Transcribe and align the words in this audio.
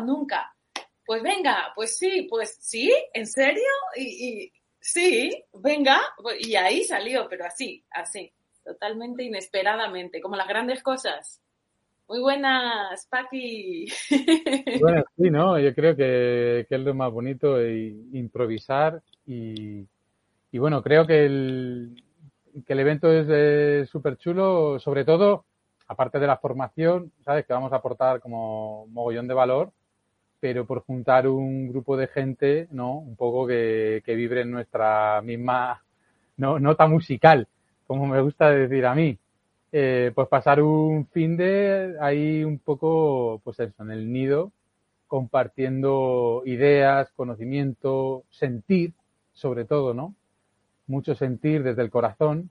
Nunca. 0.00 0.52
Pues 1.04 1.22
venga, 1.22 1.72
pues 1.74 1.96
sí, 1.96 2.26
pues 2.28 2.56
sí, 2.60 2.92
¿en 3.14 3.26
serio? 3.26 3.62
Y, 3.96 4.52
sí, 4.80 5.30
venga, 5.52 6.00
y 6.40 6.56
ahí 6.56 6.82
salió, 6.82 7.28
pero 7.28 7.44
así, 7.44 7.84
así, 7.90 8.32
totalmente 8.64 9.22
inesperadamente, 9.22 10.20
como 10.20 10.34
las 10.36 10.48
grandes 10.48 10.82
cosas. 10.82 11.40
Muy 12.08 12.20
buenas, 12.20 13.06
Paqui. 13.08 13.86
Bueno, 14.80 15.04
sí, 15.16 15.30
¿no? 15.30 15.58
Yo 15.58 15.74
creo 15.74 15.96
que, 15.96 16.66
que 16.68 16.74
es 16.74 16.80
lo 16.80 16.94
más 16.94 17.12
bonito, 17.12 17.64
y 17.64 18.10
improvisar 18.12 19.00
y, 19.26 19.86
y 20.50 20.58
bueno, 20.58 20.82
creo 20.82 21.06
que 21.06 21.24
el, 21.24 22.02
que 22.64 22.72
el 22.72 22.80
evento 22.80 23.12
es 23.12 23.88
súper 23.88 24.16
chulo, 24.16 24.78
sobre 24.78 25.04
todo, 25.04 25.44
aparte 25.88 26.18
de 26.18 26.26
la 26.26 26.38
formación, 26.38 27.12
¿sabes? 27.24 27.46
Que 27.46 27.52
vamos 27.52 27.72
a 27.72 27.76
aportar 27.76 28.20
como 28.20 28.86
mogollón 28.88 29.28
de 29.28 29.34
valor, 29.34 29.72
pero 30.40 30.66
por 30.66 30.84
juntar 30.84 31.28
un 31.28 31.68
grupo 31.68 31.96
de 31.96 32.08
gente, 32.08 32.68
¿no? 32.70 32.98
Un 32.98 33.16
poco 33.16 33.46
que, 33.46 34.02
que 34.04 34.14
vibre 34.14 34.42
en 34.42 34.50
nuestra 34.50 35.20
misma 35.22 35.82
no, 36.36 36.58
nota 36.58 36.86
musical, 36.86 37.48
como 37.86 38.06
me 38.06 38.20
gusta 38.20 38.50
decir 38.50 38.86
a 38.86 38.94
mí. 38.94 39.18
Eh, 39.72 40.12
pues 40.14 40.28
pasar 40.28 40.62
un 40.62 41.06
fin 41.08 41.36
de 41.36 41.96
ahí 42.00 42.44
un 42.44 42.58
poco, 42.58 43.40
pues 43.44 43.60
eso, 43.60 43.82
en 43.82 43.90
el 43.90 44.12
nido, 44.12 44.52
compartiendo 45.06 46.42
ideas, 46.46 47.10
conocimiento, 47.16 48.24
sentir, 48.30 48.92
sobre 49.32 49.64
todo, 49.64 49.92
¿no? 49.92 50.14
Mucho 50.86 51.14
sentir 51.14 51.62
desde 51.62 51.82
el 51.82 51.90
corazón, 51.90 52.50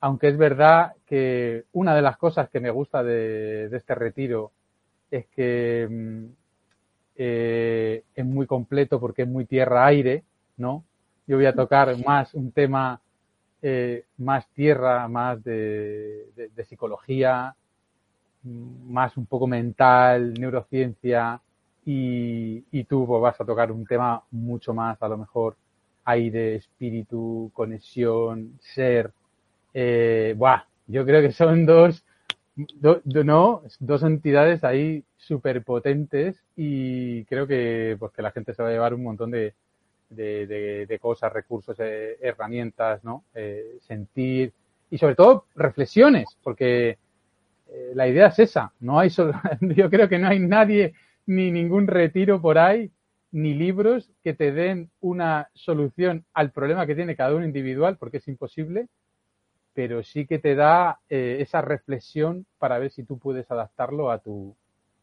aunque 0.00 0.28
es 0.28 0.36
verdad 0.36 0.94
que 1.06 1.64
una 1.72 1.94
de 1.94 2.02
las 2.02 2.16
cosas 2.16 2.48
que 2.50 2.60
me 2.60 2.70
gusta 2.70 3.02
de, 3.02 3.68
de 3.68 3.76
este 3.76 3.94
retiro 3.94 4.52
es 5.10 5.26
que 5.28 5.88
eh, 7.16 8.04
es 8.14 8.24
muy 8.24 8.46
completo 8.46 9.00
porque 9.00 9.22
es 9.22 9.28
muy 9.28 9.44
tierra-aire, 9.44 10.24
¿no? 10.56 10.84
Yo 11.26 11.36
voy 11.36 11.46
a 11.46 11.54
tocar 11.54 11.96
más 12.04 12.34
un 12.34 12.52
tema 12.52 13.00
eh, 13.64 14.06
más 14.18 14.48
tierra, 14.54 15.06
más 15.06 15.42
de, 15.44 16.26
de, 16.34 16.48
de, 16.48 16.64
psicología, 16.64 17.54
más 18.42 19.16
un 19.16 19.26
poco 19.26 19.46
mental, 19.46 20.34
neurociencia, 20.34 21.40
y, 21.84 22.64
y 22.72 22.84
tú 22.84 23.06
pues, 23.06 23.22
vas 23.22 23.40
a 23.40 23.44
tocar 23.44 23.70
un 23.70 23.86
tema 23.86 24.22
mucho 24.32 24.74
más, 24.74 25.00
a 25.00 25.08
lo 25.08 25.16
mejor, 25.16 25.56
aire, 26.04 26.56
espíritu, 26.56 27.50
conexión, 27.54 28.58
ser. 28.60 29.12
Eh, 29.74 30.34
buah, 30.36 30.64
yo 30.86 31.04
creo 31.04 31.22
que 31.22 31.32
son 31.32 31.64
dos, 31.64 32.04
do, 32.54 33.00
no, 33.04 33.62
dos 33.80 34.02
entidades 34.02 34.64
ahí 34.64 35.04
súper 35.16 35.62
potentes 35.64 36.42
y 36.56 37.24
creo 37.24 37.46
que, 37.46 37.96
pues, 37.98 38.12
que 38.12 38.22
la 38.22 38.32
gente 38.32 38.54
se 38.54 38.62
va 38.62 38.68
a 38.68 38.72
llevar 38.72 38.94
un 38.94 39.02
montón 39.02 39.30
de, 39.30 39.54
de, 40.10 40.46
de, 40.46 40.86
de 40.86 40.98
cosas, 40.98 41.32
recursos, 41.32 41.76
eh, 41.80 42.18
herramientas, 42.20 43.02
¿no? 43.04 43.24
Eh, 43.34 43.78
sentir 43.80 44.52
y 44.90 44.98
sobre 44.98 45.14
todo 45.14 45.46
reflexiones, 45.54 46.26
porque 46.42 46.98
eh, 47.68 47.92
la 47.94 48.06
idea 48.06 48.26
es 48.26 48.38
esa. 48.38 48.72
No 48.80 48.98
hay 48.98 49.10
solo, 49.10 49.32
yo 49.60 49.88
creo 49.88 50.08
que 50.08 50.18
no 50.18 50.28
hay 50.28 50.38
nadie 50.38 50.94
ni 51.26 51.50
ningún 51.50 51.86
retiro 51.86 52.40
por 52.40 52.58
ahí 52.58 52.90
ni 53.30 53.54
libros 53.54 54.10
que 54.22 54.34
te 54.34 54.52
den 54.52 54.90
una 55.00 55.48
solución 55.54 56.26
al 56.34 56.52
problema 56.52 56.86
que 56.86 56.94
tiene 56.94 57.16
cada 57.16 57.34
uno 57.34 57.46
individual, 57.46 57.96
porque 57.96 58.18
es 58.18 58.28
imposible, 58.28 58.88
pero 59.74 60.02
sí 60.02 60.26
que 60.26 60.38
te 60.38 60.54
da 60.54 61.00
eh, 61.08 61.38
esa 61.40 61.60
reflexión 61.60 62.46
para 62.58 62.78
ver 62.78 62.90
si 62.90 63.04
tú 63.04 63.18
puedes 63.18 63.50
adaptarlo 63.50 64.10
a 64.10 64.18
tu, 64.18 64.54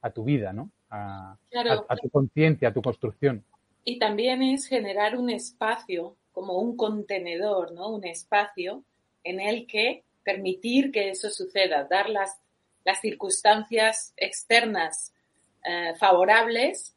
a 0.02 0.12
tu 0.12 0.24
vida, 0.24 0.54
¿no? 0.54 0.70
A, 0.90 1.38
claro. 1.50 1.86
a, 1.88 1.94
a 1.94 1.98
tu 1.98 2.10
conciencia, 2.10 2.70
a 2.70 2.74
tu 2.74 2.82
construcción. 2.82 3.44
Y 3.84 4.00
también 4.00 4.42
es 4.42 4.68
generar 4.68 5.18
un 5.18 5.30
espacio, 5.30 6.16
como 6.32 6.60
un 6.60 6.78
contenedor, 6.78 7.72
¿no? 7.72 7.90
Un 7.90 8.06
espacio 8.06 8.84
en 9.24 9.40
el 9.40 9.68
que 9.68 10.04
permitir 10.24 10.92
que 10.92 11.10
eso 11.10 11.30
suceda, 11.30 11.86
dar 11.86 12.10
las, 12.10 12.40
las 12.86 13.02
circunstancias 13.02 14.14
externas 14.18 15.14
eh, 15.66 15.94
favorables 15.98 16.96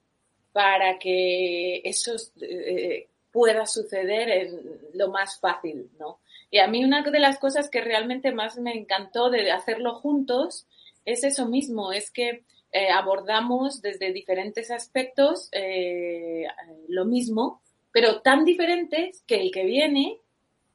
para 0.53 0.99
que 0.99 1.81
eso 1.85 2.13
eh, 2.41 3.09
pueda 3.31 3.67
suceder 3.67 4.29
en 4.29 4.61
lo 4.95 5.11
más 5.11 5.41
fácil, 5.41 5.91
¿no? 5.99 6.21
Y 6.53 6.59
a 6.59 6.69
mí 6.69 6.85
una 6.85 7.03
de 7.03 7.19
las 7.19 7.39
cosas 7.39 7.71
que 7.71 7.81
realmente 7.81 8.31
más 8.31 8.59
me 8.59 8.75
encantó 8.75 9.31
de 9.31 9.51
hacerlo 9.51 9.95
juntos 9.95 10.67
es 11.07 11.25
eso 11.25 11.49
mismo, 11.49 11.93
es 11.93 12.11
que 12.11 12.45
eh, 12.73 12.91
abordamos 12.91 13.81
desde 13.81 14.13
diferentes 14.13 14.71
aspectos 14.71 15.49
eh, 15.53 16.45
lo 16.89 17.07
mismo, 17.07 17.63
pero 17.91 18.21
tan 18.21 18.45
diferentes 18.45 19.25
que 19.27 19.41
el 19.41 19.51
que 19.51 19.65
viene 19.65 20.19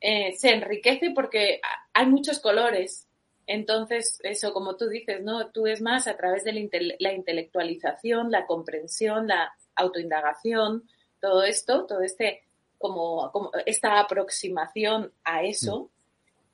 eh, 0.01 0.33
se 0.35 0.49
enriquece 0.49 1.11
porque 1.11 1.61
hay 1.93 2.07
muchos 2.07 2.39
colores. 2.39 3.07
Entonces, 3.45 4.19
eso, 4.23 4.53
como 4.53 4.77
tú 4.77 4.89
dices, 4.89 5.21
¿no? 5.21 5.51
Tú 5.51 5.67
es 5.67 5.79
más 5.79 6.07
a 6.07 6.17
través 6.17 6.43
de 6.43 6.53
la, 6.53 6.95
la 6.97 7.13
intelectualización, 7.13 8.31
la 8.31 8.47
comprensión, 8.47 9.27
la 9.27 9.53
autoindagación, 9.75 10.89
todo 11.21 11.43
esto, 11.43 11.85
todo 11.85 12.01
este, 12.01 12.46
como, 12.77 13.31
como 13.31 13.51
esta 13.65 13.99
aproximación 13.99 15.11
a 15.23 15.43
eso. 15.43 15.89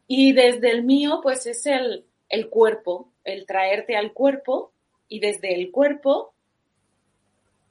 Y 0.08 0.34
desde 0.34 0.72
el 0.72 0.84
mío, 0.84 1.20
pues 1.22 1.46
es 1.46 1.66
el, 1.66 2.06
el 2.30 2.50
cuerpo, 2.50 3.12
el 3.24 3.46
traerte 3.46 3.96
al 3.96 4.14
cuerpo 4.14 4.72
y 5.08 5.20
desde 5.20 5.54
el 5.56 5.72
cuerpo 5.72 6.34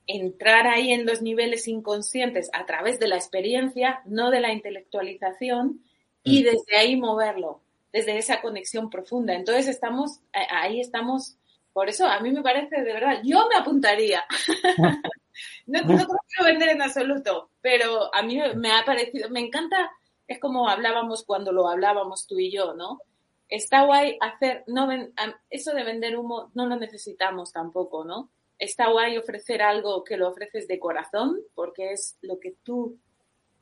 entrar 0.06 0.66
ahí 0.66 0.92
en 0.92 1.06
los 1.06 1.22
niveles 1.22 1.68
inconscientes 1.68 2.50
a 2.52 2.66
través 2.66 2.98
de 2.98 3.08
la 3.08 3.16
experiencia, 3.16 4.02
no 4.04 4.30
de 4.30 4.40
la 4.40 4.52
intelectualización, 4.52 5.80
y 6.24 6.42
desde 6.42 6.76
ahí 6.76 6.96
moverlo, 6.96 7.60
desde 7.92 8.16
esa 8.16 8.40
conexión 8.40 8.90
profunda. 8.90 9.34
Entonces 9.34 9.68
estamos, 9.68 10.20
ahí 10.32 10.80
estamos, 10.80 11.36
por 11.72 11.88
eso 11.88 12.06
a 12.06 12.20
mí 12.20 12.30
me 12.30 12.42
parece 12.42 12.82
de 12.82 12.92
verdad, 12.92 13.20
yo 13.24 13.48
me 13.48 13.56
apuntaría. 13.56 14.24
no, 15.66 15.80
no 15.82 15.86
te 15.86 16.12
lo 16.12 16.18
quiero 16.28 16.44
vender 16.44 16.68
en 16.70 16.82
absoluto, 16.82 17.50
pero 17.60 18.14
a 18.14 18.22
mí 18.22 18.40
me 18.56 18.72
ha 18.72 18.84
parecido, 18.84 19.30
me 19.30 19.40
encanta, 19.40 19.90
es 20.26 20.38
como 20.38 20.68
hablábamos 20.68 21.24
cuando 21.24 21.52
lo 21.52 21.68
hablábamos 21.68 22.26
tú 22.26 22.38
y 22.38 22.50
yo, 22.50 22.74
¿no? 22.74 23.00
Está 23.48 23.84
guay 23.84 24.16
hacer, 24.20 24.64
no 24.66 24.86
ven, 24.86 25.12
eso 25.50 25.74
de 25.74 25.84
vender 25.84 26.16
humo 26.16 26.50
no 26.54 26.66
lo 26.66 26.76
necesitamos 26.76 27.52
tampoco, 27.52 28.04
¿no? 28.04 28.30
Está 28.58 28.88
guay 28.88 29.18
ofrecer 29.18 29.60
algo 29.62 30.04
que 30.04 30.16
lo 30.16 30.28
ofreces 30.28 30.68
de 30.68 30.78
corazón, 30.78 31.38
porque 31.54 31.92
es 31.92 32.16
lo 32.22 32.38
que 32.38 32.54
tú 32.62 32.98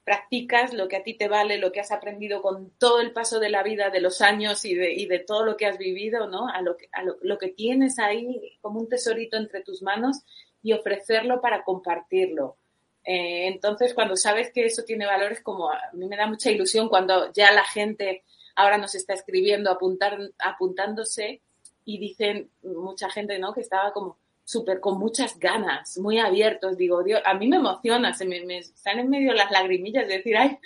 practicas, 0.05 0.73
lo 0.75 0.89
que 0.89 0.97
a 0.97 1.03
ti 1.03 1.15
te 1.15 1.29
vale, 1.29 1.59
lo 1.59 1.73
que 1.73 1.81
has 1.81 1.93
aprendido 1.93 2.43
con 2.43 2.71
todo 2.79 3.01
el 3.01 3.13
paso 3.13 3.39
de 3.39 3.51
la 3.51 3.63
vida, 3.63 3.91
de 3.91 4.01
los 4.01 4.21
años 4.21 4.65
y 4.65 4.75
de, 4.75 4.93
y 4.93 5.07
de 5.07 5.21
todo 5.21 5.45
lo 5.45 5.57
que 5.57 5.67
has 5.67 5.79
vivido, 5.79 6.27
¿no? 6.27 6.49
A, 6.49 6.63
lo 6.63 6.77
que, 6.77 6.89
a 6.93 7.03
lo, 7.03 7.17
lo 7.23 7.39
que 7.39 7.49
tienes 7.49 7.99
ahí 7.99 8.59
como 8.61 8.81
un 8.81 8.89
tesorito 8.89 9.37
entre 9.37 9.63
tus 9.63 9.83
manos 9.83 10.25
y 10.63 10.73
ofrecerlo 10.73 11.41
para 11.41 11.65
compartirlo. 11.65 12.57
Eh, 13.05 13.49
entonces, 13.49 13.95
cuando 13.95 14.17
sabes 14.17 14.53
que 14.53 14.65
eso 14.65 14.83
tiene 14.85 15.07
valor, 15.07 15.33
es 15.33 15.41
como, 15.41 15.71
a 15.71 15.81
mí 15.93 16.07
me 16.07 16.17
da 16.17 16.27
mucha 16.27 16.51
ilusión 16.51 16.89
cuando 16.89 17.33
ya 17.33 17.51
la 17.53 17.65
gente 17.65 18.25
ahora 18.57 18.79
nos 18.79 18.95
está 18.95 19.15
escribiendo, 19.15 19.71
apuntar, 19.71 20.19
apuntándose 20.39 21.41
y 21.85 21.99
dicen 21.99 22.51
mucha 22.63 23.11
gente, 23.11 23.39
¿no? 23.39 23.55
Que 23.55 23.63
estaba 23.63 23.93
como 23.93 24.19
súper 24.45 24.81
con 24.81 24.99
muchas 24.99 25.39
ganas, 25.39 25.97
muy 25.99 26.19
abiertos. 26.19 26.77
Digo, 26.77 27.03
Dios, 27.03 27.23
a 27.25 27.35
mí 27.35 27.49
me 27.49 27.57
emociona, 27.57 28.13
se 28.13 28.27
me, 28.27 28.45
me 28.45 28.59
están 28.59 28.99
en 28.99 29.09
medio 29.09 29.33
las 29.33 29.51
lagrimillas 29.51 30.07
de 30.07 30.19
decir, 30.19 30.37
ay. 30.37 30.59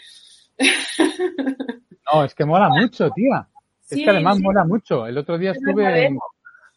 No, 2.13 2.25
es 2.25 2.35
que 2.35 2.45
mola 2.45 2.69
mucho, 2.81 3.11
tía. 3.11 3.47
Sí, 3.83 4.01
es 4.01 4.05
que 4.05 4.11
además 4.11 4.39
sí. 4.39 4.43
mola 4.43 4.65
mucho. 4.65 5.07
El 5.07 5.19
otro 5.19 5.39
día 5.39 5.53
estuve, 5.53 6.11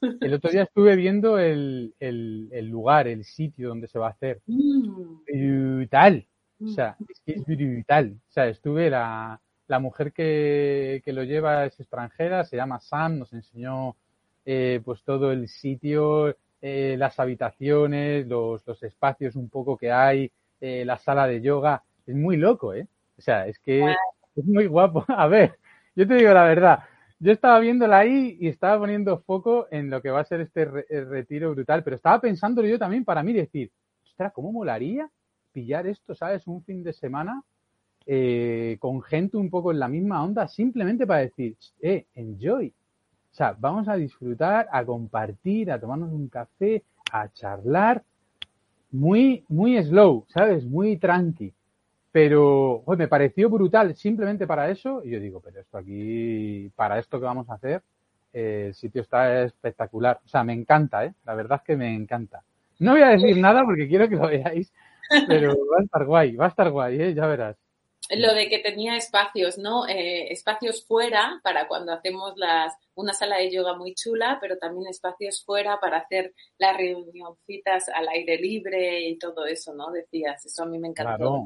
el 0.02 0.34
otro 0.34 0.52
día 0.52 0.64
estuve 0.64 0.96
viendo 0.96 1.40
el, 1.40 1.94
el, 2.00 2.50
el, 2.52 2.68
lugar, 2.68 3.08
el 3.08 3.24
sitio 3.24 3.70
donde 3.70 3.88
se 3.88 4.00
va 4.00 4.08
a 4.08 4.12
hacer. 4.12 4.42
Mm. 4.46 5.24
Brutal. 5.26 6.26
O 6.64 6.68
sea, 6.70 6.98
es 7.08 7.22
que 7.26 7.34
es 7.34 7.46
brutal. 7.46 8.16
O 8.30 8.32
sea, 8.32 8.48
estuve 8.48 8.90
la, 8.90 9.40
la 9.68 9.80
mujer 9.80 10.12
que, 10.12 11.02
que, 11.06 11.14
lo 11.14 11.24
lleva 11.24 11.66
es 11.66 11.80
extranjera, 11.80 12.44
se 12.46 12.56
llama 12.56 12.80
Sam, 12.80 13.20
nos 13.20 13.34
enseñó 13.34 13.96
eh, 14.46 14.82
pues 14.84 15.04
todo 15.04 15.32
el 15.32 15.48
sitio, 15.50 16.36
eh, 16.62 16.96
las 16.98 17.20
habitaciones, 17.20 18.26
los, 18.28 18.66
los, 18.66 18.82
espacios 18.84 19.36
un 19.36 19.50
poco 19.50 19.78
que 19.78 19.92
hay, 19.92 20.32
eh, 20.62 20.84
la 20.86 20.98
sala 20.98 21.28
de 21.28 21.42
yoga. 21.42 21.84
Es 22.06 22.16
muy 22.16 22.38
loco, 22.38 22.74
¿eh? 22.74 22.88
O 23.18 23.22
sea, 23.22 23.46
es 23.48 23.60
que 23.60 23.84
es 24.36 24.46
muy 24.46 24.68
guapo. 24.68 25.06
A 25.10 25.28
ver, 25.28 25.58
yo 25.96 26.08
te 26.08 26.16
digo 26.16 26.34
la 26.34 26.46
verdad. 26.46 26.80
Yo 27.20 27.32
estaba 27.32 27.60
viéndola 27.60 28.00
ahí 28.00 28.38
y 28.40 28.48
estaba 28.48 28.80
poniendo 28.80 29.20
foco 29.20 29.68
en 29.72 29.90
lo 29.90 30.02
que 30.02 30.12
va 30.12 30.20
a 30.20 30.26
ser 30.26 30.42
este 30.42 30.66
retiro 30.66 31.52
brutal, 31.52 31.84
pero 31.84 31.96
estaba 31.96 32.22
pensándolo 32.22 32.68
yo 32.68 32.78
también 32.78 33.04
para 33.04 33.24
mí 33.24 33.34
decir, 33.34 33.72
ostras, 34.06 34.32
¿cómo 34.34 34.52
molaría 34.52 35.10
pillar 35.52 35.88
esto, 35.88 36.14
sabes, 36.14 36.46
un 36.46 36.64
fin 36.64 36.84
de 36.84 36.94
semana 36.94 37.42
eh, 38.06 38.78
con 38.80 39.02
gente 39.02 39.36
un 39.36 39.50
poco 39.50 39.72
en 39.72 39.80
la 39.80 39.88
misma 39.88 40.24
onda, 40.24 40.48
simplemente 40.48 41.08
para 41.08 41.22
decir, 41.22 41.58
eh, 41.82 42.06
enjoy. 42.14 42.74
O 43.32 43.36
sea, 43.36 43.56
vamos 43.60 43.88
a 43.88 43.96
disfrutar, 43.96 44.68
a 44.72 44.86
compartir, 44.86 45.72
a 45.72 45.80
tomarnos 45.80 46.12
un 46.14 46.28
café, 46.28 46.84
a 47.12 47.28
charlar, 47.34 48.04
muy, 48.92 49.44
muy 49.50 49.82
slow, 49.84 50.26
¿sabes? 50.30 50.66
Muy 50.66 50.98
tranqui. 50.98 51.54
Pero 52.18 52.82
pues, 52.84 52.98
me 52.98 53.08
pareció 53.08 53.48
brutal 53.48 53.96
simplemente 53.96 54.48
para 54.48 54.72
eso. 54.72 55.04
Y 55.06 55.12
yo 55.12 55.20
digo, 55.20 55.40
pero 55.40 55.62
esto 55.62 55.78
aquí, 55.78 56.68
para 56.76 56.98
esto 56.98 57.20
que 57.20 57.26
vamos 57.28 57.48
a 57.48 57.54
hacer, 57.54 57.84
eh, 58.34 58.64
el 58.70 58.74
sitio 58.74 59.04
está 59.04 59.44
espectacular. 59.44 60.20
O 60.26 60.28
sea, 60.28 60.44
me 60.44 60.54
encanta, 60.54 61.06
¿eh? 61.06 61.14
La 61.26 61.36
verdad 61.36 61.60
es 61.60 61.64
que 61.68 61.78
me 61.78 61.94
encanta. 61.94 62.42
No 62.80 62.94
voy 62.94 63.02
a 63.02 63.10
decir 63.10 63.38
nada 63.38 63.64
porque 63.64 63.88
quiero 63.88 64.10
que 64.10 64.16
lo 64.16 64.30
veáis, 64.30 64.74
pero 65.28 65.50
va 65.50 65.78
a 65.78 65.84
estar 65.84 66.06
guay, 66.06 66.36
va 66.36 66.46
a 66.46 66.50
estar 66.50 66.72
guay, 66.72 67.00
¿eh? 67.00 67.14
Ya 67.14 67.28
verás 67.28 67.56
lo 68.16 68.34
de 68.34 68.48
que 68.48 68.60
tenía 68.60 68.96
espacios, 68.96 69.58
¿no? 69.58 69.88
Eh, 69.88 70.32
espacios 70.32 70.86
fuera 70.86 71.42
para 71.44 71.68
cuando 71.68 71.92
hacemos 71.92 72.34
las, 72.38 72.74
una 72.96 73.14
sala 73.14 73.38
de 73.38 73.52
yoga 73.52 73.76
muy 73.76 73.94
chula, 73.96 74.38
pero 74.40 74.58
también 74.58 74.88
espacios 74.88 75.44
fuera 75.44 75.80
para 75.80 75.98
hacer 75.98 76.34
las 76.58 76.78
reunioncitas 76.78 77.90
al 77.90 78.08
aire 78.08 78.38
libre 78.38 79.02
y 79.10 79.18
todo 79.18 79.46
eso, 79.46 79.74
¿no? 79.74 79.92
Decías, 79.92 80.46
eso 80.46 80.64
a 80.64 80.68
mí 80.68 80.80
me 80.80 80.90
encantó. 80.90 81.44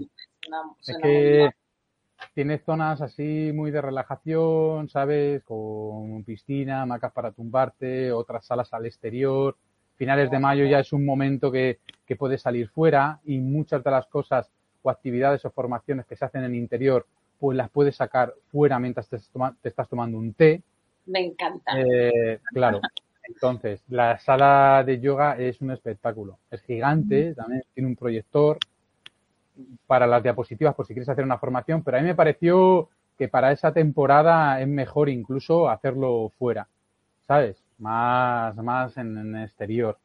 Es 0.87 0.97
que 1.01 1.49
tienes 2.33 2.63
zonas 2.63 3.01
así 3.01 3.51
muy 3.53 3.71
de 3.71 3.81
relajación, 3.81 4.89
¿sabes? 4.89 5.43
Con 5.43 6.23
piscina, 6.23 6.85
macas 6.85 7.11
para 7.11 7.31
tumbarte, 7.31 8.11
otras 8.11 8.45
salas 8.45 8.73
al 8.73 8.85
exterior. 8.85 9.55
Finales 9.95 10.31
de 10.31 10.39
mayo 10.39 10.65
ya 10.65 10.79
es 10.79 10.93
un 10.93 11.05
momento 11.05 11.51
que, 11.51 11.79
que 12.05 12.15
puedes 12.15 12.41
salir 12.41 12.69
fuera 12.69 13.19
y 13.25 13.39
muchas 13.39 13.83
de 13.83 13.91
las 13.91 14.07
cosas 14.07 14.51
o 14.81 14.89
actividades 14.89 15.45
o 15.45 15.51
formaciones 15.51 16.05
que 16.05 16.15
se 16.15 16.25
hacen 16.25 16.43
en 16.43 16.51
el 16.51 16.57
interior, 16.57 17.05
pues 17.39 17.55
las 17.55 17.69
puedes 17.69 17.95
sacar 17.95 18.33
fuera 18.51 18.79
mientras 18.79 19.07
te, 19.09 19.17
estás 19.63 19.87
tomando 19.87 20.17
un 20.17 20.33
té. 20.33 20.63
Me 21.05 21.19
encanta. 21.19 21.79
Eh, 21.79 22.39
claro. 22.53 22.81
Entonces, 23.23 23.83
la 23.89 24.17
sala 24.19 24.83
de 24.85 24.99
yoga 24.99 25.37
es 25.37 25.61
un 25.61 25.71
espectáculo. 25.71 26.39
Es 26.49 26.61
gigante, 26.63 27.35
también 27.35 27.63
tiene 27.73 27.89
un 27.89 27.95
proyector 27.95 28.57
para 29.87 30.07
las 30.07 30.23
diapositivas 30.23 30.75
por 30.75 30.85
si 30.85 30.93
quieres 30.93 31.09
hacer 31.09 31.23
una 31.23 31.37
formación, 31.37 31.83
pero 31.83 31.97
a 31.97 32.01
mí 32.01 32.07
me 32.07 32.15
pareció 32.15 32.89
que 33.17 33.27
para 33.27 33.51
esa 33.51 33.73
temporada 33.73 34.59
es 34.61 34.67
mejor 34.67 35.09
incluso 35.09 35.69
hacerlo 35.69 36.31
fuera, 36.39 36.67
¿sabes? 37.27 37.63
Más, 37.77 38.55
más 38.57 38.97
en, 38.97 39.35
exterior. 39.35 39.97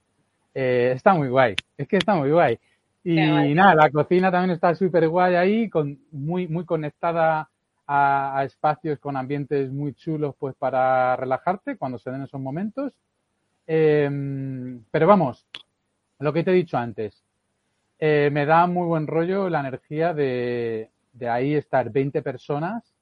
Eh, 0.54 0.92
está 0.94 1.14
muy 1.14 1.28
guay, 1.28 1.54
es 1.76 1.88
que 1.88 1.96
está 1.96 2.14
muy 2.14 2.30
guay. 2.30 2.58
Y 3.04 3.54
nada, 3.54 3.76
la 3.76 3.90
cocina 3.90 4.32
también 4.32 4.50
está 4.50 4.74
súper 4.74 5.08
guay 5.08 5.36
ahí, 5.36 5.70
con, 5.70 5.96
muy, 6.10 6.48
muy 6.48 6.64
conectada 6.64 7.48
a, 7.86 8.42
espacios 8.44 8.98
con 8.98 9.16
ambientes 9.16 9.70
muy 9.70 9.94
chulos 9.94 10.34
pues 10.38 10.54
para 10.56 11.14
relajarte 11.16 11.76
cuando 11.76 11.98
se 11.98 12.10
den 12.10 12.22
esos 12.22 12.40
momentos. 12.40 12.92
Em, 13.66 14.82
pero 14.90 15.06
vamos, 15.06 15.46
lo 16.18 16.32
que 16.32 16.42
te 16.42 16.50
he 16.50 16.54
dicho 16.54 16.76
antes, 16.76 17.22
eh, 17.98 18.30
me 18.32 18.46
da 18.46 18.66
muy 18.66 18.86
buen 18.86 19.06
rollo 19.06 19.48
la 19.48 19.60
energía 19.60 20.14
de, 20.14 20.90
de 21.12 21.28
ahí 21.28 21.54
estar 21.54 21.90
20 21.90 22.22
personas 22.22 22.96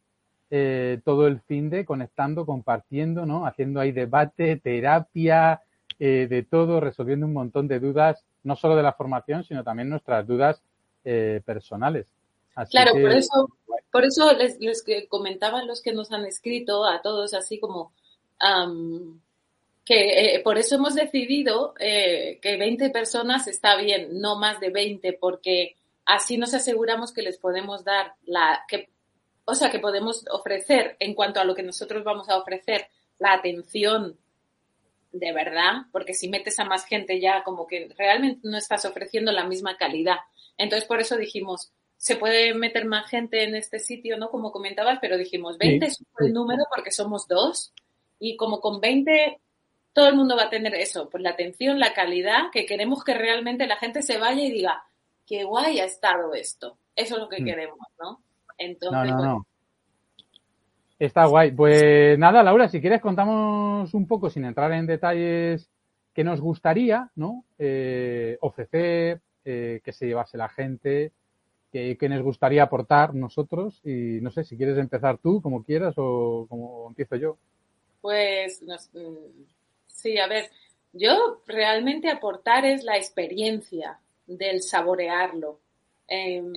eh, 0.57 1.01
todo 1.05 1.27
el 1.27 1.41
fin 1.41 1.69
de 1.69 1.85
conectando, 1.85 2.47
compartiendo, 2.47 3.27
¿no? 3.27 3.45
Haciendo 3.45 3.81
ahí 3.81 3.91
debate, 3.91 4.57
terapia, 4.57 5.63
eh, 5.99 6.29
de 6.31 6.45
todo, 6.45 6.79
resolviendo 6.79 7.27
un 7.27 7.33
montón 7.33 7.67
de 7.67 7.81
dudas 7.81 8.25
no 8.45 8.55
solo 8.55 8.77
de 8.77 8.85
la 8.85 8.93
formación, 8.93 9.43
sino 9.43 9.65
también 9.65 9.89
nuestras 9.89 10.25
dudas 10.27 10.63
eh, 11.05 11.41
personales. 11.45 12.07
claro, 12.71 12.93
por 12.93 13.11
eso, 13.11 13.49
por 13.91 14.05
eso 14.05 14.33
les, 14.35 14.61
les, 14.61 14.85
comentaban 15.09 15.67
los 15.67 15.83
que 15.83 15.93
nos 15.93 16.13
han 16.13 16.25
escrito 16.25 16.85
a 16.85 17.03
todos 17.03 17.35
así 17.35 17.59
como 17.59 17.91
que 19.85 20.37
eh, 20.37 20.41
por 20.41 20.57
eso 20.59 20.77
hemos 20.77 20.95
decidido 20.95 21.75
eh, 21.79 22.39
que 22.41 22.57
20 22.57 22.91
personas 22.91 23.47
está 23.47 23.77
bien, 23.77 24.21
no 24.21 24.39
más 24.39 24.59
de 24.61 24.71
20, 24.71 25.13
porque 25.15 25.77
así 26.07 26.39
nos 26.39 26.55
aseguramos 26.55 27.13
que 27.13 27.23
les 27.23 27.39
podemos 27.39 27.85
dar 27.85 28.15
la, 28.25 28.65
que, 28.67 28.89
o 29.45 29.55
sea, 29.55 29.71
que 29.71 29.79
podemos 29.79 30.25
ofrecer 30.31 30.97
en 31.01 31.15
cuanto 31.15 31.41
a 31.41 31.45
lo 31.45 31.55
que 31.55 31.63
nosotros 31.63 32.03
vamos 32.03 32.29
a 32.29 32.39
ofrecer, 32.39 32.89
la 33.19 33.35
atención 33.35 34.19
de 35.13 35.33
verdad, 35.33 35.83
porque 35.93 36.15
si 36.15 36.29
metes 36.29 36.59
a 36.59 36.65
más 36.65 36.87
gente 36.87 37.21
ya 37.21 37.45
como 37.45 37.67
que 37.67 37.89
realmente 37.97 38.41
no 38.43 38.59
estás 38.59 38.85
ofreciendo 38.85 39.31
la 39.31 39.47
misma 39.47 39.77
calidad. 39.77 40.17
Entonces 40.59 40.89
por 40.89 41.01
eso 41.01 41.17
dijimos, 41.17 41.73
se 41.97 42.17
puede 42.17 42.53
meter 42.53 42.85
más 42.85 43.09
gente 43.09 43.45
en 43.45 43.55
este 43.55 43.79
sitio, 43.79 44.19
¿no? 44.19 44.31
Como 44.31 44.51
comentabas, 44.51 44.99
pero 45.01 45.17
dijimos 45.17 45.57
20 45.57 45.87
es 45.87 46.03
un 46.19 46.33
número 46.33 46.65
porque 46.75 46.91
somos 46.91 47.29
dos 47.29 47.73
y 48.19 48.37
como 48.37 48.61
con 48.61 48.81
20 48.81 49.41
todo 49.95 50.09
el 50.09 50.17
mundo 50.17 50.37
va 50.37 50.45
a 50.45 50.51
tener 50.51 50.75
eso, 50.75 51.09
pues 51.09 51.23
la 51.23 51.31
atención, 51.31 51.79
la 51.79 51.95
calidad, 51.95 52.51
que 52.53 52.67
queremos 52.67 53.03
que 53.05 53.15
realmente 53.15 53.67
la 53.67 53.77
gente 53.77 54.03
se 54.03 54.19
vaya 54.19 54.43
y 54.43 54.51
diga, 54.51 54.85
qué 55.27 55.45
guay 55.45 55.81
ha 55.81 55.85
estado 55.85 56.35
esto. 56.35 56.77
Eso 56.95 57.15
es 57.15 57.21
lo 57.21 57.29
que 57.29 57.41
mm. 57.41 57.45
queremos, 57.45 57.79
¿no? 57.99 58.21
Entonces, 58.59 59.15
Está 60.99 61.27
guay. 61.27 61.53
Pues 61.53 62.19
nada, 62.19 62.43
Laura, 62.43 62.69
si 62.69 62.81
quieres 62.81 63.01
contamos 63.01 63.93
un 63.95 64.07
poco, 64.07 64.31
sin 64.31 64.45
entrar 64.45 64.73
en 64.73 64.87
detalles, 64.87 65.71
que 66.13 66.25
nos 66.25 66.41
gustaría, 66.41 67.11
¿no? 67.17 67.45
Eh, 67.59 68.39
ofrecer, 68.41 69.21
eh, 69.45 69.81
que 69.85 69.93
se 69.93 70.07
llevase 70.07 70.39
la 70.39 70.49
gente, 70.49 71.13
que, 71.73 72.09
nos 72.09 72.23
gustaría 72.23 72.63
aportar 72.63 73.15
nosotros. 73.15 73.81
Y 73.85 74.21
no 74.21 74.31
sé, 74.31 74.45
si 74.45 74.57
quieres 74.57 74.79
empezar 74.79 75.19
tú, 75.19 75.43
como 75.43 75.65
quieras, 75.65 75.95
o 75.97 76.47
como 76.49 76.89
empiezo 76.89 77.17
yo. 77.17 77.37
Pues 78.01 78.63
mm, 78.63 79.43
sí, 80.05 80.19
a 80.19 80.27
ver, 80.27 80.51
yo 80.93 81.41
realmente 81.47 82.11
aportar 82.11 82.67
es 82.67 82.85
la 82.85 82.99
experiencia 82.99 83.99
del 84.27 84.63
saborearlo. 84.63 85.61
Em, 86.07 86.53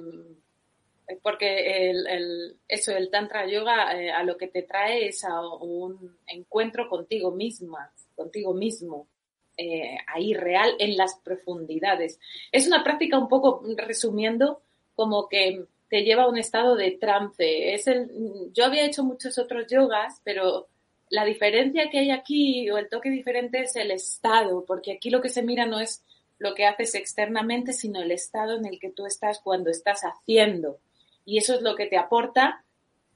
porque 1.23 1.89
el, 1.89 2.57
eso, 2.67 2.91
el 2.91 3.09
Tantra 3.09 3.47
Yoga 3.47 3.97
eh, 3.97 4.11
a 4.11 4.23
lo 4.23 4.37
que 4.37 4.49
te 4.49 4.63
trae 4.63 5.07
es 5.07 5.23
a 5.23 5.39
un 5.41 6.17
encuentro 6.27 6.89
contigo 6.89 7.31
misma, 7.31 7.93
contigo 8.13 8.53
mismo, 8.53 9.07
eh, 9.55 9.97
ahí 10.07 10.33
real 10.33 10.75
en 10.79 10.97
las 10.97 11.15
profundidades. 11.23 12.19
Es 12.51 12.67
una 12.67 12.83
práctica 12.83 13.17
un 13.17 13.29
poco, 13.29 13.63
resumiendo, 13.77 14.61
como 14.93 15.29
que 15.29 15.63
te 15.89 16.03
lleva 16.03 16.23
a 16.23 16.29
un 16.29 16.37
estado 16.37 16.75
de 16.75 16.91
trance. 16.91 17.73
Es 17.73 17.87
el, 17.87 18.11
yo 18.51 18.65
había 18.65 18.85
hecho 18.85 19.05
muchos 19.05 19.37
otros 19.37 19.67
yogas, 19.71 20.21
pero 20.25 20.67
la 21.09 21.25
diferencia 21.25 21.89
que 21.89 21.99
hay 21.99 22.11
aquí 22.11 22.69
o 22.69 22.77
el 22.77 22.89
toque 22.89 23.09
diferente 23.09 23.61
es 23.61 23.75
el 23.75 23.91
estado, 23.91 24.65
porque 24.65 24.93
aquí 24.93 25.09
lo 25.09 25.21
que 25.21 25.29
se 25.29 25.43
mira 25.43 25.65
no 25.65 25.79
es 25.79 26.03
lo 26.39 26.53
que 26.53 26.65
haces 26.65 26.95
externamente, 26.95 27.73
sino 27.73 28.01
el 28.01 28.11
estado 28.11 28.57
en 28.57 28.65
el 28.65 28.79
que 28.79 28.91
tú 28.91 29.05
estás 29.05 29.39
cuando 29.39 29.69
estás 29.69 30.01
haciendo 30.01 30.79
y 31.27 31.37
eso 31.37 31.55
es 31.55 31.61
lo 31.61 31.75
que 31.75 31.87
te 31.87 31.97
aporta 31.97 32.63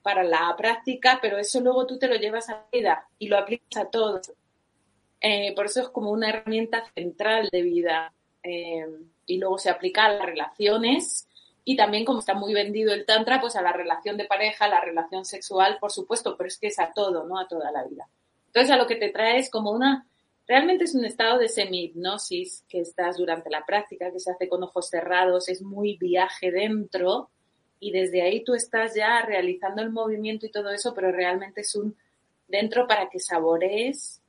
para 0.04 0.22
la 0.24 0.54
práctica, 0.58 1.20
pero 1.22 1.38
eso 1.38 1.62
luego 1.62 1.88
tú 1.88 1.98
te 1.98 2.10
lo 2.10 2.16
llevas 2.16 2.50
a 2.50 2.54
la 2.54 2.66
vida 2.72 3.08
y 3.18 3.30
lo 3.30 3.38
aplicas 3.38 3.86
a 3.86 3.90
todo. 3.90 4.20
Eh, 5.22 5.56
por 5.56 5.68
eso 5.68 5.82
es 5.82 5.90
como 5.90 6.12
una 6.12 6.28
herramienta 6.28 6.84
central 6.94 7.48
de 7.50 7.62
vida 7.62 8.14
eh, 8.44 8.86
y 9.26 9.38
luego 9.38 9.58
se 9.58 9.70
aplica 9.70 10.06
a 10.06 10.14
las 10.14 10.26
relaciones 10.26 11.30
y 11.64 11.76
también 11.76 12.06
como 12.06 12.20
está 12.20 12.34
muy 12.34 12.54
vendido 12.54 12.94
el 12.94 13.06
tantra, 13.06 13.40
pues 13.40 13.56
a 13.56 13.62
la 13.62 13.72
relación 13.72 14.18
de 14.18 14.26
pareja, 14.26 14.66
a 14.66 14.70
la 14.70 14.82
relación 14.82 15.26
sexual, 15.26 15.78
por 15.80 15.92
supuesto, 15.92 16.36
pero 16.36 16.48
es 16.48 16.58
que 16.58 16.68
es 16.68 16.80
a 16.80 16.92
todo, 16.94 17.26
¿no? 17.26 17.40
A 17.40 17.48
toda 17.48 17.72
la 17.72 17.84
vida. 17.84 18.08
Entonces 18.48 18.72
a 18.72 18.78
lo 18.78 18.88
que 18.88 18.96
te 18.96 19.10
trae 19.10 19.38
es 19.38 19.50
como 19.50 19.72
una, 19.72 20.08
realmente 20.48 20.86
es 20.86 20.96
un 20.96 21.06
estado 21.06 21.38
de 21.38 21.48
semi-hipnosis 21.48 22.66
que 22.68 22.80
estás 22.80 23.18
durante 23.18 23.50
la 23.50 23.66
práctica, 23.66 24.12
que 24.12 24.20
se 24.20 24.32
hace 24.32 24.50
con 24.50 24.64
ojos 24.64 24.90
cerrados, 24.90 25.50
es 25.50 25.62
muy 25.62 25.98
viaje 25.98 26.52
dentro, 26.52 27.30
y 27.80 27.92
desde 27.92 28.22
ahí 28.22 28.44
tú 28.44 28.54
estás 28.54 28.96
ya 28.96 29.22
realizando 29.22 29.82
el 29.82 29.92
movimiento 29.92 30.46
y 30.46 30.52
todo 30.52 30.70
eso, 30.70 30.94
pero 30.94 31.12
realmente 31.12 31.62
es 31.62 31.76
un 31.76 31.96
dentro 32.48 32.88
para 32.88 33.10
que 33.10 33.20
saborees, 33.20 34.22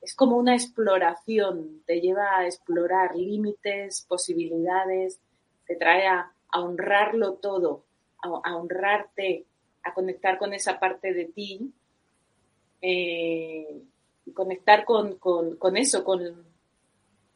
es 0.00 0.14
como 0.14 0.36
una 0.36 0.54
exploración, 0.54 1.82
te 1.84 2.00
lleva 2.00 2.38
a 2.38 2.46
explorar 2.46 3.16
límites, 3.16 4.06
posibilidades, 4.08 5.18
te 5.66 5.74
trae 5.74 6.06
a, 6.06 6.32
honrarlo 6.60 7.34
todo, 7.34 7.84
a, 8.22 8.56
honrarte, 8.56 9.46
a 9.82 9.94
conectar 9.94 10.38
con 10.38 10.52
esa 10.54 10.78
parte 10.78 11.12
de 11.12 11.26
ti, 11.26 11.72
eh, 12.82 13.82
conectar 14.34 14.84
con, 14.84 15.18
con, 15.18 15.56
con 15.56 15.76
eso, 15.76 16.04
con, 16.04 16.46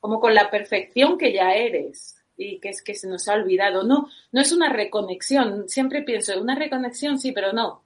como 0.00 0.20
con 0.20 0.34
la 0.34 0.50
perfección 0.50 1.18
que 1.18 1.32
ya 1.32 1.54
eres 1.54 2.16
y 2.36 2.58
que 2.58 2.70
es 2.70 2.82
que 2.82 2.94
se 2.94 3.08
nos 3.08 3.28
ha 3.28 3.34
olvidado. 3.34 3.82
No, 3.84 4.08
no 4.32 4.40
es 4.40 4.52
una 4.52 4.72
reconexión. 4.72 5.68
Siempre 5.68 6.02
pienso, 6.02 6.40
una 6.40 6.54
reconexión 6.54 7.18
sí, 7.18 7.32
pero 7.32 7.52
no, 7.52 7.82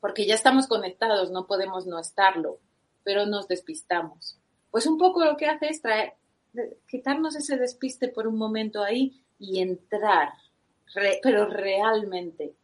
porque 0.00 0.26
ya 0.26 0.34
estamos 0.34 0.66
conectados, 0.66 1.30
no 1.30 1.46
podemos 1.46 1.86
no 1.86 1.98
estarlo, 1.98 2.58
pero 3.04 3.24
nos 3.26 3.48
despistamos. 3.48 4.38
Pues 4.70 4.86
un 4.86 4.98
poco 4.98 5.24
lo 5.24 5.36
que 5.36 5.46
hace 5.46 5.68
es 5.68 5.80
traer, 5.80 6.14
quitarnos 6.88 7.36
ese 7.36 7.56
despiste 7.56 8.08
por 8.08 8.26
un 8.26 8.36
momento 8.36 8.82
ahí 8.82 9.22
y 9.38 9.60
entrar, 9.60 10.30
pero 11.22 11.46
realmente. 11.46 12.54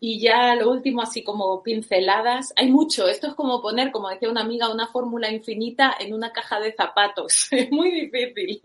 Y 0.00 0.20
ya 0.20 0.54
lo 0.54 0.70
último, 0.70 1.02
así 1.02 1.24
como 1.24 1.62
pinceladas, 1.62 2.52
hay 2.56 2.70
mucho. 2.70 3.08
Esto 3.08 3.28
es 3.28 3.34
como 3.34 3.60
poner, 3.60 3.90
como 3.90 4.08
decía 4.08 4.30
una 4.30 4.42
amiga, 4.42 4.72
una 4.72 4.86
fórmula 4.88 5.30
infinita 5.30 5.96
en 5.98 6.14
una 6.14 6.32
caja 6.32 6.60
de 6.60 6.72
zapatos. 6.72 7.48
Es 7.52 7.70
muy 7.70 7.90
difícil. 7.90 8.60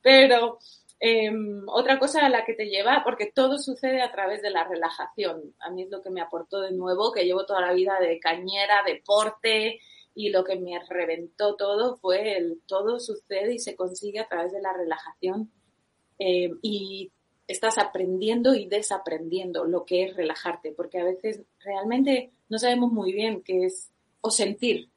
Pero 0.00 0.58
em, 1.00 1.64
otra 1.68 1.98
cosa 1.98 2.24
a 2.24 2.28
la 2.28 2.44
que 2.44 2.54
te 2.54 2.66
lleva, 2.66 3.02
porque 3.04 3.32
todo 3.34 3.58
sucede 3.58 4.00
a 4.00 4.12
través 4.12 4.42
de 4.42 4.50
la 4.50 4.64
relajación. 4.64 5.54
A 5.60 5.70
mí 5.70 5.82
es 5.82 5.90
lo 5.90 6.02
que 6.02 6.10
me 6.10 6.20
aportó 6.20 6.60
de 6.60 6.72
nuevo, 6.72 7.12
que 7.12 7.24
llevo 7.24 7.46
toda 7.46 7.60
la 7.60 7.72
vida 7.72 7.98
de 8.00 8.20
cañera, 8.20 8.84
deporte, 8.86 9.80
y 10.14 10.30
lo 10.30 10.44
que 10.44 10.56
me 10.56 10.78
reventó 10.88 11.56
todo 11.56 11.96
fue 11.96 12.36
el 12.36 12.60
todo 12.66 13.00
sucede 13.00 13.54
y 13.54 13.58
se 13.58 13.74
consigue 13.74 14.20
a 14.20 14.28
través 14.28 14.52
de 14.52 14.62
la 14.62 14.72
relajación. 14.72 15.50
Em, 16.18 16.58
y 16.62 17.10
estás 17.46 17.78
aprendiendo 17.78 18.54
y 18.54 18.66
desaprendiendo 18.66 19.64
lo 19.64 19.84
que 19.84 20.04
es 20.04 20.16
relajarte, 20.16 20.72
porque 20.72 20.98
a 20.98 21.04
veces 21.04 21.42
realmente 21.60 22.30
no 22.48 22.58
sabemos 22.58 22.92
muy 22.92 23.12
bien 23.12 23.42
qué 23.42 23.66
es, 23.66 23.90
o 24.20 24.30
sentir 24.30 24.88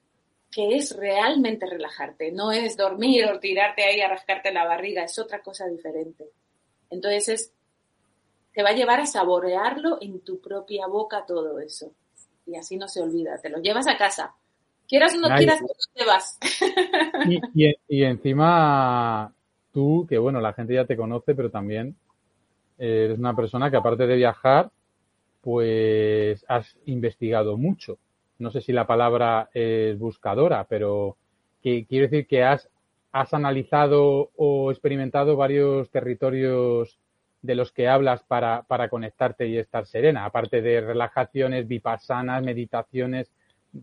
qué 0.51 0.75
es 0.75 0.95
realmente 0.95 1.65
relajarte. 1.65 2.31
No 2.31 2.51
es 2.51 2.77
dormir 2.77 3.25
o 3.25 3.39
tirarte 3.39 3.83
ahí 3.83 4.01
a 4.01 4.09
rascarte 4.09 4.53
la 4.53 4.65
barriga, 4.65 5.03
es 5.03 5.19
otra 5.19 5.41
cosa 5.41 5.67
diferente. 5.67 6.25
Entonces 6.89 7.29
es, 7.29 7.53
te 8.53 8.63
va 8.63 8.69
a 8.69 8.75
llevar 8.75 8.99
a 9.01 9.05
saborearlo 9.05 9.97
en 10.01 10.21
tu 10.21 10.39
propia 10.39 10.87
boca 10.87 11.25
todo 11.27 11.59
eso. 11.59 11.91
Y 12.45 12.55
así 12.55 12.77
no 12.77 12.87
se 12.87 13.01
olvida, 13.01 13.37
te 13.37 13.49
lo 13.49 13.59
llevas 13.59 13.87
a 13.87 13.97
casa. 13.97 14.33
Quieras 14.87 15.15
o 15.15 15.17
no 15.19 15.35
quieras, 15.35 15.59
tú 15.59 15.67
te 15.93 16.05
vas. 16.05 16.39
Y, 17.53 17.73
y 17.89 18.03
encima 18.03 19.33
tú, 19.73 20.05
que 20.07 20.17
bueno, 20.17 20.39
la 20.39 20.53
gente 20.53 20.73
ya 20.73 20.85
te 20.85 20.95
conoce, 20.95 21.35
pero 21.35 21.51
también 21.51 21.97
eres 22.77 23.17
una 23.17 23.35
persona 23.35 23.71
que 23.71 23.77
aparte 23.77 24.07
de 24.07 24.15
viajar, 24.15 24.71
pues 25.41 26.45
has 26.47 26.77
investigado 26.85 27.57
mucho. 27.57 27.97
No 28.39 28.51
sé 28.51 28.61
si 28.61 28.71
la 28.73 28.85
palabra 28.85 29.49
es 29.53 29.97
buscadora, 29.97 30.65
pero 30.65 31.17
que, 31.61 31.85
quiero 31.85 32.07
decir 32.07 32.27
que 32.27 32.43
has, 32.43 32.69
has 33.11 33.33
analizado 33.33 34.31
o 34.35 34.71
experimentado 34.71 35.35
varios 35.35 35.89
territorios 35.89 36.99
de 37.41 37.55
los 37.55 37.71
que 37.71 37.87
hablas 37.87 38.23
para, 38.23 38.63
para 38.63 38.89
conectarte 38.89 39.47
y 39.47 39.57
estar 39.57 39.85
serena, 39.85 40.25
aparte 40.25 40.61
de 40.61 40.81
relajaciones, 40.81 41.67
vipassanas, 41.67 42.43
meditaciones, 42.43 43.31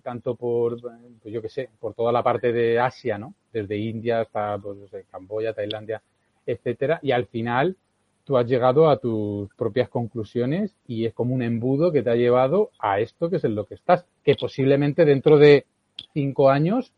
tanto 0.02 0.34
por, 0.34 0.80
pues 0.80 1.32
yo 1.32 1.40
qué 1.40 1.48
sé, 1.48 1.70
por 1.78 1.94
toda 1.94 2.12
la 2.12 2.22
parte 2.22 2.52
de 2.52 2.78
Asia, 2.78 3.16
¿no? 3.16 3.34
Desde 3.52 3.76
India 3.76 4.20
hasta, 4.20 4.58
pues, 4.58 4.76
no 4.76 4.88
sé, 4.88 5.06
Camboya, 5.10 5.54
Tailandia, 5.54 6.02
etcétera, 6.46 6.98
y 7.02 7.12
al 7.12 7.26
final 7.26 7.76
tú 8.24 8.36
has 8.36 8.46
llegado 8.46 8.88
a 8.88 8.98
tus 8.98 9.54
propias 9.54 9.88
conclusiones 9.88 10.74
y 10.86 11.04
es 11.04 11.14
como 11.14 11.34
un 11.34 11.42
embudo 11.42 11.92
que 11.92 12.02
te 12.02 12.10
ha 12.10 12.16
llevado 12.16 12.70
a 12.78 13.00
esto 13.00 13.30
que 13.30 13.36
es 13.36 13.44
en 13.44 13.54
lo 13.54 13.66
que 13.66 13.74
estás, 13.74 14.04
que 14.24 14.34
posiblemente 14.34 15.04
dentro 15.04 15.38
de 15.38 15.66
cinco 16.12 16.50
años 16.50 16.92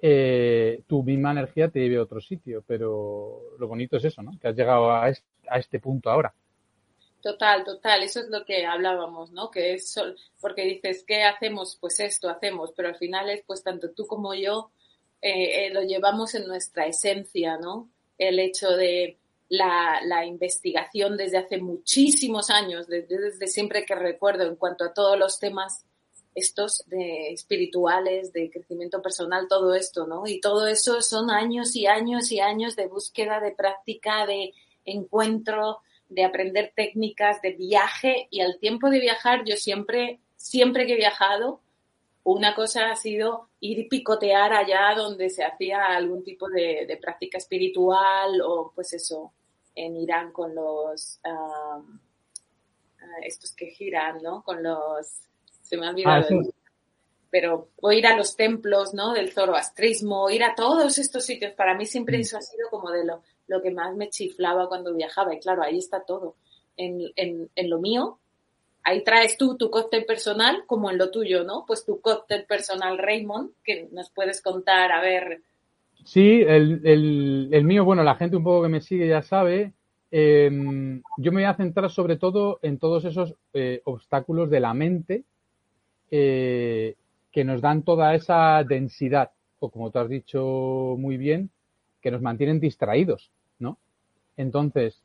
eh, 0.00 0.82
tu 0.88 1.04
misma 1.04 1.30
energía 1.30 1.68
te 1.68 1.78
lleve 1.78 1.98
a 1.98 2.02
otro 2.02 2.20
sitio, 2.20 2.64
pero 2.66 3.40
lo 3.58 3.68
bonito 3.68 3.96
es 3.96 4.04
eso, 4.04 4.20
¿no? 4.20 4.32
Que 4.40 4.48
has 4.48 4.56
llegado 4.56 4.90
a 4.90 5.08
este, 5.08 5.78
punto 5.78 6.10
ahora. 6.10 6.34
Total, 7.20 7.62
total, 7.62 8.02
eso 8.02 8.18
es 8.18 8.28
lo 8.28 8.44
que 8.44 8.66
hablábamos, 8.66 9.30
¿no? 9.30 9.48
Que 9.48 9.74
es 9.74 9.94
porque 10.40 10.64
dices, 10.64 11.04
¿qué 11.06 11.22
hacemos? 11.22 11.78
Pues 11.80 12.00
esto 12.00 12.28
hacemos, 12.28 12.72
pero 12.74 12.88
al 12.88 12.96
final 12.96 13.30
es, 13.30 13.44
pues 13.46 13.62
tanto 13.62 13.92
tú 13.92 14.08
como 14.08 14.34
yo 14.34 14.72
eh, 15.20 15.66
eh, 15.66 15.70
lo 15.70 15.82
llevamos 15.82 16.34
en 16.34 16.48
nuestra 16.48 16.86
esencia, 16.86 17.58
¿no? 17.58 17.88
El 18.18 18.40
hecho 18.40 18.70
de 18.70 19.18
la, 19.52 20.24
investigación 20.24 21.16
desde 21.16 21.38
hace 21.38 21.58
muchísimos 21.58 22.48
años, 22.48 22.86
desde, 22.86 23.46
siempre 23.46 23.84
que 23.84 23.94
recuerdo 23.94 24.44
en 24.44 24.56
cuanto 24.56 24.84
a 24.84 24.94
todos 24.94 25.18
los 25.18 25.38
temas 25.38 25.84
estos 26.34 26.82
de 26.86 27.32
espirituales, 27.32 28.32
de 28.32 28.50
crecimiento 28.50 29.02
personal, 29.02 29.48
todo 29.48 29.74
esto, 29.74 30.06
¿no? 30.06 30.26
Y 30.26 30.40
todo 30.40 30.66
eso 30.66 31.02
son 31.02 31.30
años 31.30 31.76
y 31.76 31.86
años 31.86 32.32
y 32.32 32.40
años 32.40 32.76
de 32.76 32.86
búsqueda, 32.86 33.40
de 33.40 33.50
práctica, 33.50 34.24
de 34.24 34.54
encuentro, 34.86 35.80
de 36.08 36.24
aprender 36.24 36.72
técnicas, 36.74 37.42
de 37.42 37.52
viaje 37.52 38.28
y 38.30 38.40
al 38.40 38.58
tiempo 38.58 38.88
de 38.88 39.00
viajar 39.00 39.44
yo 39.44 39.56
siempre, 39.56 40.20
siempre 40.36 40.86
que 40.86 40.94
he 40.94 40.96
viajado, 40.96 41.60
una 42.24 42.54
cosa 42.54 42.90
ha 42.90 42.96
sido 42.96 43.48
ir 43.60 43.86
picotear 43.88 44.54
allá 44.54 44.94
donde 44.96 45.28
se 45.28 45.44
hacía 45.44 45.84
algún 45.94 46.24
tipo 46.24 46.48
de 46.48 46.98
práctica 47.02 47.36
espiritual 47.36 48.40
o 48.40 48.72
pues 48.74 48.94
eso, 48.94 49.32
en 49.74 49.96
Irán 49.96 50.32
con 50.32 50.54
los, 50.54 51.20
ah, 51.24 51.80
estos 53.22 53.54
que 53.54 53.66
giran, 53.66 54.22
¿no? 54.22 54.42
Con 54.42 54.62
los, 54.62 55.06
se 55.62 55.76
me 55.76 55.86
ha 55.86 55.90
olvidado. 55.90 56.26
Ah, 56.30 56.48
pero 57.30 57.70
o 57.80 57.90
ir 57.92 58.06
a 58.06 58.14
los 58.14 58.36
templos, 58.36 58.92
¿no? 58.92 59.14
Del 59.14 59.32
zoroastrismo, 59.32 60.28
ir 60.28 60.44
a 60.44 60.54
todos 60.54 60.98
estos 60.98 61.24
sitios. 61.24 61.54
Para 61.54 61.74
mí 61.74 61.86
siempre 61.86 62.18
mm. 62.18 62.20
eso 62.20 62.36
ha 62.36 62.42
sido 62.42 62.68
como 62.68 62.90
de 62.90 63.06
lo, 63.06 63.22
lo 63.46 63.62
que 63.62 63.70
más 63.70 63.96
me 63.96 64.10
chiflaba 64.10 64.68
cuando 64.68 64.94
viajaba. 64.94 65.34
Y 65.34 65.40
claro, 65.40 65.62
ahí 65.62 65.78
está 65.78 66.04
todo. 66.04 66.36
En, 66.76 67.00
en, 67.16 67.50
en 67.54 67.70
lo 67.70 67.78
mío, 67.78 68.18
ahí 68.82 69.02
traes 69.02 69.38
tú 69.38 69.56
tu 69.56 69.70
cóctel 69.70 70.04
personal, 70.04 70.64
como 70.66 70.90
en 70.90 70.98
lo 70.98 71.10
tuyo, 71.10 71.42
¿no? 71.42 71.64
Pues 71.66 71.86
tu 71.86 72.02
cóctel 72.02 72.44
personal 72.44 72.98
Raymond, 72.98 73.52
que 73.64 73.88
nos 73.92 74.10
puedes 74.10 74.42
contar, 74.42 74.92
a 74.92 75.00
ver, 75.00 75.40
Sí, 76.04 76.42
el, 76.42 77.50
el, 77.52 77.64
mío, 77.64 77.84
bueno, 77.84 78.02
la 78.02 78.16
gente 78.16 78.36
un 78.36 78.44
poco 78.44 78.62
que 78.62 78.68
me 78.68 78.80
sigue 78.80 79.08
ya 79.08 79.22
sabe. 79.22 79.72
Em, 80.10 81.02
yo 81.16 81.32
me 81.32 81.42
voy 81.42 81.44
a 81.44 81.54
centrar 81.54 81.90
sobre 81.90 82.16
todo 82.16 82.58
en 82.62 82.78
todos 82.78 83.04
esos 83.04 83.34
eh, 83.54 83.80
obstáculos 83.84 84.50
de 84.50 84.60
la 84.60 84.74
mente 84.74 85.24
eh, 86.10 86.96
que 87.30 87.44
nos 87.44 87.62
dan 87.62 87.82
toda 87.82 88.14
esa 88.14 88.62
densidad, 88.64 89.30
o 89.60 89.70
como 89.70 89.90
tú 89.90 90.00
has 90.00 90.08
dicho 90.08 90.96
muy 90.98 91.16
bien, 91.16 91.50
que 92.00 92.10
nos 92.10 92.20
mantienen 92.20 92.60
distraídos, 92.60 93.30
¿no? 93.58 93.78
Entonces, 94.36 95.00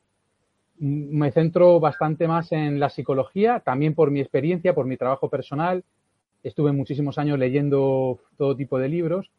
me 0.79 1.31
centro 1.31 1.79
bastante 1.79 2.27
más 2.27 2.51
en 2.51 2.79
la 2.79 2.89
psicología, 2.89 3.61
también 3.61 3.93
por 3.93 4.11
mi 4.11 4.19
experiencia, 4.19 4.73
por 4.75 4.85
mi 4.85 4.97
trabajo 4.97 5.29
personal. 5.29 5.83
Estuve 6.43 6.71
muchísimos 6.71 7.17
años 7.17 7.39
leyendo 7.39 8.19
todo 8.37 8.55
tipo 8.55 8.79
de 8.79 8.89
libros 8.89 9.31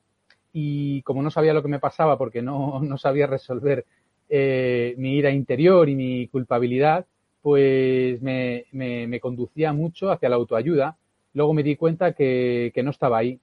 y 0.52 1.02
como 1.02 1.22
no 1.22 1.30
sabía 1.30 1.54
lo 1.54 1.62
que 1.62 1.68
me 1.68 1.78
pasaba 1.78 2.16
porque 2.18 2.42
no, 2.42 2.80
no 2.82 2.98
sabía 2.98 3.26
resolver 3.26 3.84
eh, 4.28 4.94
mi 4.98 5.16
ira 5.16 5.30
interior 5.30 5.88
y 5.88 5.94
mi 5.94 6.28
culpabilidad, 6.28 7.06
pues 7.40 8.20
me, 8.20 8.66
me, 8.72 9.20
conducía 9.20 9.72
mucho 9.72 10.10
hacia 10.10 10.28
la 10.28 10.36
autoayuda. 10.36 10.96
Luego 11.34 11.54
me 11.54 11.62
di 11.62 11.76
cuenta 11.76 12.12
que, 12.12 12.72
que 12.74 12.82
no 12.82 12.90
estaba 12.90 13.18
ahí, 13.18 13.38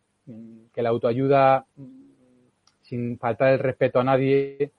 que 0.74 0.82
la 0.82 0.90
autoayuda, 0.90 1.66
sin 2.82 3.18
faltar 3.18 3.54
el 3.54 3.60
respeto 3.60 4.00
a 4.00 4.04
nadie, 4.04 4.72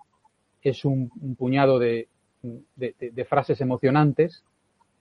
es 0.62 0.84
un, 0.84 1.10
puñado 1.36 1.78
de, 1.78 2.08
de, 2.42 3.24
frases 3.24 3.60
emocionantes 3.60 4.44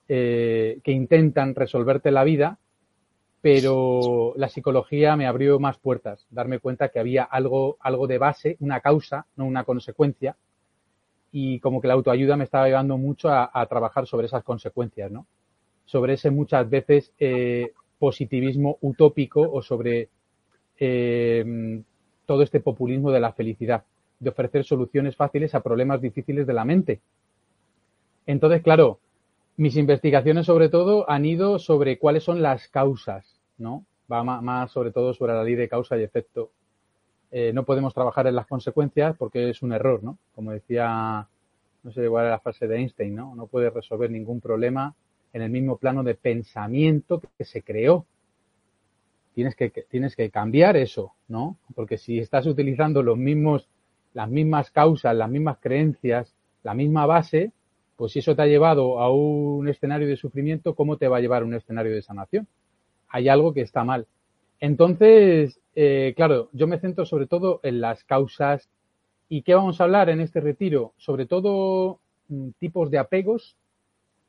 eh, 0.08 0.80
que 0.84 0.92
intentan 0.92 1.56
resolverte 1.56 2.12
la 2.12 2.24
vida 2.24 2.58
pero 3.46 4.34
la 4.38 4.50
psicología 4.50 5.16
me 5.16 5.28
abrió 5.28 5.60
más 5.60 5.78
puertas, 5.78 6.26
darme 6.32 6.58
cuenta 6.58 6.90
que 6.90 6.98
había 6.98 7.22
algo, 7.22 7.78
algo 7.80 8.08
de 8.08 8.18
base, 8.18 8.58
una 8.60 8.80
causa, 8.80 9.28
no 9.36 9.46
una 9.46 9.64
consecuencia, 9.66 10.36
y 11.32 11.60
como 11.60 11.80
que 11.80 11.88
la 11.88 11.94
autoayuda 11.94 12.38
me 12.38 12.46
estaba 12.46 12.66
llevando 12.66 12.98
mucho 12.98 13.30
a, 13.30 13.64
trabajar 13.70 14.08
sobre 14.08 14.26
esas 14.26 14.44
consecuencias, 14.44 15.12
¿no? 15.12 15.28
Sobre 15.86 16.14
ese 16.14 16.32
muchas 16.32 16.68
veces 16.68 17.14
eh, 17.20 17.72
positivismo 18.00 18.80
utópico 18.82 19.42
o 19.42 19.62
sobre 19.62 20.10
eh, 20.80 21.84
todo 22.26 22.42
este 22.42 22.62
populismo 22.62 23.12
de 23.12 23.20
la 23.20 23.34
felicidad, 23.34 23.84
de 24.20 24.32
ofrecer 24.32 24.64
soluciones 24.64 25.16
fáciles 25.16 25.54
a 25.54 25.62
problemas 25.62 26.02
difíciles 26.02 26.48
de 26.48 26.54
la 26.54 26.66
mente. 26.66 27.00
Entonces, 28.26 28.64
claro, 28.64 28.98
mis 29.56 29.78
investigaciones 29.78 30.48
sobre 30.48 30.70
todo 30.70 31.08
han 31.08 31.26
ido 31.26 31.60
sobre 31.60 32.00
cuáles 32.00 32.24
son 32.24 32.42
las 32.42 32.70
causas 32.70 33.35
¿no? 33.58 33.86
Va 34.12 34.24
más, 34.24 34.72
sobre 34.72 34.92
todo 34.92 35.14
sobre 35.14 35.34
la 35.34 35.44
ley 35.44 35.56
de 35.56 35.70
causa 35.70 35.98
y 35.98 36.04
efecto. 36.04 36.52
Eh, 37.32 37.52
no 37.54 37.64
podemos 37.64 37.94
trabajar 37.94 38.28
en 38.28 38.36
las 38.36 38.46
consecuencias 38.48 39.16
porque 39.18 39.50
es 39.50 39.62
un 39.62 39.74
error, 39.74 40.04
¿no? 40.04 40.18
Como 40.34 40.52
decía, 40.52 41.28
no 41.84 41.92
sé 41.92 42.06
era 42.06 42.30
la 42.30 42.40
frase 42.40 42.68
de 42.68 42.78
Einstein, 42.78 43.16
¿no? 43.16 43.36
No 43.36 43.48
puedes 43.48 43.74
resolver 43.74 44.12
ningún 44.12 44.42
problema 44.42 44.94
en 45.34 45.42
el 45.42 45.50
mismo 45.50 45.78
plano 45.78 46.04
de 46.04 46.16
pensamiento 46.16 47.22
que 47.38 47.46
se 47.46 47.62
creó. 47.64 48.06
Tienes 49.34 49.56
que, 49.56 49.70
tienes 49.70 50.16
que 50.16 50.30
cambiar 50.30 50.78
eso, 50.78 51.14
¿no? 51.28 51.58
Porque 51.74 51.98
si 51.98 52.20
estás 52.20 52.46
utilizando 52.46 53.04
los 53.04 53.18
mismos 53.18 53.68
las 54.16 54.30
mismas 54.30 54.72
causas, 54.72 55.14
las 55.14 55.30
mismas 55.30 55.58
creencias, 55.60 56.34
la 56.64 56.74
misma 56.74 57.06
base, 57.06 57.52
pues 57.98 58.14
si 58.14 58.20
eso 58.20 58.36
te 58.36 58.42
ha 58.42 58.48
llevado 58.48 59.00
a 59.02 59.14
un 59.14 59.68
escenario 59.68 60.08
de 60.08 60.16
sufrimiento, 60.16 60.74
¿cómo 60.74 60.98
te 60.98 61.10
va 61.10 61.18
a 61.18 61.20
llevar 61.20 61.44
a 61.44 61.46
un 61.46 61.54
escenario 61.54 61.94
de 61.94 62.02
sanación? 62.02 62.48
Hay 63.16 63.30
algo 63.30 63.54
que 63.54 63.62
está 63.62 63.86
mal. 63.86 64.08
Entonces, 64.60 65.62
eh, 65.74 66.14
claro, 66.18 66.50
yo 66.52 66.68
me 66.68 66.80
centro 66.80 67.06
sobre 67.06 67.28
todo 67.28 67.62
en 67.64 67.80
las 67.80 68.04
causas. 68.04 68.70
¿Y 69.30 69.44
qué 69.44 69.56
vamos 69.56 69.80
a 69.80 69.86
hablar 69.86 70.10
en 70.10 70.20
este 70.20 70.42
retiro? 70.42 70.92
Sobre 70.98 71.26
todo 71.26 72.02
mm, 72.28 72.50
tipos 72.60 72.92
de 72.92 72.98
apegos 72.98 73.56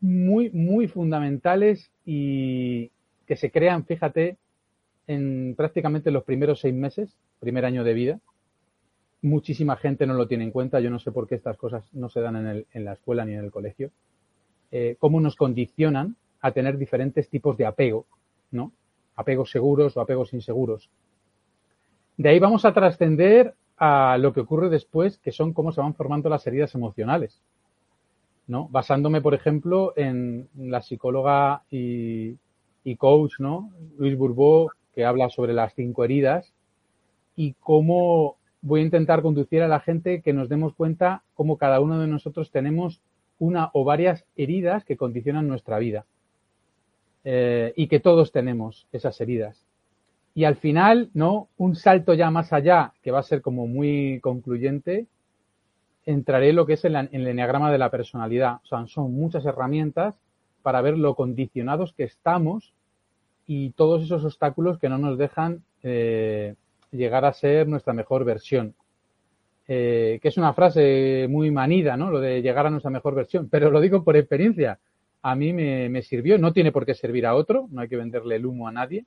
muy, 0.00 0.50
muy 0.50 0.86
fundamentales 0.86 1.90
y 2.04 2.92
que 3.26 3.34
se 3.34 3.50
crean, 3.50 3.84
fíjate, 3.86 4.36
en 5.08 5.56
prácticamente 5.56 6.12
los 6.12 6.22
primeros 6.22 6.60
seis 6.60 6.74
meses, 6.74 7.16
primer 7.40 7.64
año 7.64 7.82
de 7.82 7.92
vida. 7.92 8.20
Muchísima 9.20 9.74
gente 9.74 10.06
no 10.06 10.14
lo 10.14 10.28
tiene 10.28 10.44
en 10.44 10.52
cuenta. 10.52 10.78
Yo 10.78 10.90
no 10.90 11.00
sé 11.00 11.10
por 11.10 11.26
qué 11.26 11.34
estas 11.34 11.56
cosas 11.56 11.92
no 11.92 12.08
se 12.08 12.20
dan 12.20 12.36
en, 12.36 12.46
el, 12.46 12.66
en 12.72 12.84
la 12.84 12.92
escuela 12.92 13.24
ni 13.24 13.32
en 13.32 13.40
el 13.40 13.50
colegio. 13.50 13.90
Eh, 14.70 14.94
cómo 15.00 15.20
nos 15.20 15.34
condicionan 15.34 16.14
a 16.40 16.52
tener 16.52 16.78
diferentes 16.78 17.28
tipos 17.28 17.56
de 17.56 17.66
apego, 17.66 18.06
¿no? 18.50 18.72
Apegos 19.14 19.50
seguros 19.50 19.96
o 19.96 20.00
apegos 20.00 20.32
inseguros. 20.32 20.90
De 22.16 22.28
ahí 22.28 22.38
vamos 22.38 22.64
a 22.64 22.72
trascender 22.72 23.54
a 23.76 24.16
lo 24.18 24.32
que 24.32 24.40
ocurre 24.40 24.68
después, 24.68 25.18
que 25.18 25.32
son 25.32 25.52
cómo 25.52 25.72
se 25.72 25.80
van 25.80 25.94
formando 25.94 26.28
las 26.28 26.46
heridas 26.46 26.74
emocionales. 26.74 27.42
¿no? 28.46 28.68
Basándome, 28.68 29.20
por 29.20 29.34
ejemplo, 29.34 29.92
en 29.96 30.48
la 30.56 30.80
psicóloga 30.80 31.64
y, 31.70 32.36
y 32.84 32.96
coach, 32.96 33.34
¿no? 33.38 33.70
Luis 33.98 34.16
Bourbeau, 34.16 34.70
que 34.94 35.04
habla 35.04 35.28
sobre 35.28 35.52
las 35.52 35.74
cinco 35.74 36.04
heridas 36.04 36.52
y 37.34 37.54
cómo 37.54 38.36
voy 38.62 38.80
a 38.80 38.84
intentar 38.84 39.22
conducir 39.22 39.62
a 39.62 39.68
la 39.68 39.80
gente 39.80 40.22
que 40.22 40.32
nos 40.32 40.48
demos 40.48 40.74
cuenta 40.74 41.22
cómo 41.34 41.58
cada 41.58 41.80
uno 41.80 41.98
de 41.98 42.06
nosotros 42.06 42.50
tenemos 42.50 43.02
una 43.38 43.70
o 43.74 43.84
varias 43.84 44.24
heridas 44.36 44.84
que 44.84 44.96
condicionan 44.96 45.48
nuestra 45.48 45.78
vida 45.78 46.06
eh, 47.28 47.72
y 47.74 47.88
que 47.88 47.98
todos 47.98 48.30
tenemos 48.30 48.86
esas 48.92 49.20
heridas. 49.20 49.66
Y 50.32 50.44
al 50.44 50.54
final, 50.54 51.10
¿no? 51.12 51.48
Un 51.56 51.74
salto 51.74 52.14
ya 52.14 52.30
más 52.30 52.52
allá, 52.52 52.92
que 53.02 53.10
va 53.10 53.18
a 53.18 53.24
ser 53.24 53.42
como 53.42 53.66
muy 53.66 54.20
concluyente, 54.22 55.06
entraré 56.04 56.50
en 56.50 56.56
lo 56.56 56.66
que 56.66 56.74
es 56.74 56.84
el, 56.84 56.94
el 56.94 57.26
enneagrama 57.26 57.72
de 57.72 57.78
la 57.78 57.90
personalidad. 57.90 58.60
O 58.62 58.66
sea, 58.66 58.86
son 58.86 59.12
muchas 59.12 59.44
herramientas 59.44 60.14
para 60.62 60.80
ver 60.82 60.96
lo 60.96 61.16
condicionados 61.16 61.92
que 61.94 62.04
estamos 62.04 62.72
y 63.44 63.70
todos 63.70 64.04
esos 64.04 64.24
obstáculos 64.24 64.78
que 64.78 64.88
no 64.88 64.98
nos 64.98 65.18
dejan 65.18 65.64
eh, 65.82 66.54
llegar 66.92 67.24
a 67.24 67.32
ser 67.32 67.66
nuestra 67.66 67.92
mejor 67.92 68.24
versión. 68.24 68.74
Eh, 69.66 70.20
que 70.22 70.28
es 70.28 70.36
una 70.36 70.54
frase 70.54 71.26
muy 71.28 71.50
manida, 71.50 71.96
¿no? 71.96 72.12
Lo 72.12 72.20
de 72.20 72.40
llegar 72.40 72.66
a 72.66 72.70
nuestra 72.70 72.90
mejor 72.92 73.16
versión, 73.16 73.48
pero 73.48 73.72
lo 73.72 73.80
digo 73.80 74.04
por 74.04 74.16
experiencia. 74.16 74.78
A 75.28 75.34
mí 75.34 75.52
me, 75.52 76.02
sirvió, 76.02 76.38
no 76.38 76.52
tiene 76.52 76.70
por 76.70 76.86
qué 76.86 76.94
servir 76.94 77.26
a 77.26 77.34
otro, 77.34 77.66
no 77.72 77.80
hay 77.80 77.88
que 77.88 77.96
venderle 77.96 78.36
el 78.36 78.46
humo 78.46 78.68
a 78.68 78.70
nadie. 78.70 79.06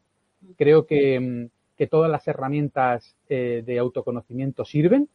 Creo 0.57 0.85
que, 0.85 1.17
mm, 1.17 1.45
que 1.77 1.88
todas 1.88 2.11
las 2.11 2.27
herramientas 2.27 3.15
eh, 3.29 3.63
de 3.65 3.79
autoconocimiento 3.79 4.65
sirven. 4.65 5.07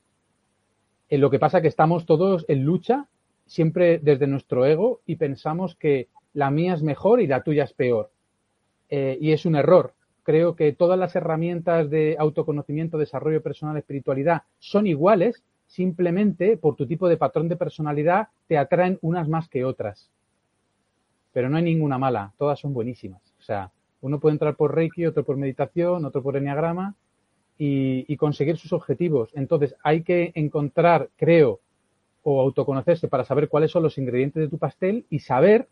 En 1.11 1.20
lo 1.20 1.28
que 1.28 1.38
pasa 1.38 1.61
que 1.61 1.68
estamos 1.68 2.06
todos 2.06 2.46
en 2.49 2.64
lucha, 2.64 3.06
siempre 3.44 3.99
desde 3.99 4.26
nuestro 4.26 4.64
ego, 4.64 5.02
y 5.04 5.16
pensamos 5.16 5.76
que 5.76 6.08
la 6.32 6.50
mía 6.50 6.73
es 6.73 6.82
mejor 6.82 7.20
y 7.20 7.26
la 7.26 7.42
tuya 7.42 7.64
es 7.64 7.75
peor. 7.75 8.11
Eh, 8.88 9.18
y 9.20 9.32
es 9.32 9.44
un 9.44 9.56
error. 9.56 9.92
Creo 10.23 10.56
que 10.56 10.73
todas 10.73 10.99
las 10.99 11.14
herramientas 11.14 11.90
de 11.90 12.16
autoconocimiento, 12.18 12.96
desarrollo 12.96 13.42
personal, 13.42 13.76
espiritualidad 13.76 14.44
son 14.58 14.87
iguales, 14.87 15.44
simplemente 15.66 16.56
por 16.56 16.76
tu 16.76 16.87
tipo 16.87 17.11
de 17.11 17.18
patrón 17.18 17.50
de 17.50 17.56
personalidad 17.56 18.28
te 18.49 18.56
atraen 18.56 18.99
unas 19.02 19.28
más 19.28 19.50
que 19.50 19.66
otras. 19.66 20.11
Pero 21.34 21.50
no 21.50 21.58
hay 21.58 21.64
ninguna 21.64 21.98
mala, 21.98 22.32
todas 22.38 22.60
son 22.60 22.73
buenísimas. 22.73 23.20
O 23.40 23.42
sea, 23.42 23.73
uno 24.00 24.20
puede 24.20 24.34
entrar 24.34 24.54
por 24.54 24.75
Reiki, 24.75 25.04
otro 25.04 25.25
por 25.25 25.36
meditación, 25.36 26.04
otro 26.04 26.23
por 26.23 26.36
Enneagrama 26.36 26.94
y, 27.58 28.16
conseguir 28.16 28.56
sus 28.56 28.73
objetivos. 28.73 29.30
Entonces 29.34 29.75
hay 29.82 30.02
que 30.04 30.30
encontrar, 30.36 31.10
creo, 31.16 31.60
o 32.23 32.40
autoconocerse 32.40 33.08
para 33.08 33.25
saber 33.25 33.49
cuáles 33.49 33.73
son 33.73 33.82
los 33.82 33.99
ingredientes 33.99 34.42
de 34.42 34.49
tu 34.49 34.58
pastel 34.58 35.06
y 35.10 35.18
saber 35.18 35.68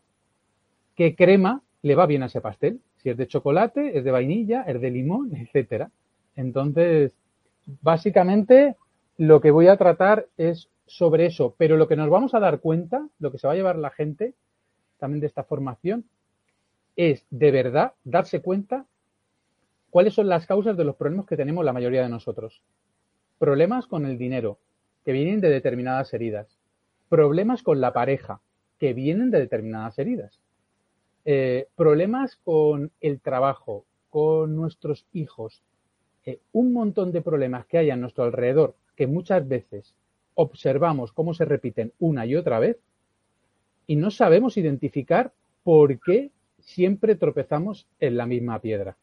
qué 0.95 1.15
crema 1.15 1.61
le 1.81 1.95
va 1.95 2.05
bien 2.05 2.23
a 2.23 2.27
ese 2.27 2.41
pastel. 2.41 2.81
Si 2.97 3.09
es 3.09 3.17
de 3.17 3.27
chocolate, 3.27 3.97
es 3.97 4.03
de 4.03 4.11
vainilla, 4.11 4.63
es 4.63 4.81
de 4.81 4.91
limón, 4.91 5.33
etcétera. 5.35 5.91
Entonces, 6.35 7.13
básicamente 7.81 8.75
lo 9.17 9.39
que 9.39 9.51
voy 9.51 9.67
a 9.67 9.77
tratar 9.77 10.27
es 10.35 10.69
sobre 10.85 11.27
eso, 11.27 11.55
pero 11.57 11.77
lo 11.77 11.87
que 11.87 11.95
nos 11.95 12.09
vamos 12.09 12.33
a 12.33 12.41
dar 12.41 12.59
cuenta, 12.59 13.07
lo 13.19 13.31
que 13.31 13.37
se 13.37 13.47
va 13.47 13.53
a 13.53 13.55
llevar 13.55 13.77
la 13.77 13.91
gente 13.91 14.33
también 15.03 15.19
de 15.19 15.27
esta 15.27 15.43
formación, 15.43 16.05
es 16.95 17.25
de 17.29 17.51
verdad 17.51 17.91
darse 18.05 18.41
cuenta 18.41 18.85
cuáles 19.89 20.13
son 20.13 20.29
las 20.29 20.47
causas 20.47 20.77
de 20.77 20.85
los 20.85 20.95
problemas 20.95 21.25
que 21.25 21.35
tenemos 21.35 21.65
la 21.65 21.73
mayoría 21.73 22.03
de 22.03 22.07
nosotros. 22.07 22.61
Problemas 23.37 23.85
con 23.85 24.05
el 24.05 24.17
dinero, 24.17 24.59
que 25.03 25.11
vienen 25.11 25.41
de 25.41 25.49
determinadas 25.49 26.13
heridas. 26.13 26.47
Problemas 27.09 27.63
con 27.63 27.81
la 27.81 27.91
pareja, 27.91 28.39
que 28.79 28.93
vienen 28.93 29.29
de 29.29 29.39
determinadas 29.39 29.99
heridas. 29.99 30.39
Eh, 31.25 31.67
problemas 31.75 32.37
con 32.37 32.89
el 33.01 33.19
trabajo, 33.19 33.83
con 34.09 34.55
nuestros 34.55 35.05
hijos, 35.11 35.63
eh, 36.25 36.39
un 36.53 36.71
montón 36.71 37.11
de 37.11 37.21
problemas 37.21 37.65
que 37.65 37.77
hay 37.77 37.89
a 37.89 37.97
nuestro 37.97 38.23
alrededor 38.23 38.73
que 38.95 39.07
muchas 39.07 39.45
veces 39.45 39.95
observamos 40.33 41.11
cómo 41.11 41.33
se 41.33 41.43
repiten 41.43 41.91
una 41.99 42.25
y 42.25 42.37
otra 42.37 42.59
vez 42.59 42.77
y 43.87 43.95
no 43.95 44.11
sabemos 44.11 44.57
identificar 44.57 45.31
por 45.63 45.99
qué 45.99 46.31
siempre 46.59 47.15
tropezamos 47.15 47.87
en 47.99 48.17
la 48.17 48.25
misma 48.25 48.59
piedra. 48.59 48.97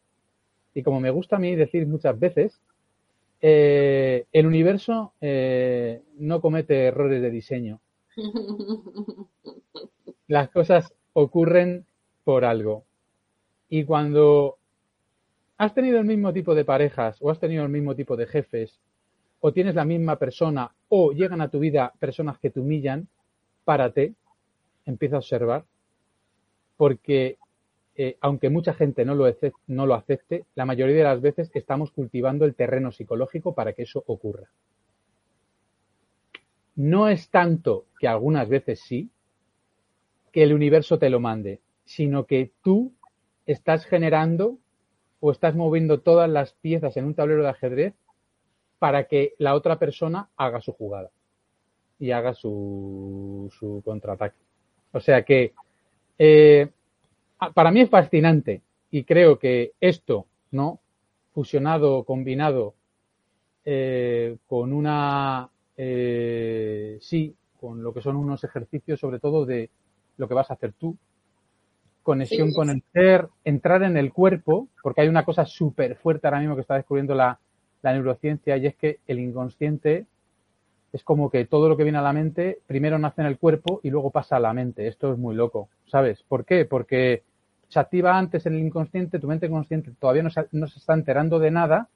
Y 0.74 0.82
como 0.82 1.00
me 1.00 1.10
gusta 1.10 1.36
a 1.36 1.38
mí 1.38 1.54
decir 1.56 1.86
muchas 1.86 2.18
veces, 2.18 2.60
eh, 3.42 4.26
el 4.32 4.46
universo 4.46 5.14
no 6.18 6.40
comete 6.40 6.84
errores 6.86 7.22
de 7.22 7.30
diseño. 7.30 7.80
Las 10.28 10.50
cosas 10.50 10.92
ocurren 11.12 11.86
por 12.24 12.44
algo. 12.44 12.84
Y 13.68 13.84
cuando 13.84 14.58
has 15.58 15.74
tenido 15.74 15.98
el 15.98 16.04
mismo 16.04 16.32
tipo 16.32 16.54
de 16.54 16.64
parejas 16.64 17.18
o 17.20 17.30
has 17.30 17.38
tenido 17.38 17.64
el 17.64 17.70
mismo 17.70 17.94
tipo 17.94 18.16
de 18.16 18.26
jefes 18.26 18.78
o 19.40 19.52
tienes 19.52 19.74
la 19.74 19.84
misma 19.84 20.16
persona 20.16 20.72
o 20.88 21.12
llegan 21.12 21.40
a 21.40 21.50
tu 21.50 21.58
vida 21.58 21.92
personas 21.98 22.38
que 22.38 22.50
te 22.50 22.60
humillan, 22.60 23.08
párate, 23.64 24.14
empieza 24.90 25.16
a 25.16 25.20
observar, 25.20 25.64
porque 26.76 27.38
eh, 27.96 28.16
aunque 28.20 28.50
mucha 28.50 28.74
gente 28.74 29.04
no 29.04 29.14
lo, 29.14 29.24
acepte, 29.24 29.58
no 29.66 29.86
lo 29.86 29.94
acepte, 29.94 30.44
la 30.54 30.66
mayoría 30.66 30.96
de 30.96 31.04
las 31.04 31.20
veces 31.20 31.50
estamos 31.54 31.90
cultivando 31.90 32.44
el 32.44 32.54
terreno 32.54 32.92
psicológico 32.92 33.54
para 33.54 33.72
que 33.72 33.82
eso 33.82 34.04
ocurra. 34.06 34.50
No 36.76 37.08
es 37.08 37.30
tanto 37.30 37.86
que 37.98 38.08
algunas 38.08 38.48
veces 38.48 38.80
sí, 38.80 39.10
que 40.32 40.42
el 40.42 40.52
universo 40.52 40.98
te 40.98 41.10
lo 41.10 41.20
mande 41.20 41.60
sino 41.90 42.24
que 42.24 42.52
tú 42.62 42.92
estás 43.46 43.84
generando 43.84 44.58
o 45.18 45.32
estás 45.32 45.56
moviendo 45.56 46.02
todas 46.02 46.30
las 46.30 46.52
piezas 46.52 46.96
en 46.96 47.04
un 47.04 47.14
tablero 47.16 47.42
de 47.42 47.48
ajedrez 47.48 47.94
para 48.78 49.08
que 49.08 49.34
la 49.38 49.56
otra 49.56 49.80
persona 49.80 50.30
haga 50.36 50.60
su 50.60 50.72
jugada 50.72 51.10
y 51.98 52.12
haga 52.12 52.32
su, 52.32 53.52
su 53.58 53.82
contraataque. 53.84 54.38
O 54.92 55.00
sea 55.00 55.22
que 55.22 55.52
eh, 56.18 56.68
para 57.54 57.70
mí 57.70 57.80
es 57.80 57.90
fascinante 57.90 58.62
y 58.90 59.04
creo 59.04 59.38
que 59.38 59.72
esto, 59.80 60.26
¿no? 60.50 60.80
Fusionado, 61.32 62.04
combinado 62.04 62.74
eh, 63.64 64.36
con 64.46 64.72
una, 64.72 65.48
eh, 65.76 66.98
sí, 67.00 67.34
con 67.60 67.82
lo 67.82 67.92
que 67.94 68.00
son 68.00 68.16
unos 68.16 68.42
ejercicios 68.44 68.98
sobre 68.98 69.18
todo 69.18 69.44
de 69.46 69.70
lo 70.16 70.28
que 70.28 70.34
vas 70.34 70.50
a 70.50 70.54
hacer 70.54 70.72
tú, 70.72 70.96
conexión 72.02 72.52
con 72.52 72.70
el 72.70 72.82
ser, 72.92 73.28
entrar 73.44 73.82
en 73.82 73.96
el 73.96 74.12
cuerpo, 74.12 74.68
porque 74.82 75.02
hay 75.02 75.08
una 75.08 75.24
cosa 75.24 75.44
súper 75.44 75.96
fuerte 75.96 76.26
ahora 76.26 76.40
mismo 76.40 76.54
que 76.54 76.62
está 76.62 76.74
descubriendo 76.74 77.14
la, 77.14 77.38
neurociencia 77.82 78.58
y 78.58 78.66
es 78.66 78.76
que 78.76 78.98
el 79.06 79.20
inconsciente 79.20 80.06
es 80.92 81.04
como 81.04 81.30
que 81.30 81.44
todo 81.44 81.68
lo 81.68 81.76
que 81.76 81.84
viene 81.84 81.98
a 81.98 82.02
la 82.02 82.12
mente 82.12 82.60
primero 82.66 82.98
nace 82.98 83.20
en 83.20 83.28
el 83.28 83.38
cuerpo 83.38 83.80
y 83.82 83.90
luego 83.90 84.10
pasa 84.10 84.36
a 84.36 84.40
la 84.40 84.52
mente. 84.52 84.88
Esto 84.88 85.12
es 85.12 85.18
muy 85.18 85.34
loco, 85.34 85.68
¿sabes? 85.86 86.22
¿Por 86.22 86.44
qué? 86.44 86.64
Porque 86.64 87.22
se 87.68 87.78
activa 87.78 88.18
antes 88.18 88.46
en 88.46 88.54
el 88.54 88.60
inconsciente, 88.60 89.20
tu 89.20 89.28
mente 89.28 89.48
consciente 89.48 89.92
todavía 89.98 90.24
no 90.24 90.30
se, 90.30 90.46
no 90.50 90.66
se 90.66 90.78
está 90.78 90.94
enterando 90.94 91.38
de 91.38 91.52
nada 91.52 91.88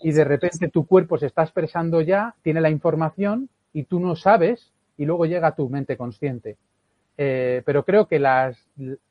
y 0.00 0.12
de 0.12 0.24
repente 0.24 0.68
tu 0.68 0.86
cuerpo 0.86 1.18
se 1.18 1.26
está 1.26 1.42
expresando 1.42 2.00
ya, 2.00 2.34
tiene 2.42 2.60
la 2.60 2.70
información 2.70 3.50
y 3.72 3.84
tú 3.84 4.00
no 4.00 4.16
sabes 4.16 4.72
y 4.96 5.04
luego 5.04 5.26
llega 5.26 5.48
a 5.48 5.54
tu 5.54 5.68
mente 5.68 5.96
consciente. 5.96 6.56
Eh, 7.18 7.62
pero 7.66 7.84
creo 7.84 8.06
que 8.06 8.18
las, 8.18 8.56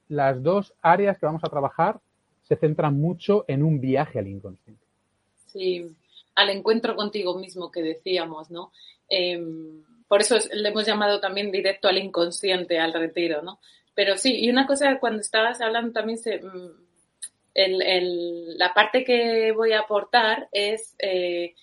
las 0.07 0.41
dos 0.41 0.73
áreas 0.81 1.19
que 1.19 1.25
vamos 1.25 1.43
a 1.43 1.49
trabajar 1.49 1.99
se 2.43 2.55
centran 2.55 2.99
mucho 2.99 3.45
en 3.47 3.63
un 3.63 3.79
viaje 3.79 4.17
al 4.17 4.27
inconsciente. 4.27 4.83
Sí, 5.45 5.95
al 6.35 6.49
encuentro 6.49 6.95
contigo 6.95 7.37
mismo 7.37 7.71
que 7.71 7.81
decíamos, 7.81 8.49
¿no? 8.49 8.71
Em, 9.09 9.83
por 10.07 10.21
eso 10.21 10.37
le 10.53 10.69
hemos 10.69 10.85
llamado 10.85 11.19
también 11.19 11.51
directo 11.51 11.87
al 11.87 11.97
inconsciente, 11.97 12.79
al 12.79 12.93
retiro, 12.93 13.41
¿no? 13.41 13.59
Pero 13.93 14.15
sí, 14.17 14.35
y 14.39 14.49
una 14.49 14.67
cosa, 14.67 14.99
cuando 14.99 15.21
estabas 15.21 15.59
hablando 15.61 15.91
también, 15.91 16.17
se, 16.17 16.39
mm, 16.39 16.87
la 18.57 18.73
parte 18.73 19.03
que 19.03 19.51
voy 19.51 19.73
a 19.73 19.79
aportar 19.79 20.47
es, 20.51 20.95
eh, 20.99 21.55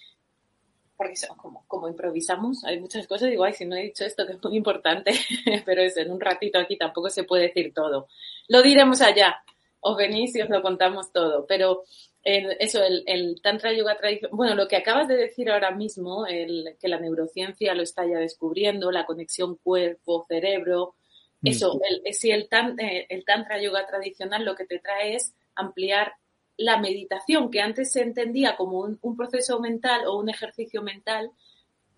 porque 0.96 1.14
como, 1.36 1.64
como 1.68 1.88
improvisamos, 1.88 2.64
hay 2.64 2.80
muchas 2.80 3.06
cosas, 3.06 3.30
digo, 3.30 3.44
ay, 3.44 3.52
si 3.52 3.64
no 3.64 3.76
he 3.76 3.82
dicho 3.84 4.04
esto, 4.04 4.26
que 4.26 4.32
es 4.32 4.42
muy 4.42 4.56
importante, 4.56 5.12
pero 5.64 5.82
es 5.82 5.96
en 5.96 6.10
un 6.10 6.20
ratito 6.20 6.58
aquí 6.58 6.76
tampoco 6.76 7.10
se 7.10 7.24
puede 7.24 7.44
decir 7.44 7.72
todo. 7.72 8.08
Lo 8.48 8.62
diremos 8.62 9.00
allá, 9.00 9.42
os 9.80 9.96
venís 9.96 10.34
y 10.34 10.42
os 10.42 10.50
lo 10.50 10.62
contamos 10.62 11.12
todo, 11.12 11.46
pero 11.46 11.84
eso, 12.24 12.80
el, 12.82 13.40
Tantra 13.42 13.72
Yoga 13.72 13.98
tradición, 13.98 14.30
bueno, 14.34 14.54
lo 14.54 14.66
que 14.66 14.76
acabas 14.76 15.08
de 15.08 15.16
decir 15.16 15.50
ahora 15.50 15.70
mismo, 15.70 16.26
el, 16.26 16.76
que 16.80 16.88
la 16.88 16.98
neurociencia 16.98 17.74
lo 17.74 17.82
está 17.82 18.06
ya 18.06 18.18
descubriendo, 18.18 18.90
la 18.90 19.04
conexión 19.04 19.56
cuerpo-cerebro, 19.56 20.94
mm. 21.42 21.48
eso, 21.48 21.78
el, 21.88 22.14
si 22.14 22.30
el, 22.30 22.48
eh, 22.78 23.06
el 23.10 23.24
Tantra 23.24 23.60
Yoga 23.60 23.86
tradicional 23.86 24.44
lo 24.44 24.54
que 24.54 24.64
te 24.64 24.78
trae 24.78 25.16
es 25.16 25.34
ampliar 25.54 26.14
la 26.56 26.78
meditación, 26.78 27.50
que 27.50 27.60
antes 27.60 27.92
se 27.92 28.00
entendía 28.00 28.56
como 28.56 28.80
un, 28.80 29.16
proceso 29.16 29.60
mental 29.60 30.06
o 30.06 30.18
un 30.18 30.28
ejercicio 30.28 30.82
mental, 30.82 31.30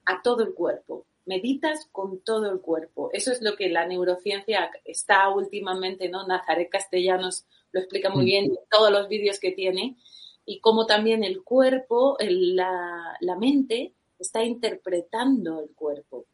a 0.04 0.22
todo 0.22 0.42
el 0.42 0.54
cuerpo. 0.54 1.06
Meditas 1.24 1.88
con 1.90 2.20
todo 2.20 2.50
el 2.50 2.60
cuerpo. 2.60 3.10
Eso 3.12 3.32
es 3.32 3.42
lo 3.42 3.56
que 3.56 3.68
la 3.68 3.86
neurociencia 3.86 4.70
está 4.84 5.28
últimamente, 5.28 6.08
¿no? 6.08 6.26
Nazaret 6.26 6.70
Castellanos 6.70 7.44
lo 7.76 7.80
explica 7.82 8.08
muy 8.08 8.22
mm. 8.22 8.26
bien 8.26 8.44
en 8.46 8.58
todos 8.70 8.90
los 8.90 9.06
vídeos 9.06 9.38
que 9.38 9.52
tiene. 9.52 9.96
Y 10.46 10.60
cómo 10.60 10.86
también 10.86 11.24
el 11.24 11.42
cuerpo, 11.42 12.16
la, 12.20 13.16
la 13.20 13.36
mente, 13.36 13.92
está 14.18 14.42
interpretando 14.42 15.60
el 15.60 15.70
cuerpo. 15.74 16.24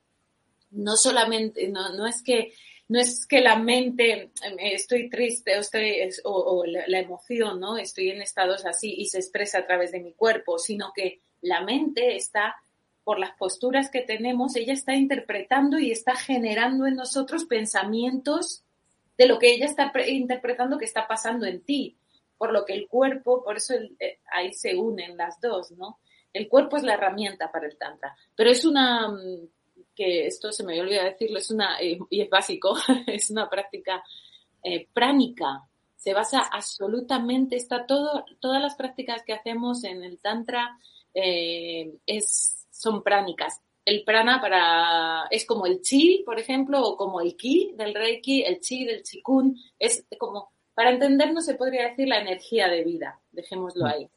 No 0.70 0.96
solamente, 0.96 1.68
no, 1.68 1.92
no 1.94 2.06
es 2.06 2.22
que 2.22 2.52
no 2.88 3.00
es 3.00 3.26
que 3.26 3.40
la 3.40 3.56
mente, 3.56 4.30
em, 4.42 4.56
estoy 4.58 5.08
triste 5.08 5.56
o, 5.56 5.60
estoy, 5.60 6.10
o, 6.24 6.64
la, 6.66 6.98
emoción, 7.00 7.58
¿no? 7.58 7.78
Estoy 7.78 8.10
en 8.10 8.20
estados 8.20 8.66
así 8.66 8.94
y 8.96 9.06
se 9.06 9.18
expresa 9.18 9.58
a 9.58 9.66
través 9.66 9.92
de 9.92 10.00
mi 10.00 10.12
cuerpo, 10.12 10.58
sino 10.58 10.92
que 10.94 11.22
la 11.40 11.62
mente 11.62 12.16
está, 12.16 12.54
por 13.02 13.18
las 13.18 13.34
posturas 13.36 13.90
que 13.90 14.02
tenemos, 14.02 14.54
ella 14.56 14.74
está 14.74 14.94
interpretando 14.94 15.78
y 15.78 15.90
está 15.90 16.14
generando 16.14 16.86
en 16.86 16.96
nosotros 16.96 17.46
pensamientos 17.46 18.62
de 19.16 19.26
lo 19.26 19.38
que 19.38 19.52
ella 19.54 19.66
está 19.66 19.92
interpretando 20.06 20.78
que 20.78 20.84
está 20.84 21.06
pasando 21.06 21.46
en 21.46 21.62
ti. 21.62 21.96
Por 22.36 22.52
lo 22.52 22.64
que 22.64 22.74
el 22.74 22.88
cuerpo, 22.88 23.42
por 23.44 23.56
eso 23.56 23.74
eh, 23.74 24.18
ahí 24.32 24.52
se 24.52 24.74
unen 24.74 25.16
las 25.16 25.40
dos, 25.40 25.70
¿no? 25.72 26.00
El 26.32 26.48
cuerpo 26.48 26.76
es 26.76 26.82
la 26.82 26.94
herramienta 26.94 27.52
para 27.52 27.66
el 27.66 27.76
tantra, 27.76 28.16
pero 28.34 28.50
es 28.50 28.64
una 28.64 29.08
mm, 29.08 29.48
que 29.94 30.26
esto 30.26 30.50
se 30.50 30.64
me 30.64 30.80
olvidado 30.80 31.10
decirlo, 31.10 31.38
es 31.38 31.50
una, 31.50 31.78
eh, 31.80 31.98
y 32.10 32.20
es 32.22 32.30
básico, 32.30 32.74
es 33.06 33.30
una 33.30 33.48
práctica 33.48 34.02
eh, 34.64 34.88
pránica. 34.92 35.62
Se 35.94 36.14
basa 36.14 36.40
absolutamente, 36.50 37.54
está 37.54 37.86
todo, 37.86 38.24
todas 38.40 38.60
las 38.60 38.74
prácticas 38.74 39.22
que 39.22 39.34
hacemos 39.34 39.84
en 39.84 40.02
el 40.02 40.18
Tantra 40.18 40.76
es, 41.14 42.66
son 42.72 43.04
pránicas. 43.04 43.60
El 43.84 44.04
prana 44.04 44.40
para, 44.40 45.26
es 45.30 45.44
como 45.44 45.66
el 45.66 45.80
chi, 45.80 46.22
por 46.24 46.38
ejemplo, 46.38 46.80
o 46.82 46.96
como 46.96 47.20
el 47.20 47.36
ki 47.36 47.74
del 47.76 47.94
reiki, 47.94 48.42
el 48.42 48.60
chi 48.60 48.84
del 48.84 49.02
chikun, 49.02 49.56
es 49.78 50.06
como, 50.18 50.52
para 50.74 50.90
entendernos 50.90 51.44
se 51.44 51.54
podría 51.54 51.88
decir 51.88 52.08
la 52.08 52.20
energía 52.20 52.68
de 52.68 52.84
vida, 52.84 53.20
dejémoslo 53.32 53.86
ahí. 53.86 54.08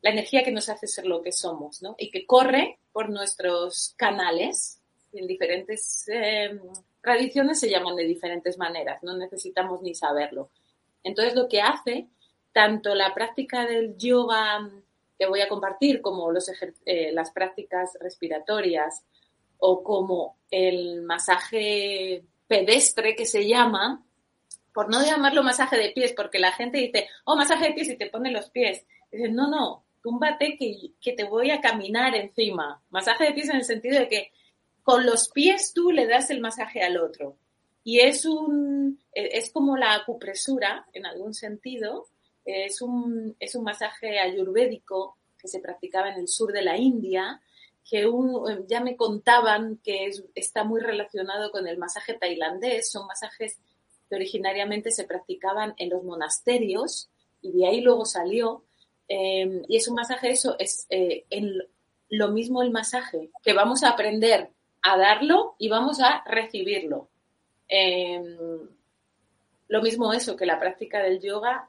La 0.00 0.10
energía 0.10 0.42
que 0.42 0.52
nos 0.52 0.68
hace 0.68 0.86
ser 0.86 1.06
lo 1.06 1.22
que 1.22 1.32
somos, 1.32 1.82
¿no? 1.82 1.94
Y 1.98 2.10
que 2.10 2.26
corre 2.26 2.78
por 2.92 3.08
nuestros 3.10 3.94
canales, 3.96 4.80
en 5.12 5.26
diferentes 5.26 6.06
em, 6.08 6.60
tradiciones 7.00 7.60
se 7.60 7.70
llaman 7.70 7.96
de 7.96 8.04
diferentes 8.04 8.58
maneras, 8.58 9.02
no 9.02 9.16
necesitamos 9.16 9.82
ni 9.82 9.94
saberlo. 9.94 10.50
Entonces, 11.02 11.34
lo 11.34 11.48
que 11.48 11.60
hace 11.60 12.08
tanto 12.52 12.94
la 12.94 13.14
práctica 13.14 13.66
del 13.66 13.96
yoga 13.96 14.68
que 15.18 15.26
voy 15.26 15.40
a 15.40 15.48
compartir, 15.48 16.00
como 16.00 16.30
eh, 16.86 17.12
las 17.12 17.30
prácticas 17.32 17.98
respiratorias 18.00 19.04
o 19.58 19.82
como 19.82 20.38
el 20.50 21.02
masaje 21.02 22.24
pedestre 22.46 23.16
que 23.16 23.26
se 23.26 23.46
llama, 23.46 24.04
por 24.72 24.88
no 24.88 25.04
llamarlo 25.04 25.42
masaje 25.42 25.76
de 25.76 25.90
pies, 25.90 26.12
porque 26.16 26.38
la 26.38 26.52
gente 26.52 26.78
dice, 26.78 27.08
oh, 27.24 27.36
masaje 27.36 27.68
de 27.68 27.74
pies 27.74 27.88
y 27.88 27.96
te 27.96 28.10
pone 28.10 28.30
los 28.30 28.50
pies. 28.50 28.86
Dicen, 29.10 29.34
no, 29.34 29.50
no, 29.50 29.84
túmbate 30.02 30.56
que, 30.56 30.92
que 31.00 31.12
te 31.12 31.24
voy 31.24 31.50
a 31.50 31.60
caminar 31.60 32.14
encima. 32.14 32.80
Masaje 32.90 33.24
de 33.24 33.32
pies 33.32 33.48
en 33.48 33.56
el 33.56 33.64
sentido 33.64 33.98
de 33.98 34.08
que 34.08 34.32
con 34.82 35.04
los 35.04 35.28
pies 35.30 35.72
tú 35.74 35.90
le 35.90 36.06
das 36.06 36.30
el 36.30 36.40
masaje 36.40 36.82
al 36.82 36.96
otro. 36.96 37.36
Y 37.84 38.00
es 38.00 38.24
un, 38.24 39.00
e, 39.12 39.38
es 39.38 39.50
como 39.50 39.76
la 39.76 39.94
acupresura, 39.94 40.86
en 40.92 41.06
algún 41.06 41.34
sentido. 41.34 42.06
Es 42.50 42.80
un, 42.80 43.36
es 43.38 43.54
un 43.54 43.64
masaje 43.64 44.18
ayurvédico 44.18 45.18
que 45.38 45.48
se 45.48 45.60
practicaba 45.60 46.10
en 46.10 46.18
el 46.18 46.28
sur 46.28 46.52
de 46.52 46.62
la 46.62 46.78
India, 46.78 47.40
que 47.88 48.06
ya 48.66 48.80
me 48.80 48.96
contaban 48.96 49.78
que 49.84 50.10
está 50.34 50.64
muy 50.64 50.80
relacionado 50.80 51.50
con 51.50 51.66
el 51.66 51.78
masaje 51.78 52.14
tailandés. 52.14 52.90
Son 52.90 53.06
masajes 53.06 53.58
que 54.08 54.16
originariamente 54.16 54.90
se 54.90 55.04
practicaban 55.04 55.74
en 55.76 55.90
los 55.90 56.02
monasterios 56.04 57.10
y 57.42 57.52
de 57.52 57.66
ahí 57.66 57.80
luego 57.80 58.04
salió. 58.04 58.64
Em, 59.08 59.62
y 59.68 59.76
es 59.76 59.88
un 59.88 59.94
masaje, 59.94 60.30
eso, 60.30 60.56
es 60.58 60.86
eh, 60.90 61.24
lo 62.08 62.28
mismo 62.28 62.62
el 62.62 62.70
masaje 62.70 63.30
que 63.42 63.52
vamos 63.52 63.82
a 63.82 63.90
aprender 63.90 64.50
a 64.82 64.96
darlo 64.96 65.54
y 65.58 65.68
vamos 65.68 66.00
a 66.00 66.22
recibirlo. 66.26 67.08
Em, 67.68 68.68
lo 69.68 69.82
mismo 69.82 70.12
eso 70.12 70.36
que 70.36 70.46
la 70.46 70.58
práctica 70.58 71.02
del 71.02 71.20
yoga, 71.20 71.68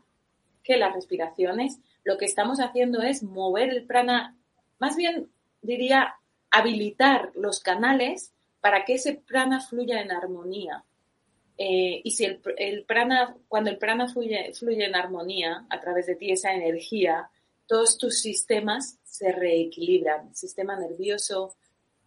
que 0.64 0.78
las 0.78 0.94
respiraciones, 0.94 1.80
lo 2.04 2.18
que 2.18 2.26
estamos 2.26 2.60
haciendo 2.60 3.02
es 3.02 3.24
mover 3.24 3.70
el 3.70 3.86
prana, 3.86 4.38
más 4.80 4.96
bien 4.96 5.30
diría 5.62 6.16
habilitar 6.52 7.32
los 7.36 7.60
canales 7.60 8.34
para 8.62 8.86
que 8.86 8.96
ese 8.96 9.16
prana 9.16 9.62
fluya 9.62 10.02
en 10.02 10.12
armonía. 10.12 10.84
Eh, 11.58 12.02
y 12.04 12.12
si 12.12 12.26
el, 12.26 12.84
prana, 12.86 13.36
cuando 13.48 13.70
el 13.70 13.78
prana 13.78 14.08
fluye, 14.08 14.54
fluye 14.54 14.86
en 14.86 14.96
armonía 14.96 15.66
a 15.70 15.80
través 15.80 16.06
de 16.08 16.16
ti, 16.16 16.32
esa 16.32 16.54
energía, 16.54 17.30
todos 17.68 17.98
tus 17.98 18.20
sistemas 18.20 18.98
se 19.04 19.32
reequilibran. 19.32 20.34
Sistema 20.34 20.78
nervioso, 20.78 21.56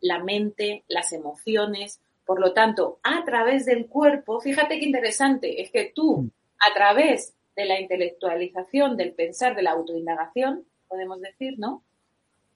la 0.00 0.22
mente, 0.22 0.84
las 0.88 1.12
emociones. 1.12 2.00
Por 2.24 2.40
lo 2.40 2.52
tanto, 2.52 2.98
a 3.02 3.24
través 3.24 3.66
del 3.66 3.86
cuerpo, 3.86 4.40
fíjate 4.40 4.78
qué 4.78 4.86
interesante, 4.86 5.60
es 5.60 5.70
que 5.70 5.92
tú, 5.94 6.30
a 6.58 6.74
través 6.74 7.34
de 7.56 7.64
la 7.64 7.80
intelectualización, 7.80 8.96
del 8.96 9.12
pensar, 9.12 9.54
de 9.54 9.62
la 9.62 9.72
autoindagación, 9.72 10.64
podemos 10.88 11.20
decir, 11.20 11.58
¿no? 11.58 11.82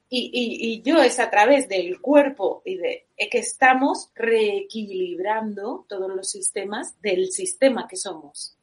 Y, 0.09 0.81
yo 0.83 1.01
es 1.01 1.19
a 1.19 1.29
través 1.29 1.67
del 1.67 1.99
cuerpo 1.99 2.61
y 2.63 2.77
de 2.77 3.07
que 3.29 3.39
estamos 3.39 4.09
reequilibrando 4.15 5.85
todos 5.89 6.09
los 6.09 6.29
sistemas 6.29 6.99
del 7.01 7.29
sistema 7.31 7.87
que 7.89 7.97
somos. 7.97 8.55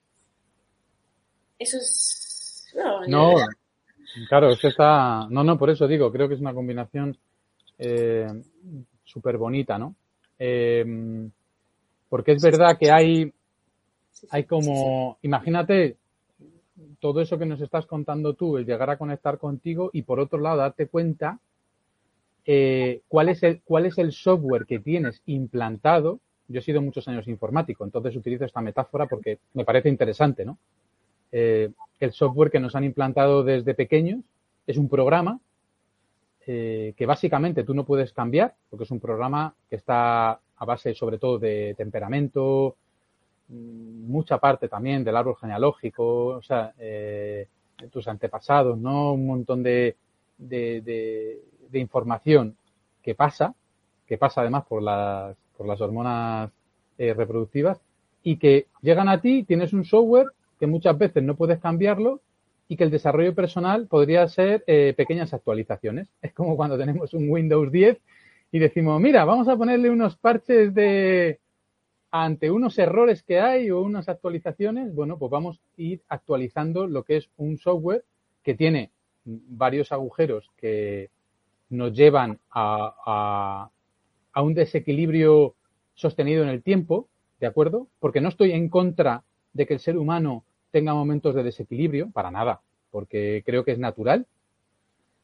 Eso 1.58 1.76
es... 1.76 2.74
No, 3.06 3.34
claro, 4.28 4.50
es 4.52 4.60
que 4.60 4.68
está... 4.68 5.26
No, 5.28 5.44
no, 5.44 5.58
por 5.58 5.68
eso 5.68 5.86
digo, 5.86 6.10
creo 6.10 6.28
que 6.28 6.34
es 6.34 6.40
una 6.40 6.54
combinación 6.54 7.16
eh, 7.78 8.26
súper 9.04 9.36
bonita, 9.36 9.78
¿no? 9.78 9.94
Eh, 10.38 11.28
porque 12.08 12.32
es 12.32 12.42
verdad 12.42 12.78
que 12.78 12.90
hay, 12.90 13.32
hay 14.30 14.44
como, 14.44 15.18
imagínate 15.22 15.98
todo 17.00 17.20
eso 17.20 17.38
que 17.38 17.46
nos 17.46 17.60
estás 17.60 17.86
contando 17.86 18.34
tú, 18.34 18.56
el 18.56 18.66
llegar 18.66 18.90
a 18.90 18.98
conectar 18.98 19.38
contigo 19.38 19.90
y 19.92 20.02
por 20.02 20.20
otro 20.20 20.38
lado 20.38 20.58
darte 20.58 20.86
cuenta 20.86 21.38
eh, 22.46 23.00
cuál, 23.08 23.28
es 23.28 23.42
el, 23.42 23.62
cuál 23.62 23.86
es 23.86 23.98
el 23.98 24.12
software 24.12 24.66
que 24.66 24.80
tienes 24.80 25.22
implantado. 25.26 26.20
Yo 26.48 26.60
he 26.60 26.62
sido 26.62 26.82
muchos 26.82 27.08
años 27.08 27.26
informático, 27.28 27.84
entonces 27.84 28.16
utilizo 28.16 28.44
esta 28.44 28.60
metáfora 28.60 29.06
porque 29.06 29.38
me 29.54 29.64
parece 29.64 29.88
interesante, 29.88 30.44
¿no? 30.44 30.58
Eh, 31.32 31.70
el 32.00 32.12
software 32.12 32.50
que 32.50 32.60
nos 32.60 32.76
han 32.76 32.84
implantado 32.84 33.42
desde 33.42 33.74
pequeños 33.74 34.20
es 34.66 34.76
un 34.76 34.88
programa 34.88 35.40
eh, 36.46 36.92
que 36.96 37.06
básicamente 37.06 37.64
tú 37.64 37.72
no 37.72 37.84
puedes 37.84 38.12
cambiar, 38.12 38.54
porque 38.68 38.84
es 38.84 38.90
un 38.90 39.00
programa 39.00 39.54
que 39.70 39.76
está 39.76 40.32
a 40.56 40.64
base 40.64 40.94
sobre 40.94 41.18
todo 41.18 41.38
de 41.38 41.74
temperamento, 41.76 42.76
mucha 43.48 44.38
parte 44.38 44.68
también 44.68 45.04
del 45.04 45.16
árbol 45.16 45.36
genealógico, 45.36 46.26
o 46.26 46.42
sea, 46.42 46.72
eh, 46.78 47.48
tus 47.90 48.08
antepasados, 48.08 48.78
¿no? 48.78 49.12
Un 49.12 49.26
montón 49.26 49.62
de, 49.62 49.96
de, 50.38 51.40
información 51.72 52.56
que 53.02 53.14
pasa, 53.14 53.54
que 54.06 54.16
pasa 54.16 54.40
además 54.40 54.64
por 54.64 54.80
las, 54.80 55.36
por 55.56 55.66
las 55.66 55.80
hormonas 55.80 56.50
eh, 56.98 57.12
reproductivas, 57.12 57.80
y 58.22 58.36
que 58.36 58.68
llegan 58.80 59.08
a 59.08 59.20
ti, 59.20 59.42
tienes 59.42 59.72
un 59.72 59.84
software 59.84 60.28
que 60.58 60.66
muchas 60.66 60.96
veces 60.96 61.22
no 61.22 61.36
puedes 61.36 61.58
cambiarlo 61.58 62.20
y 62.68 62.76
que 62.76 62.84
el 62.84 62.90
desarrollo 62.90 63.34
personal 63.34 63.86
podría 63.86 64.26
ser 64.28 64.64
eh, 64.66 64.94
pequeñas 64.96 65.34
actualizaciones. 65.34 66.08
Es 66.22 66.32
como 66.32 66.56
cuando 66.56 66.78
tenemos 66.78 67.12
un 67.14 67.28
Windows 67.28 67.70
10 67.70 67.98
y 68.52 68.58
decimos, 68.58 69.00
mira, 69.00 69.24
vamos 69.24 69.48
a 69.48 69.56
ponerle 69.56 69.90
unos 69.90 70.16
parches 70.16 70.72
de 70.74 71.40
ante 72.16 72.52
unos 72.52 72.78
errores 72.78 73.24
que 73.24 73.40
hay 73.40 73.72
o 73.72 73.80
unas 73.80 74.08
actualizaciones, 74.08 74.94
bueno, 74.94 75.18
pues 75.18 75.32
vamos 75.32 75.58
a 75.58 75.82
ir 75.82 76.00
actualizando 76.08 76.86
lo 76.86 77.02
que 77.02 77.16
es 77.16 77.28
un 77.36 77.58
software 77.58 78.04
que 78.44 78.54
tiene 78.54 78.92
varios 79.24 79.90
agujeros 79.90 80.48
que 80.56 81.10
nos 81.70 81.92
llevan 81.92 82.38
a, 82.52 83.68
a, 84.32 84.42
un 84.42 84.54
desequilibrio 84.54 85.56
sostenido 85.94 86.44
en 86.44 86.50
el 86.50 86.62
tiempo, 86.62 87.08
¿de 87.40 87.48
acuerdo? 87.48 87.88
Porque 87.98 88.20
no 88.20 88.28
estoy 88.28 88.52
en 88.52 88.68
contra 88.68 89.24
de 89.52 89.66
que 89.66 89.74
el 89.74 89.80
ser 89.80 89.98
humano 89.98 90.44
tenga 90.70 90.94
momentos 90.94 91.34
de 91.34 91.42
desequilibrio, 91.42 92.12
para 92.12 92.30
nada, 92.30 92.60
porque 92.92 93.42
creo 93.44 93.64
que 93.64 93.72
es 93.72 93.78
natural. 93.80 94.28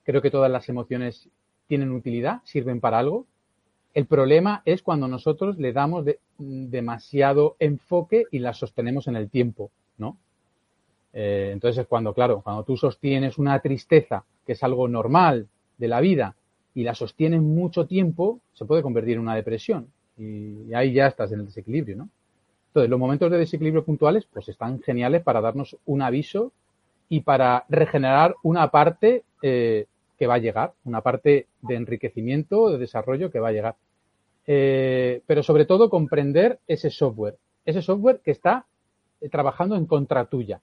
Creo 0.03 0.23
que 0.23 0.33
todas 0.33 0.51
las 0.51 0.69
emociones 0.69 1.29
tienen 1.69 1.93
utilidad, 1.93 2.41
sirven 2.43 2.81
para 2.81 2.99
algo. 2.99 3.29
El 3.93 4.07
problema 4.07 4.63
es 4.65 4.83
cuando 4.83 5.09
nosotros 5.09 5.59
le 5.59 5.73
damos 5.73 6.05
demasiado 6.39 7.57
enfoque 7.59 8.25
y 8.31 8.39
las 8.39 8.59
sostenemos 8.59 9.09
en 9.09 9.17
el 9.17 9.29
tiempo, 9.29 9.71
¿no? 9.99 10.17
Eh, 11.13 11.51
entonces 11.53 11.83
es 11.83 11.87
cuando, 11.89 12.15
claro, 12.15 12.41
cuando 12.43 12.63
tú 12.63 12.77
sostienes 12.77 13.37
una 13.39 13.59
tristeza, 13.59 14.25
que 14.47 14.53
es 14.53 14.63
algo 14.63 14.87
normal 14.87 15.49
de 15.77 15.89
la 15.89 16.01
vida, 16.01 16.37
y 16.73 16.85
la 16.85 16.95
sostienes 16.95 17.43
mucho 17.43 17.87
tiempo, 17.87 18.41
se 18.53 18.65
puede 18.65 18.83
convertir 18.83 19.15
en 19.15 19.21
una 19.21 19.35
depresión. 19.35 19.89
Y 20.17 20.73
ahí 20.73 20.93
ya 20.93 21.09
estás 21.09 21.33
en 21.33 21.41
el 21.41 21.47
desequilibrio, 21.47 21.97
¿no? 21.97 22.09
Entonces, 22.69 22.89
los 22.89 23.01
momentos 23.01 23.31
de 23.33 23.39
desequilibrio 23.39 23.85
puntuales, 23.85 24.27
pues 24.33 24.49
están 24.49 24.81
geniales 24.81 25.23
para 25.23 25.41
darnos 25.41 25.77
un 25.87 26.03
aviso 26.03 26.53
y 27.09 27.23
para 27.23 27.65
regenerar 27.69 28.37
una 28.45 28.71
parte 28.71 29.25
eh, 29.43 29.87
que 30.21 30.27
va 30.27 30.35
a 30.35 30.39
llegar, 30.39 30.75
una 30.85 31.01
parte 31.01 31.47
de 31.63 31.75
enriquecimiento, 31.77 32.69
de 32.71 32.77
desarrollo 32.77 33.31
que 33.31 33.41
va 33.41 33.49
a 33.49 33.53
llegar. 33.53 33.77
Eh, 34.47 35.23
pero 35.27 35.43
sobre 35.43 35.65
todo 35.65 35.89
comprender 35.89 36.59
ese 36.69 36.91
software, 36.91 37.39
ese 37.65 37.81
software 37.81 38.21
que 38.23 38.33
está 38.33 38.67
eh, 39.23 39.31
trabajando 39.31 39.77
en 39.77 39.87
contra 39.87 40.27
tuya. 40.27 40.61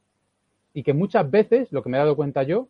Y 0.76 0.84
que 0.84 0.94
muchas 0.94 1.32
veces, 1.32 1.72
lo 1.72 1.82
que 1.82 1.90
me 1.90 1.98
he 1.98 2.00
dado 2.00 2.16
cuenta 2.16 2.44
yo, 2.44 2.68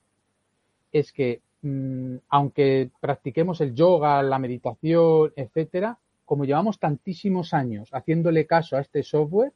es 0.93 1.11
que 1.11 1.41
mm, 1.61 2.15
aunque 2.29 2.89
practiquemos 3.01 3.59
el 3.59 3.75
yoga, 3.75 4.23
la 4.23 4.39
meditación, 4.39 5.33
etcétera, 5.35 5.97
como 6.23 6.45
llevamos 6.45 6.79
tantísimos 6.79 7.53
años 7.53 7.89
haciéndole 7.91 8.45
caso 8.45 8.77
a 8.77 8.79
este 8.79 9.03
software, 9.03 9.51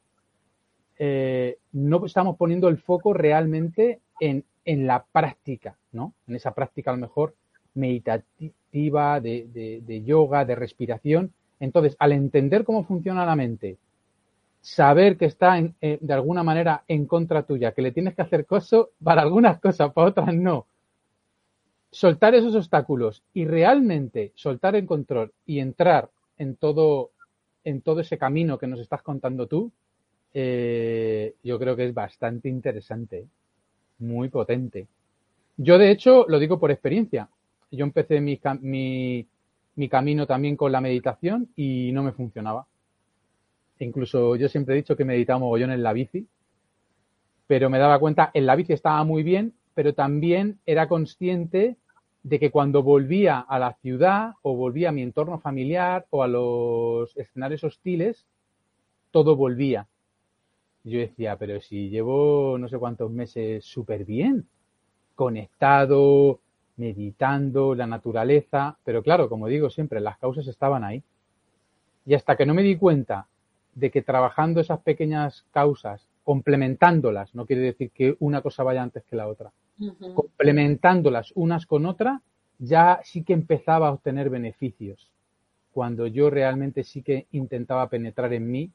eh, 0.98 1.56
no 1.72 2.04
estamos 2.04 2.36
poniendo 2.36 2.68
el 2.68 2.76
foco 2.76 3.14
realmente 3.14 4.00
en 4.22 4.86
la 4.86 5.04
práctica, 5.04 5.76
¿no? 5.92 6.14
En 6.26 6.36
esa 6.36 6.52
práctica 6.52 6.90
a 6.90 6.94
lo 6.94 7.00
mejor 7.00 7.34
meditativa, 7.74 9.20
de, 9.20 10.02
yoga, 10.04 10.44
de 10.44 10.54
respiración. 10.54 11.32
Entonces, 11.60 11.96
al 11.98 12.12
entender 12.12 12.64
cómo 12.64 12.84
funciona 12.84 13.26
la 13.26 13.36
mente, 13.36 13.78
saber 14.60 15.16
que 15.16 15.26
está 15.26 15.58
eh, 15.58 15.98
de 16.00 16.12
alguna 16.12 16.42
manera 16.42 16.84
en 16.88 17.06
contra 17.06 17.42
tuya, 17.42 17.72
que 17.72 17.82
le 17.82 17.92
tienes 17.92 18.14
que 18.14 18.22
hacer 18.22 18.46
cosas 18.46 18.86
para 19.02 19.22
algunas 19.22 19.60
cosas, 19.60 19.92
para 19.92 20.08
otras 20.08 20.34
no. 20.34 20.66
Soltar 21.90 22.34
esos 22.34 22.54
obstáculos 22.54 23.22
y 23.34 23.44
realmente 23.44 24.32
soltar 24.34 24.76
el 24.76 24.86
control 24.86 25.32
y 25.44 25.60
entrar 25.60 26.08
en 26.38 26.56
todo, 26.56 27.10
en 27.64 27.82
todo 27.82 28.00
ese 28.00 28.18
camino 28.18 28.58
que 28.58 28.66
nos 28.66 28.80
estás 28.80 29.02
contando 29.02 29.46
tú, 29.46 29.70
eh, 30.34 31.34
yo 31.42 31.58
creo 31.58 31.76
que 31.76 31.84
es 31.84 31.92
bastante 31.92 32.48
interesante 32.48 33.26
muy 33.98 34.28
potente. 34.28 34.86
Yo, 35.56 35.78
de 35.78 35.90
hecho, 35.90 36.24
lo 36.28 36.38
digo 36.38 36.58
por 36.58 36.70
experiencia. 36.70 37.28
Yo 37.70 37.84
empecé 37.84 38.20
mi, 38.20 38.38
mi, 39.76 39.88
camino 39.88 40.26
también 40.26 40.56
con 40.56 40.72
la 40.72 40.80
meditación 40.80 41.48
y 41.56 41.92
no 41.92 42.02
me 42.02 42.12
funcionaba. 42.12 42.66
Incluso 43.78 44.36
yo 44.36 44.48
siempre 44.48 44.74
he 44.74 44.78
dicho 44.78 44.96
que 44.96 45.04
meditaba 45.04 45.40
mogollón 45.40 45.72
en 45.72 45.82
la 45.82 45.92
bici, 45.92 46.26
pero 47.46 47.68
me 47.70 47.78
daba 47.78 47.98
cuenta, 47.98 48.30
en 48.34 48.46
la 48.46 48.56
bici 48.56 48.72
estaba 48.72 49.02
muy 49.04 49.22
bien, 49.22 49.54
pero 49.74 49.94
también 49.94 50.58
era 50.66 50.88
consciente 50.88 51.76
de 52.22 52.38
que 52.38 52.50
cuando 52.50 52.82
volvía 52.82 53.40
a 53.40 53.58
la 53.58 53.74
ciudad 53.82 54.34
o 54.42 54.54
volvía 54.54 54.90
a 54.90 54.92
mi 54.92 55.02
entorno 55.02 55.40
familiar 55.40 56.06
o 56.10 56.22
a 56.22 56.28
los 56.28 57.16
escenarios 57.16 57.64
hostiles, 57.64 58.26
todo 59.10 59.34
volvía 59.36 59.88
yo 60.84 60.98
decía, 60.98 61.36
pero 61.36 61.60
si 61.60 61.88
llevo 61.90 62.56
no 62.58 62.68
sé 62.68 62.78
cuántos 62.78 63.10
meses 63.10 63.64
súper 63.64 64.04
bien, 64.04 64.46
conectado, 65.14 66.40
meditando, 66.76 67.74
la 67.74 67.86
naturaleza, 67.86 68.76
pero 68.84 69.02
claro, 69.02 69.28
como 69.28 69.46
digo 69.46 69.70
siempre, 69.70 70.00
las 70.00 70.18
causas 70.18 70.46
estaban 70.48 70.84
ahí. 70.84 71.02
Y 72.04 72.14
hasta 72.14 72.36
que 72.36 72.46
no 72.46 72.54
me 72.54 72.62
di 72.62 72.76
cuenta 72.76 73.28
de 73.74 73.90
que 73.90 74.02
trabajando 74.02 74.60
esas 74.60 74.80
pequeñas 74.80 75.46
causas, 75.52 76.08
complementándolas, 76.24 77.34
no 77.34 77.46
quiere 77.46 77.62
decir 77.62 77.90
que 77.90 78.16
una 78.18 78.42
cosa 78.42 78.62
vaya 78.62 78.82
antes 78.82 79.04
que 79.04 79.16
la 79.16 79.28
otra, 79.28 79.52
complementándolas 80.14 81.32
unas 81.34 81.66
con 81.66 81.86
otras, 81.86 82.20
ya 82.58 83.00
sí 83.04 83.22
que 83.22 83.32
empezaba 83.32 83.88
a 83.88 83.92
obtener 83.92 84.30
beneficios. 84.30 85.10
Cuando 85.72 86.06
yo 86.06 86.30
realmente 86.30 86.84
sí 86.84 87.02
que 87.02 87.26
intentaba 87.32 87.88
penetrar 87.88 88.32
en 88.34 88.50
mí 88.50 88.70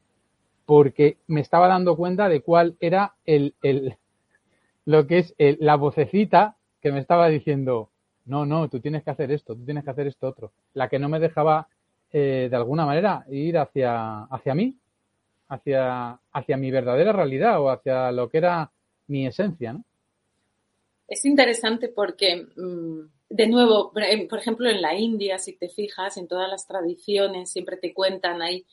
porque 0.67 1.17
me 1.27 1.39
estaba 1.39 1.69
dando 1.69 1.95
cuenta 1.95 2.27
de 2.27 2.41
cuál 2.41 2.75
era 2.81 3.15
el, 3.25 3.55
el 3.63 3.95
lo 4.85 5.07
que 5.07 5.19
es 5.19 5.33
la 5.37 5.77
vocecita 5.77 6.57
que 6.81 6.91
me 6.91 6.99
estaba 6.99 7.29
diciendo, 7.29 7.89
no, 8.25 8.45
no, 8.45 8.69
tú 8.69 8.81
tienes 8.81 9.03
que 9.03 9.09
hacer 9.09 9.31
esto, 9.31 9.55
tú 9.55 9.63
tienes 9.63 9.85
que 9.85 9.91
hacer 9.91 10.07
esto 10.07 10.27
otro. 10.27 10.51
La 10.73 10.89
que 10.89 10.99
no 10.99 11.07
me 11.07 11.21
dejaba, 11.21 11.69
eh, 12.11 12.49
de 12.49 12.55
alguna 12.55 12.85
manera, 12.85 13.25
ir 13.29 13.57
hacia, 13.57 14.23
hacia 14.25 14.53
mí, 14.53 14.75
hacia, 15.47 16.19
hacia 16.33 16.57
mi 16.57 16.69
verdadera 16.69 17.13
realidad 17.13 17.61
o 17.61 17.69
hacia 17.69 18.11
lo 18.11 18.29
que 18.29 18.39
era 18.39 18.69
mi 19.07 19.25
esencia. 19.25 19.77
Es 21.07 21.23
interesante 21.23 21.87
porque, 21.87 22.45
mm, 22.57 22.99
de 23.29 23.47
nuevo, 23.47 23.93
por 23.93 24.39
ejemplo, 24.39 24.69
en 24.69 24.81
la 24.81 24.95
India, 24.95 25.39
si 25.39 25.53
te 25.53 25.69
fijas, 25.69 26.17
en 26.17 26.27
todas 26.27 26.49
las 26.49 26.67
tradiciones 26.67 27.51
siempre 27.51 27.77
te 27.77 27.93
cuentan 27.93 28.41
ahí 28.41 28.65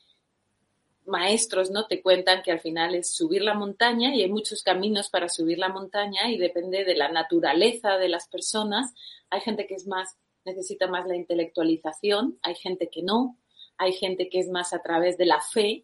maestros 1.05 1.71
no 1.71 1.87
te 1.87 2.01
cuentan 2.01 2.41
que 2.41 2.51
al 2.51 2.59
final 2.59 2.95
es 2.95 3.13
subir 3.13 3.41
la 3.41 3.53
montaña 3.53 4.15
y 4.15 4.21
hay 4.21 4.29
muchos 4.29 4.63
caminos 4.63 5.09
para 5.09 5.29
subir 5.29 5.57
la 5.59 5.69
montaña 5.69 6.31
y 6.31 6.37
depende 6.37 6.83
de 6.83 6.95
la 6.95 7.09
naturaleza 7.09 7.97
de 7.97 8.09
las 8.09 8.27
personas. 8.27 8.93
Hay 9.29 9.41
gente 9.41 9.67
que 9.67 9.75
es 9.75 9.87
más 9.87 10.17
necesita 10.45 10.87
más 10.87 11.05
la 11.07 11.15
intelectualización, 11.15 12.37
hay 12.41 12.55
gente 12.55 12.89
que 12.89 13.01
no, 13.01 13.37
hay 13.77 13.93
gente 13.93 14.29
que 14.29 14.39
es 14.39 14.47
más 14.47 14.73
a 14.73 14.81
través 14.81 15.17
de 15.17 15.25
la 15.25 15.41
fe, 15.41 15.83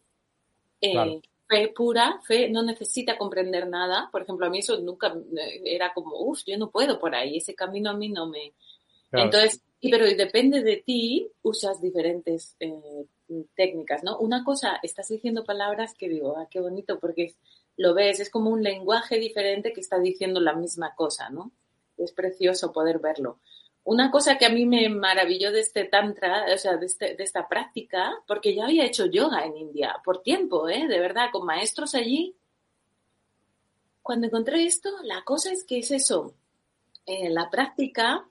eh, 0.79 1.21
fe 1.47 1.67
pura, 1.75 2.21
fe 2.25 2.49
no 2.49 2.63
necesita 2.63 3.17
comprender 3.17 3.67
nada. 3.67 4.09
Por 4.11 4.21
ejemplo, 4.21 4.45
a 4.45 4.49
mí 4.49 4.59
eso 4.59 4.79
nunca 4.79 5.13
eh, 5.37 5.61
era 5.65 5.93
como, 5.93 6.15
uff, 6.17 6.43
yo 6.45 6.57
no 6.57 6.69
puedo 6.69 6.99
por 6.99 7.15
ahí, 7.15 7.37
ese 7.37 7.55
camino 7.55 7.89
a 7.89 7.93
mí 7.93 8.09
no 8.09 8.27
me. 8.27 8.53
Entonces, 9.11 9.61
pero 9.89 10.05
depende 10.05 10.61
de 10.61 10.77
ti, 10.77 11.31
usas 11.41 11.81
diferentes 11.81 12.55
eh, 12.59 13.05
técnicas, 13.55 14.03
¿no? 14.03 14.19
Una 14.19 14.43
cosa, 14.43 14.79
estás 14.83 15.07
diciendo 15.07 15.43
palabras 15.43 15.95
que 15.95 16.07
digo, 16.07 16.37
ah, 16.37 16.47
qué 16.51 16.59
bonito, 16.59 16.99
porque 16.99 17.33
lo 17.77 17.95
ves, 17.95 18.19
es 18.19 18.29
como 18.29 18.51
un 18.51 18.61
lenguaje 18.61 19.17
diferente 19.17 19.73
que 19.73 19.81
está 19.81 19.97
diciendo 19.97 20.39
la 20.39 20.53
misma 20.53 20.93
cosa, 20.93 21.29
¿no? 21.29 21.51
Es 21.97 22.11
precioso 22.11 22.71
poder 22.71 22.99
verlo. 22.99 23.39
Una 23.83 24.11
cosa 24.11 24.37
que 24.37 24.45
a 24.45 24.49
mí 24.49 24.67
me 24.67 24.87
maravilló 24.89 25.51
de 25.51 25.61
este 25.61 25.85
tantra, 25.85 26.45
o 26.53 26.57
sea, 26.57 26.77
de, 26.77 26.85
este, 26.85 27.15
de 27.15 27.23
esta 27.23 27.47
práctica, 27.47 28.13
porque 28.27 28.53
yo 28.53 28.63
había 28.63 28.85
hecho 28.85 29.07
yoga 29.07 29.45
en 29.45 29.57
India 29.57 29.95
por 30.05 30.21
tiempo, 30.21 30.69
¿eh? 30.69 30.87
De 30.87 30.99
verdad, 30.99 31.29
con 31.31 31.45
maestros 31.45 31.95
allí. 31.95 32.35
Cuando 34.03 34.27
encontré 34.27 34.63
esto, 34.65 34.91
la 35.03 35.23
cosa 35.23 35.51
es 35.51 35.63
que 35.63 35.79
es 35.79 35.89
eso. 35.89 36.35
En 37.07 37.33
la 37.33 37.49
práctica 37.49 38.27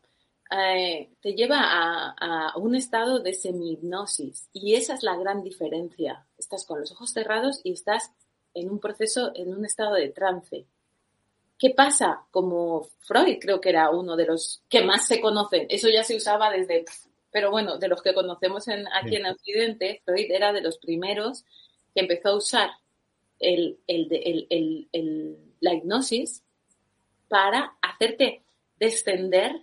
eh, 0.51 1.11
te 1.21 1.35
lleva 1.35 1.61
a, 1.61 2.57
un 2.57 2.75
estado 2.75 3.21
de 3.21 3.35
semi-hipnosis 3.35 4.49
y 4.53 4.75
esa 4.75 4.95
es 4.95 5.03
la 5.03 5.17
gran 5.17 5.45
diferencia. 5.45 6.27
Estás 6.37 6.67
con 6.67 6.81
los 6.81 6.91
ojos 6.93 7.13
cerrados 7.13 7.61
y 7.63 7.73
estás 7.73 8.11
en 8.55 8.71
un 8.71 8.81
proceso, 8.81 9.33
en 9.35 9.55
un 9.55 9.65
estado 9.65 9.95
de 9.95 10.09
trance. 10.09 10.67
¿Qué 11.57 11.71
pasa? 11.71 12.27
Como 12.31 12.89
Freud 13.01 13.39
creo 13.41 13.61
que 13.61 13.69
era 13.69 13.91
uno 13.91 14.17
de 14.17 14.27
los 14.27 14.63
que 14.69 14.83
más 14.83 15.07
se 15.07 15.21
conocen. 15.21 15.67
Eso 15.69 15.89
ya 15.89 16.03
se 16.03 16.17
usaba 16.17 16.51
desde, 16.51 16.85
pero 17.31 17.51
bueno, 17.51 17.79
de 17.79 17.89
los 17.89 18.03
que 18.03 18.15
conocemos 18.15 18.67
en, 18.67 18.87
aquí 18.89 19.17
en 19.17 19.27
Occidente, 19.27 20.03
Freud 20.05 20.31
era 20.31 20.53
de 20.53 20.63
los 20.63 20.79
primeros 20.79 21.45
que 21.95 22.01
empezó 22.01 22.31
a 22.31 22.37
usar 22.37 22.71
el, 23.39 23.79
la 25.61 25.75
hipnosis 25.75 26.43
para 27.29 27.77
hacerte 27.83 28.43
descender 28.79 29.63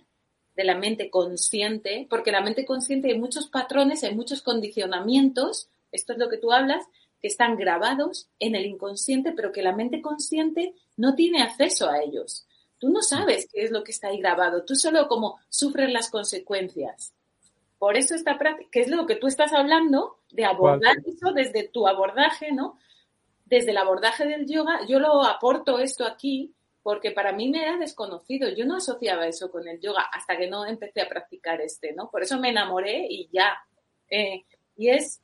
de 0.58 0.64
la 0.64 0.74
mente 0.74 1.08
consciente, 1.08 2.08
porque 2.10 2.32
la 2.32 2.40
mente 2.40 2.64
consciente 2.64 3.12
hay 3.12 3.16
muchos 3.16 3.46
patrones, 3.46 4.02
hay 4.02 4.12
muchos 4.12 4.42
condicionamientos, 4.42 5.68
esto 5.92 6.14
es 6.14 6.18
lo 6.18 6.28
que 6.28 6.36
tú 6.36 6.50
hablas, 6.50 6.84
que 7.20 7.28
están 7.28 7.56
grabados 7.56 8.28
en 8.40 8.56
el 8.56 8.66
inconsciente, 8.66 9.30
pero 9.30 9.52
que 9.52 9.62
la 9.62 9.72
mente 9.72 10.02
consciente 10.02 10.74
no 10.96 11.14
tiene 11.14 11.42
acceso 11.42 11.88
a 11.88 12.02
ellos. 12.02 12.44
Tú 12.80 12.88
no 12.90 13.02
sabes 13.02 13.48
qué 13.52 13.62
es 13.62 13.70
lo 13.70 13.84
que 13.84 13.92
está 13.92 14.08
ahí 14.08 14.18
grabado, 14.18 14.64
tú 14.64 14.74
solo 14.74 15.06
como 15.06 15.38
sufres 15.48 15.92
las 15.92 16.10
consecuencias. 16.10 17.14
por 17.78 17.96
eso 17.96 18.16
esta 18.16 18.36
práctica, 18.36 18.68
que 18.72 18.80
es 18.80 18.88
lo 18.88 19.06
que 19.06 19.14
tú 19.14 19.28
estás 19.28 19.52
hablando, 19.52 20.18
de 20.32 20.44
abordar 20.44 20.96
eso 21.06 21.30
desde 21.32 21.68
tu 21.68 21.86
abordaje, 21.86 22.50
¿no? 22.50 22.76
Desde 23.44 23.70
el 23.70 23.76
abordaje 23.76 24.26
del 24.26 24.48
yoga, 24.48 24.80
yo 24.88 24.98
lo 24.98 25.22
aporto 25.22 25.78
esto 25.78 26.04
aquí 26.04 26.52
porque 26.88 27.10
para 27.10 27.32
mí 27.32 27.50
me 27.50 27.60
era 27.60 27.76
desconocido. 27.76 28.48
Yo 28.48 28.64
no 28.64 28.76
asociaba 28.76 29.26
eso 29.26 29.50
con 29.50 29.68
el 29.68 29.78
yoga 29.78 30.04
hasta 30.10 30.38
que 30.38 30.48
no 30.48 30.64
empecé 30.64 31.02
a 31.02 31.08
practicar 31.10 31.60
este, 31.60 31.92
¿no? 31.92 32.10
Por 32.10 32.22
eso 32.22 32.40
me 32.40 32.48
enamoré 32.48 33.06
y 33.10 33.28
ya. 33.30 33.58
Eh, 34.08 34.46
y 34.74 34.88
es, 34.88 35.20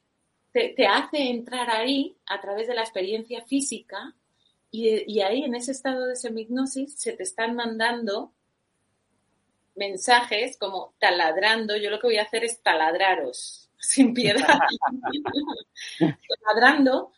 te, 0.52 0.74
hace 0.86 1.30
entrar 1.30 1.70
ahí 1.70 2.18
a 2.26 2.38
través 2.38 2.68
de 2.68 2.74
la 2.74 2.82
experiencia 2.82 3.46
física 3.46 4.14
y, 4.70 5.10
y 5.10 5.22
ahí 5.22 5.42
en 5.42 5.54
ese 5.54 5.72
estado 5.72 6.04
de 6.04 6.16
semignosis 6.16 7.00
se 7.00 7.14
te 7.14 7.22
están 7.22 7.56
mandando 7.56 8.34
mensajes 9.74 10.58
como 10.58 10.92
taladrando. 10.98 11.78
Yo 11.78 11.88
lo 11.88 11.98
que 11.98 12.08
voy 12.08 12.18
a 12.18 12.24
hacer 12.24 12.44
es 12.44 12.62
taladraros 12.62 13.70
sin 13.78 14.12
piedad. 14.12 14.58
taladrando. 16.44 17.10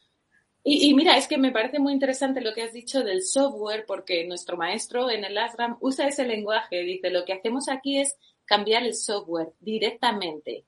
Y, 0.69 0.95
mira, 0.95 1.17
es 1.17 1.29
que 1.29 1.39
me 1.39 1.53
parece 1.53 1.79
muy 1.79 1.93
interesante 1.93 2.41
lo 2.41 2.53
que 2.53 2.63
has 2.63 2.73
dicho 2.73 3.05
del 3.05 3.23
software, 3.23 3.85
porque 3.87 4.27
nuestro 4.27 4.57
maestro 4.57 5.09
en 5.09 5.25
el 5.25 5.39
ASRAM 5.39 5.77
usa 5.79 6.09
ese 6.09 6.25
lenguaje. 6.25 6.83
Dice, 6.83 7.11
lo 7.11 7.25
que 7.25 7.35
hacemos 7.35 7.69
aquí 7.69 8.01
es 8.01 8.17
cambiar 8.45 8.83
el 8.83 8.97
software 8.97 9.53
directamente. 9.61 10.65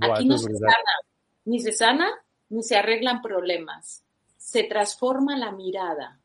aquí 0.00 0.24
no 0.24 0.38
se 0.38 0.54
sana, 0.54 0.94
ni 1.44 1.60
se 1.60 1.72
sana, 1.72 2.10
ni 2.48 2.62
se 2.62 2.76
arreglan 2.76 3.20
problemas. 3.20 4.02
Se 4.38 4.62
transforma 4.62 5.36
la 5.36 5.52
mirada. 5.52 6.18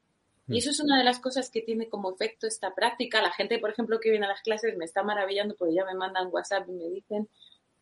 Y 0.47 0.59
eso 0.59 0.69
es 0.69 0.79
una 0.79 0.97
de 0.97 1.03
las 1.03 1.19
cosas 1.19 1.49
que 1.49 1.61
tiene 1.61 1.89
como 1.89 2.13
efecto 2.13 2.47
esta 2.47 2.73
práctica. 2.73 3.21
La 3.21 3.33
gente, 3.33 3.59
por 3.59 3.71
ejemplo, 3.71 3.99
que 3.99 4.09
viene 4.09 4.25
a 4.25 4.29
las 4.29 4.41
clases 4.41 4.77
me 4.77 4.85
está 4.85 5.03
maravillando 5.03 5.53
porque 5.57 5.75
ya 5.75 5.83
me 5.83 5.95
mandan 5.95 6.29
WhatsApp 6.31 6.69
y 6.69 6.71
me 6.71 6.87
dicen, 6.87 7.27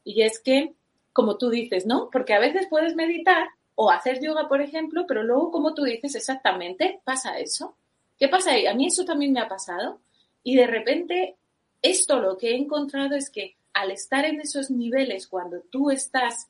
y 0.03 0.23
es 0.23 0.39
que, 0.39 0.73
como 1.13 1.37
tú 1.37 1.51
dices, 1.51 1.85
¿no? 1.85 2.09
Porque 2.11 2.33
a 2.33 2.39
veces 2.39 2.65
puedes 2.67 2.95
meditar 2.95 3.47
o 3.75 3.91
hacer 3.91 4.21
yoga, 4.21 4.47
por 4.47 4.61
ejemplo, 4.61 5.05
pero 5.07 5.23
luego, 5.23 5.51
como 5.51 5.73
tú 5.73 5.83
dices 5.83 6.15
exactamente, 6.15 7.01
pasa 7.03 7.37
eso. 7.37 7.75
¿Qué 8.17 8.29
pasa 8.29 8.51
ahí? 8.51 8.65
A 8.65 8.73
mí 8.73 8.87
eso 8.87 9.03
también 9.03 9.33
me 9.33 9.41
ha 9.41 9.47
pasado 9.47 9.99
y 10.43 10.55
de 10.55 10.67
repente 10.67 11.35
esto 11.81 12.19
lo 12.19 12.37
que 12.37 12.51
he 12.51 12.55
encontrado 12.55 13.15
es 13.15 13.29
que 13.29 13.57
al 13.73 13.91
estar 13.91 14.25
en 14.25 14.39
esos 14.39 14.71
niveles, 14.71 15.27
cuando 15.27 15.59
tú 15.69 15.91
estás 15.91 16.47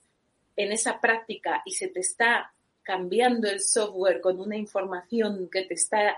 en 0.56 0.72
esa 0.72 1.02
práctica 1.02 1.64
y 1.66 1.72
se 1.72 1.88
te 1.88 2.00
está 2.00 2.54
cambiando 2.84 3.50
el 3.50 3.60
software 3.60 4.22
con 4.22 4.40
una 4.40 4.56
información 4.56 5.50
que 5.52 5.64
te 5.64 5.74
está 5.74 6.18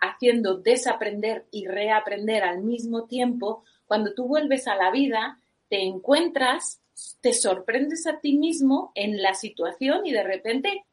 haciendo 0.00 0.56
desaprender 0.56 1.44
y 1.50 1.66
reaprender 1.66 2.44
al 2.44 2.62
mismo 2.62 3.04
tiempo, 3.04 3.62
cuando 3.86 4.14
tú 4.14 4.26
vuelves 4.26 4.66
a 4.68 4.74
la 4.74 4.90
vida, 4.90 5.38
te 5.68 5.82
encuentras, 5.82 6.80
te 7.20 7.32
sorprendes 7.32 8.06
a 8.06 8.20
ti 8.20 8.36
mismo 8.36 8.92
en 8.94 9.22
la 9.22 9.34
situación 9.34 10.06
y 10.06 10.12
de 10.12 10.22
repente 10.22 10.84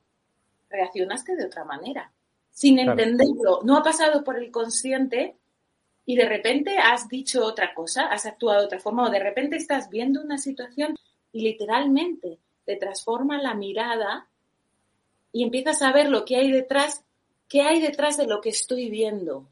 reaccionaste 0.70 1.36
de 1.36 1.46
otra 1.46 1.64
manera, 1.64 2.12
sin 2.52 2.80
entenderlo. 2.80 3.62
No 3.64 3.78
ha 3.78 3.84
pasado 3.84 4.24
por 4.24 4.38
el 4.38 4.52
consciente 4.52 5.36
y 6.06 6.16
de 6.16 6.26
repente 6.26 6.78
has 6.78 7.08
dicho 7.10 7.46
otra 7.46 7.74
cosa, 7.74 8.08
has 8.08 8.26
actuado 8.26 8.60
de 8.60 8.66
otra 8.66 8.80
forma 8.80 9.06
o 9.06 9.10
de 9.10 9.20
repente 9.20 9.56
estás 9.56 9.90
viendo 9.90 10.22
una 10.22 10.38
situación 10.38 10.96
y 11.32 11.42
literalmente 11.42 12.40
te 12.66 12.76
transforma 12.76 13.42
la 13.42 13.54
mirada 13.54 14.28
y 15.32 15.44
empiezas 15.44 15.82
a 15.82 15.92
ver 15.92 16.10
lo 16.10 16.24
que 16.24 16.38
hay 16.38 16.52
detrás, 16.52 17.04
qué 17.50 17.62
hay 17.62 17.82
detrás 17.82 18.18
de 18.18 18.28
lo 18.28 18.42
que 18.42 18.50
estoy 18.50 18.90
viendo. 18.90 19.48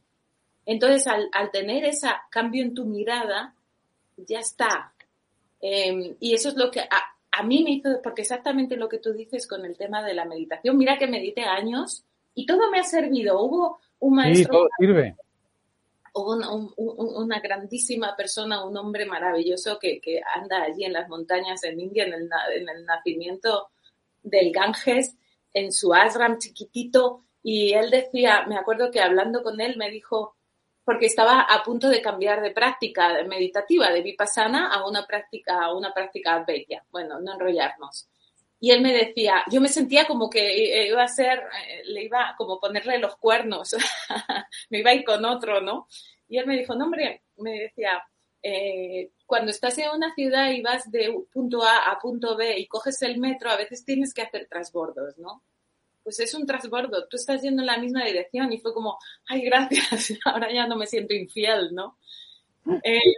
Entonces, 0.65 1.07
al, 1.07 1.51
tener 1.51 1.83
ese 1.83 2.07
cambio 2.29 2.63
en 2.63 2.73
tu 2.73 2.85
mirada, 2.85 3.53
ya 4.15 4.39
está. 4.39 4.92
Em, 5.65 6.17
y 6.19 6.33
eso 6.33 6.49
es 6.49 6.55
lo 6.55 6.69
que 6.69 6.81
a, 6.81 7.43
mí 7.43 7.63
me 7.63 7.71
hizo, 7.71 8.01
porque 8.03 8.23
exactamente 8.23 8.75
lo 8.75 8.89
que 8.89 8.97
tú 8.97 9.13
dices 9.13 9.47
con 9.47 9.63
el 9.63 9.77
tema 9.77 10.03
de 10.03 10.13
la 10.13 10.25
meditación. 10.25 10.77
Mira 10.77 10.97
que 10.97 11.07
medité 11.07 11.43
años 11.43 12.03
y 12.35 12.45
todo 12.45 12.69
me 12.69 12.79
ha 12.79 12.83
servido. 12.83 13.41
Hubo 13.41 13.79
un 13.99 14.15
maestro. 14.15 14.43
Sí, 14.43 14.49
todo 14.49 14.69
sirve. 14.77 15.15
una 16.75 17.39
grandísima 17.39 18.13
persona, 18.13 18.65
un 18.65 18.75
hombre 18.75 19.05
maravilloso 19.05 19.79
que, 19.79 20.01
anda 20.35 20.63
allí 20.63 20.83
en 20.83 20.91
las 20.91 21.07
montañas 21.07 21.63
en 21.63 21.79
India, 21.79 22.03
en 22.03 22.13
el, 22.13 22.29
en 22.55 22.67
el 22.67 22.85
nacimiento 22.85 23.69
del 24.21 24.51
Ganges, 24.51 25.15
en 25.53 25.71
su 25.71 25.93
ashram 25.93 26.39
chiquitito 26.39 27.23
y 27.41 27.71
él 27.71 27.89
decía, 27.89 28.45
me 28.47 28.57
acuerdo 28.57 28.91
que 28.91 28.99
hablando 28.99 29.43
con 29.43 29.61
él 29.61 29.77
me 29.77 29.89
dijo, 29.89 30.35
porque 30.83 31.05
estaba 31.05 31.41
a 31.41 31.63
punto 31.63 31.89
de 31.89 32.01
cambiar 32.01 32.41
de 32.41 32.51
práctica 32.51 33.23
meditativa, 33.23 33.89
de 33.89 34.01
vipassana 34.01 34.73
a 34.73 34.87
una 34.87 35.05
práctica, 35.05 35.63
a 35.63 35.73
una 35.73 35.93
práctica 35.93 36.43
bella. 36.45 36.83
Bueno, 36.91 37.19
no 37.21 37.33
enrollarnos. 37.33 38.09
Y 38.59 38.71
él 38.71 38.81
me 38.81 38.93
decía, 38.93 39.43
yo 39.51 39.59
me 39.59 39.67
sentía 39.67 40.05
como 40.05 40.29
que 40.29 40.87
iba 40.87 41.03
a 41.03 41.07
ser, 41.07 41.39
eh, 41.39 41.81
le 41.85 42.03
iba 42.03 42.33
como 42.37 42.59
ponerle 42.59 42.97
los 42.97 43.17
cuernos, 43.17 43.75
me 44.69 44.79
iba 44.79 44.91
a 44.91 44.93
ir 44.93 45.03
con 45.03 45.25
otro, 45.25 45.59
¿no? 45.59 45.87
Y 46.29 46.37
él 46.37 46.47
me 46.47 46.57
dijo, 46.57 46.73
no, 46.73 46.85
hombre, 46.85 47.23
me 47.37 47.59
decía, 47.59 48.01
eh, 48.41 49.11
cuando 49.25 49.51
estás 49.51 49.77
en 49.77 49.89
una 49.89 50.13
ciudad 50.13 50.49
y 50.51 50.61
vas 50.61 50.89
de 50.91 51.13
punto 51.31 51.63
A 51.63 51.91
a 51.91 51.99
punto 51.99 52.35
B 52.37 52.57
y 52.57 52.67
coges 52.67 53.01
el 53.01 53.17
metro, 53.19 53.49
a 53.49 53.57
veces 53.57 53.83
tienes 53.83 54.13
que 54.13 54.21
hacer 54.21 54.47
transbordos, 54.49 55.17
¿no? 55.17 55.43
Pues 56.03 56.19
es 56.19 56.33
un 56.33 56.45
transbordo, 56.45 57.07
tú 57.07 57.15
estás 57.15 57.41
yendo 57.41 57.61
en 57.61 57.67
la 57.67 57.77
misma 57.77 58.03
dirección 58.03 58.51
y 58.51 58.59
fue 58.59 58.73
como, 58.73 58.97
ay, 59.27 59.41
gracias, 59.41 60.13
ahora 60.25 60.51
ya 60.51 60.67
no 60.67 60.75
me 60.75 60.85
siento 60.85 61.13
infiel, 61.13 61.73
¿no? 61.73 61.97
Eh, 62.83 63.15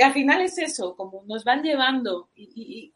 al 0.00 0.12
final 0.12 0.42
es 0.42 0.58
eso, 0.58 0.96
como 0.96 1.24
nos 1.26 1.44
van 1.44 1.62
llevando 1.62 2.30
y, 2.34 2.50
y, 2.54 2.92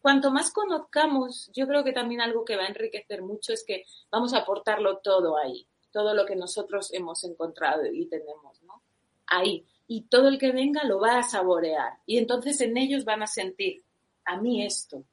cuanto 0.00 0.30
más 0.30 0.50
conozcamos, 0.50 1.50
yo 1.54 1.66
creo 1.66 1.82
que 1.82 1.92
también 1.92 2.20
algo 2.20 2.44
que 2.44 2.56
va 2.56 2.64
a 2.64 2.68
enriquecer 2.68 3.22
mucho 3.22 3.52
es 3.52 3.64
que 3.66 3.84
vamos 4.10 4.34
a 4.34 4.38
aportarlo 4.38 4.98
todo 4.98 5.38
ahí, 5.38 5.66
todo 5.90 6.14
lo 6.14 6.26
que 6.26 6.36
nosotros 6.36 6.92
hemos 6.92 7.24
encontrado 7.24 7.86
y 7.86 8.06
tenemos, 8.06 8.62
¿no? 8.62 8.82
Ahí 9.26 9.64
y 9.86 10.02
todo 10.02 10.28
el 10.28 10.38
que 10.38 10.52
venga 10.52 10.84
lo 10.84 11.00
va 11.00 11.18
a 11.18 11.22
saborear. 11.22 11.98
Y 12.06 12.18
entonces 12.18 12.60
en 12.60 12.76
ellos 12.76 13.04
van 13.04 13.22
a 13.22 13.26
sentir, 13.26 13.82
a 14.24 14.36
mí 14.36 14.64
esto. 14.64 15.04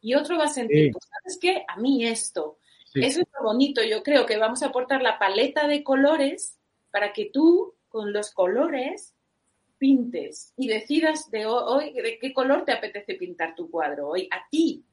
Y 0.00 0.14
otro 0.14 0.38
va 0.38 0.44
a 0.44 0.48
sentir, 0.48 0.92
pues, 0.92 1.04
¿sabes 1.08 1.38
qué? 1.40 1.64
A 1.66 1.76
mí 1.76 2.04
esto. 2.04 2.58
Eso 3.04 3.20
es 3.20 3.26
lo 3.38 3.44
bonito. 3.44 3.82
Yo 3.82 4.02
creo 4.02 4.26
que 4.26 4.38
vamos 4.38 4.62
a 4.62 4.66
aportar 4.66 5.02
la 5.02 5.18
paleta 5.18 5.66
de 5.68 5.82
colores 5.82 6.58
para 6.90 7.12
que 7.12 7.30
tú, 7.32 7.74
con 7.88 8.12
los 8.12 8.32
colores, 8.32 9.14
pintes 9.78 10.54
y 10.56 10.68
decidas 10.68 11.30
de 11.30 11.46
hoy 11.46 11.92
de 11.92 12.18
qué 12.18 12.32
color 12.32 12.64
te 12.64 12.72
apetece 12.72 13.14
pintar 13.14 13.54
tu 13.54 13.70
cuadro 13.70 14.08
hoy, 14.08 14.28
a 14.32 14.48
ti. 14.50 14.84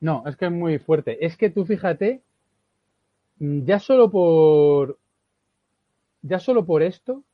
No, 0.00 0.22
es 0.26 0.36
que 0.36 0.46
es 0.46 0.52
muy 0.52 0.78
fuerte. 0.78 1.24
Es 1.24 1.36
que 1.36 1.50
tú 1.50 1.66
fíjate, 1.66 2.22
ya 3.38 3.78
solo 3.78 4.10
por 4.10 4.98
ya 6.22 6.38
solo 6.38 6.64
por 6.64 6.82
esto 6.82 7.24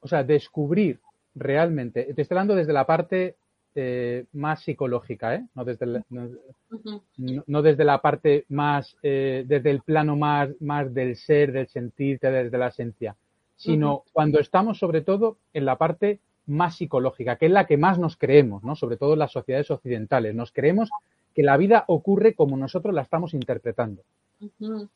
o 0.00 0.08
sea, 0.08 0.24
descubrir 0.24 1.00
realmente, 1.34 2.12
te 2.14 2.22
estoy 2.22 2.34
hablando 2.34 2.54
desde 2.54 2.72
la 2.72 2.86
parte 2.86 3.36
eh, 3.74 4.24
más 4.32 4.62
psicológica, 4.62 5.36
¿eh? 5.36 5.46
no, 5.54 5.64
desde 5.64 6.02
no, 7.46 7.62
desde 7.62 7.84
la 7.84 8.02
parte 8.02 8.44
más, 8.48 8.96
eh, 9.02 9.44
desde 9.46 9.70
el 9.70 9.82
plano 9.82 10.16
más, 10.16 10.50
más 10.60 10.92
del 10.92 11.16
ser, 11.16 11.52
del 11.52 11.68
sentir, 11.68 12.18
desde 12.20 12.58
la 12.58 12.68
esencia, 12.68 13.16
sino 13.56 14.04
cuando 14.12 14.40
estamos 14.40 14.78
sobre 14.78 15.02
todo 15.02 15.36
en 15.52 15.64
la 15.64 15.76
parte 15.76 16.20
más 16.46 16.76
psicológica, 16.76 17.36
que 17.36 17.46
es 17.46 17.52
la 17.52 17.66
que 17.66 17.76
más 17.76 17.98
nos 17.98 18.16
creemos, 18.16 18.64
¿no? 18.64 18.74
sobre 18.74 18.96
todo 18.96 19.12
en 19.12 19.20
las 19.20 19.32
sociedades 19.32 19.70
occidentales. 19.70 20.34
Nos 20.34 20.50
creemos 20.50 20.90
que 21.34 21.42
la 21.42 21.56
vida 21.56 21.84
ocurre 21.86 22.34
como 22.34 22.56
nosotros 22.56 22.94
la 22.94 23.02
estamos 23.02 23.34
interpretando. 23.34 24.02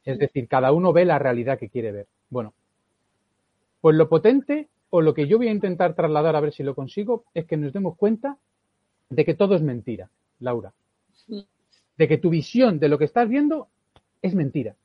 Es 0.05 0.19
decir, 0.19 0.49
cada 0.49 0.73
uno 0.73 0.93
ve 0.93 1.05
la 1.05 1.19
realidad 1.19 1.59
que 1.59 1.69
quiere 1.69 1.93
ver. 1.93 2.07
Bueno, 2.31 2.55
pues 3.81 3.95
lo 3.95 4.09
potente 4.09 4.69
o 4.91 5.01
lo 5.01 5.15
que 5.15 5.29
yo 5.29 5.39
voy 5.39 5.49
a 5.49 5.53
intentar 5.53 5.95
trasladar 5.95 6.35
a 6.35 6.41
ver 6.41 6.53
si 6.53 6.63
lo 6.63 6.75
consigo 6.75 7.25
es 7.35 7.45
que 7.47 7.57
nos 7.57 7.73
demos 7.73 7.97
cuenta 7.97 8.39
de 9.15 9.25
que 9.25 9.35
todo 9.35 9.55
es 9.55 9.63
mentira, 9.63 10.11
Laura. 10.41 10.73
De 11.97 12.09
que 12.09 12.19
tu 12.19 12.31
visión 12.31 12.79
de 12.79 12.89
lo 12.89 12.99
que 12.99 13.05
estás 13.05 13.29
viendo 13.29 13.69
es 14.23 14.35
mentira. 14.35 14.77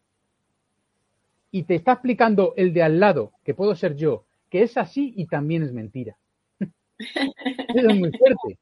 Y 1.51 1.63
te 1.63 1.75
está 1.75 1.93
explicando 1.93 2.53
el 2.55 2.73
de 2.73 2.83
al 2.83 2.99
lado, 2.99 3.33
que 3.43 3.55
puedo 3.55 3.75
ser 3.75 3.95
yo, 3.95 4.25
que 4.49 4.61
es 4.61 4.77
así 4.77 5.13
y 5.15 5.25
también 5.25 5.63
es 5.63 5.73
mentira. 5.73 6.15
es 6.99 7.83
muy 7.83 8.11
fuerte. 8.11 8.59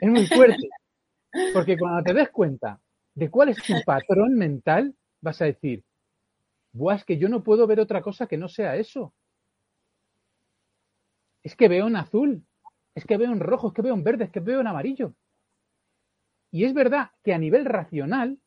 Es 0.00 0.08
muy 0.08 0.26
fuerte. 0.26 0.68
Porque 1.52 1.78
cuando 1.78 2.02
te 2.02 2.14
des 2.14 2.30
cuenta 2.30 2.80
de 3.14 3.30
cuál 3.30 3.50
es 3.50 3.62
tu 3.62 3.74
patrón 3.84 4.34
mental, 4.34 4.94
vas 5.20 5.40
a 5.42 5.44
decir, 5.44 5.84
Buah, 6.72 6.96
es 6.96 7.04
que 7.04 7.18
yo 7.18 7.28
no 7.28 7.44
puedo 7.44 7.66
ver 7.66 7.78
otra 7.80 8.02
cosa 8.02 8.26
que 8.26 8.36
no 8.36 8.48
sea 8.48 8.76
eso 8.76 9.12
es 11.42 11.56
que 11.56 11.68
veo 11.68 11.86
en 11.86 11.96
azul, 11.96 12.44
es 12.98 13.06
que 13.06 13.16
veo 13.16 13.32
en 13.32 13.40
rojo, 13.40 13.68
es 13.68 13.74
que 13.74 13.82
veo 13.82 13.94
en 13.94 14.04
verde, 14.04 14.24
es 14.24 14.30
que 14.30 14.40
veo 14.40 14.60
en 14.60 14.66
amarillo. 14.66 15.14
Y 16.50 16.64
es 16.64 16.74
verdad 16.74 17.10
que 17.22 17.32
a 17.32 17.38
nivel 17.38 17.64
racional 17.64 18.38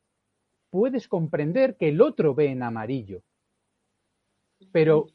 puedes 0.69 1.07
comprender 1.07 1.77
que 1.77 1.89
el 1.89 2.01
otro 2.01 2.35
ve 2.35 2.47
en 2.47 2.63
amarillo. 2.63 3.23
Pero 4.71 5.07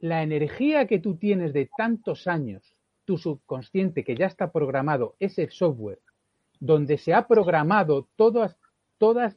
la 0.00 0.22
energía 0.22 0.86
que 0.86 0.98
tú 0.98 1.16
tienes 1.16 1.52
de 1.52 1.70
tantos 1.76 2.26
años 2.26 2.74
tu 3.04 3.18
subconsciente 3.18 4.02
que 4.02 4.16
ya 4.16 4.26
está 4.26 4.50
programado, 4.50 5.14
ese 5.20 5.48
software, 5.50 6.00
donde 6.58 6.98
se 6.98 7.14
ha 7.14 7.28
programado 7.28 8.08
todas, 8.16 8.56
todas 8.98 9.36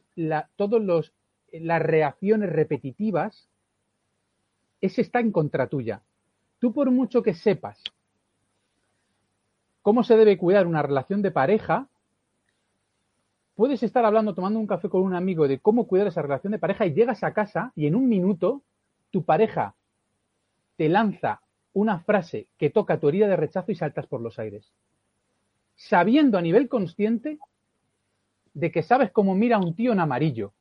todos 0.56 0.82
los, 0.82 1.12
las 1.52 1.82
reacciones 1.82 2.50
repetitivas, 2.50 3.48
ese 4.80 5.02
está 5.02 5.20
en 5.20 5.30
contra 5.30 5.68
tuya. 5.68 6.02
Tú 6.58 6.72
por 6.72 6.90
mucho 6.90 7.22
que 7.22 7.34
sepas 7.34 7.82
cómo 9.88 10.04
se 10.04 10.18
debe 10.18 10.36
cuidar 10.36 10.66
una 10.66 10.82
relación 10.82 11.22
de 11.22 11.30
pareja, 11.30 11.88
puedes 13.54 13.82
estar 13.82 14.04
hablando, 14.04 14.34
tomando 14.34 14.60
un 14.60 14.66
café 14.66 14.90
con 14.90 15.00
un 15.00 15.14
amigo 15.14 15.48
de 15.48 15.60
cómo 15.60 15.86
cuidar 15.86 16.08
esa 16.08 16.20
relación 16.20 16.50
de 16.50 16.58
pareja 16.58 16.84
y 16.84 16.92
llegas 16.92 17.24
a 17.24 17.32
casa 17.32 17.72
y 17.74 17.86
en 17.86 17.94
un 17.94 18.06
minuto 18.06 18.60
tu 19.10 19.24
pareja 19.24 19.74
te 20.76 20.90
lanza 20.90 21.40
una 21.72 22.00
frase 22.00 22.48
que 22.58 22.68
toca 22.68 23.00
tu 23.00 23.08
herida 23.08 23.28
de 23.28 23.36
rechazo 23.36 23.72
y 23.72 23.76
saltas 23.76 24.06
por 24.06 24.20
los 24.20 24.38
aires. 24.38 24.74
Sabiendo 25.74 26.36
a 26.36 26.42
nivel 26.42 26.68
consciente 26.68 27.38
de 28.52 28.70
que 28.70 28.82
sabes 28.82 29.10
cómo 29.10 29.34
mira 29.34 29.56
un 29.56 29.74
tío 29.74 29.92
en 29.92 30.00
amarillo. 30.00 30.52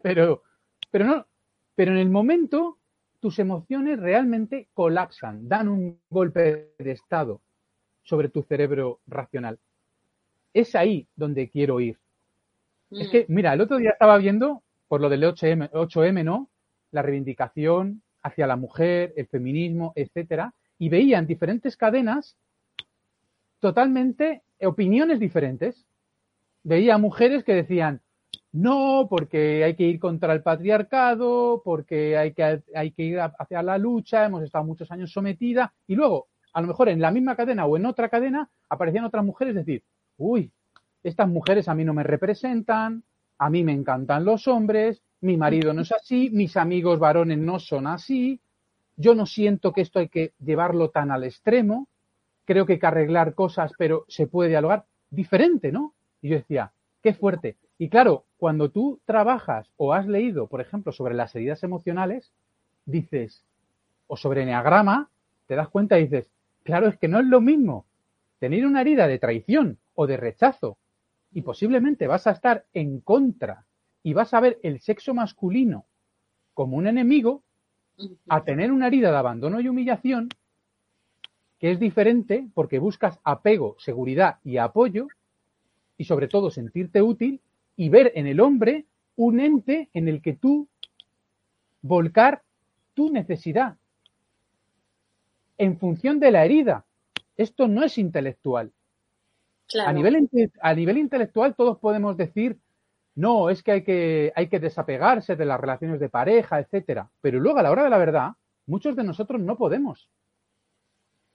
Pero, 0.00 0.42
pero 0.90 1.04
no, 1.04 1.26
pero 1.74 1.92
en 1.92 1.98
el 1.98 2.08
momento 2.08 2.78
tus 3.20 3.38
emociones 3.40 4.00
realmente 4.00 4.68
colapsan, 4.72 5.50
dan 5.50 5.68
un 5.68 6.00
golpe 6.08 6.72
de 6.78 6.92
estado 6.92 7.42
sobre 8.02 8.28
tu 8.28 8.42
cerebro 8.42 9.00
racional. 9.06 9.58
Es 10.52 10.74
ahí 10.74 11.06
donde 11.16 11.48
quiero 11.48 11.80
ir. 11.80 11.98
Es 12.90 13.08
que, 13.08 13.20
mm. 13.28 13.34
mira, 13.34 13.52
el 13.52 13.60
otro 13.60 13.76
día 13.76 13.90
estaba 13.90 14.18
viendo, 14.18 14.62
por 14.88 15.00
lo 15.00 15.08
del 15.08 15.22
8M, 15.22 15.70
8M, 15.70 16.24
¿no? 16.24 16.50
La 16.90 17.02
reivindicación 17.02 18.02
hacia 18.22 18.46
la 18.46 18.56
mujer, 18.56 19.12
el 19.16 19.26
feminismo, 19.26 19.92
etcétera, 19.94 20.54
y 20.78 20.88
veía 20.88 21.18
en 21.18 21.26
diferentes 21.26 21.76
cadenas 21.76 22.36
totalmente 23.60 24.42
opiniones 24.60 25.20
diferentes. 25.20 25.86
Veía 26.62 26.98
mujeres 26.98 27.44
que 27.44 27.54
decían, 27.54 28.00
no, 28.52 29.06
porque 29.08 29.62
hay 29.62 29.76
que 29.76 29.84
ir 29.84 30.00
contra 30.00 30.32
el 30.32 30.42
patriarcado, 30.42 31.62
porque 31.64 32.16
hay 32.16 32.32
que, 32.32 32.62
hay 32.74 32.90
que 32.90 33.02
ir 33.02 33.20
hacia 33.20 33.62
la 33.62 33.78
lucha, 33.78 34.24
hemos 34.24 34.42
estado 34.42 34.64
muchos 34.64 34.90
años 34.90 35.12
sometida, 35.12 35.72
y 35.86 35.94
luego, 35.94 36.28
a 36.52 36.60
lo 36.60 36.66
mejor 36.66 36.88
en 36.88 37.00
la 37.00 37.10
misma 37.10 37.36
cadena 37.36 37.66
o 37.66 37.76
en 37.76 37.86
otra 37.86 38.08
cadena, 38.08 38.48
aparecían 38.68 39.04
otras 39.04 39.24
mujeres 39.24 39.54
decir, 39.54 39.82
uy, 40.18 40.50
estas 41.02 41.28
mujeres 41.28 41.68
a 41.68 41.74
mí 41.74 41.84
no 41.84 41.94
me 41.94 42.02
representan, 42.02 43.02
a 43.38 43.50
mí 43.50 43.64
me 43.64 43.72
encantan 43.72 44.24
los 44.24 44.48
hombres, 44.48 45.02
mi 45.22 45.36
marido 45.36 45.72
no 45.72 45.82
es 45.82 45.92
así, 45.92 46.30
mis 46.30 46.56
amigos 46.56 46.98
varones 46.98 47.38
no 47.38 47.58
son 47.58 47.86
así, 47.86 48.40
yo 48.96 49.14
no 49.14 49.26
siento 49.26 49.72
que 49.72 49.80
esto 49.80 49.98
hay 49.98 50.08
que 50.08 50.32
llevarlo 50.38 50.90
tan 50.90 51.10
al 51.10 51.24
extremo, 51.24 51.88
creo 52.44 52.66
que 52.66 52.74
hay 52.74 52.78
que 52.78 52.86
arreglar 52.86 53.34
cosas, 53.34 53.72
pero 53.78 54.04
se 54.08 54.26
puede 54.26 54.50
dialogar 54.50 54.84
diferente, 55.10 55.72
¿no? 55.72 55.94
Y 56.20 56.30
yo 56.30 56.36
decía, 56.36 56.72
qué 57.02 57.14
fuerte. 57.14 57.56
Y 57.78 57.88
claro, 57.88 58.24
cuando 58.36 58.70
tú 58.70 59.00
trabajas 59.06 59.70
o 59.76 59.94
has 59.94 60.06
leído, 60.06 60.48
por 60.48 60.60
ejemplo, 60.60 60.92
sobre 60.92 61.14
las 61.14 61.34
heridas 61.34 61.62
emocionales, 61.62 62.32
dices, 62.84 63.42
o 64.06 64.16
sobre 64.16 64.42
enneagrama, 64.42 65.08
te 65.46 65.54
das 65.54 65.68
cuenta 65.68 65.98
y 65.98 66.02
dices, 66.02 66.26
claro, 66.64 66.88
es 66.88 66.98
que 66.98 67.08
no 67.08 67.20
es 67.20 67.26
lo 67.26 67.40
mismo 67.40 67.86
tener 68.38 68.66
una 68.66 68.80
herida 68.80 69.06
de 69.06 69.18
traición 69.18 69.78
o 69.94 70.06
de 70.06 70.16
rechazo 70.16 70.78
y 71.32 71.42
posiblemente 71.42 72.06
vas 72.06 72.26
a 72.26 72.32
estar 72.32 72.64
en 72.72 73.00
contra 73.00 73.66
y 74.02 74.14
vas 74.14 74.34
a 74.34 74.40
ver 74.40 74.58
el 74.62 74.80
sexo 74.80 75.14
masculino 75.14 75.84
como 76.54 76.76
un 76.76 76.86
enemigo 76.86 77.42
a 78.28 78.44
tener 78.44 78.72
una 78.72 78.86
herida 78.86 79.10
de 79.10 79.16
abandono 79.18 79.60
y 79.60 79.68
humillación 79.68 80.30
que 81.58 81.70
es 81.70 81.78
diferente 81.78 82.48
porque 82.54 82.78
buscas 82.78 83.20
apego, 83.22 83.76
seguridad 83.78 84.38
y 84.42 84.56
apoyo 84.56 85.08
y 85.98 86.04
sobre 86.04 86.26
todo 86.26 86.50
sentirte 86.50 87.02
útil 87.02 87.40
y 87.76 87.90
ver 87.90 88.12
en 88.14 88.26
el 88.26 88.40
hombre 88.40 88.86
un 89.16 89.38
ente 89.38 89.90
en 89.92 90.08
el 90.08 90.22
que 90.22 90.32
tú 90.32 90.66
volcar 91.82 92.42
tu 92.94 93.12
necesidad 93.12 93.76
en 95.60 95.78
función 95.78 96.18
de 96.20 96.30
la 96.30 96.46
herida. 96.46 96.86
Esto 97.36 97.68
no 97.68 97.84
es 97.84 97.98
intelectual. 97.98 98.72
A, 99.86 99.92
nivel, 99.92 100.28
a 100.62 100.74
nivel 100.74 100.96
intelectual 100.96 101.54
todos 101.54 101.78
podemos 101.78 102.16
decir, 102.16 102.58
no, 103.14 103.50
es 103.50 103.62
que 103.62 103.72
hay, 103.72 103.84
que 103.84 104.32
hay 104.34 104.48
que 104.48 104.58
desapegarse 104.58 105.36
de 105.36 105.44
las 105.44 105.60
relaciones 105.60 106.00
de 106.00 106.08
pareja, 106.08 106.60
etcétera. 106.60 107.10
Pero 107.20 107.40
luego 107.40 107.58
a 107.58 107.62
la 107.62 107.70
hora 107.70 107.84
de 107.84 107.90
la 107.90 107.98
verdad, 107.98 108.30
muchos 108.66 108.96
de 108.96 109.04
nosotros 109.04 109.38
no 109.38 109.58
podemos. 109.58 110.08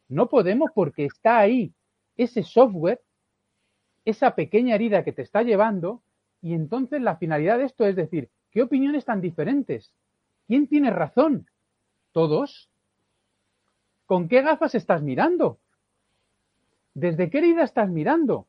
No 0.10 0.28
podemos 0.28 0.72
porque 0.74 1.06
está 1.06 1.38
ahí 1.38 1.72
ese 2.18 2.42
software, 2.42 3.02
esa 4.06 4.34
pequeña 4.34 4.74
herida 4.74 5.04
que 5.04 5.14
te 5.14 5.22
está 5.22 5.44
llevando, 5.44 6.02
y 6.42 6.56
entonces 6.56 7.00
la 7.00 7.18
finalidad 7.18 7.60
de 7.60 7.66
esto 7.66 7.86
es 7.86 7.96
decir, 7.96 8.30
¿qué 8.50 8.64
opiniones 8.64 9.06
tan 9.06 9.22
diferentes? 9.22 9.94
¿Quién 10.48 10.66
tiene 10.68 10.90
razón? 10.90 11.48
¿Todos? 12.12 12.70
¿Con 14.06 14.28
qué 14.28 14.42
gafas 14.42 14.76
estás 14.76 15.02
mirando? 15.02 15.60
¿desde 16.96 17.30
qué 17.30 17.38
herida 17.38 17.64
estás 17.64 17.90
mirando? 17.90 18.48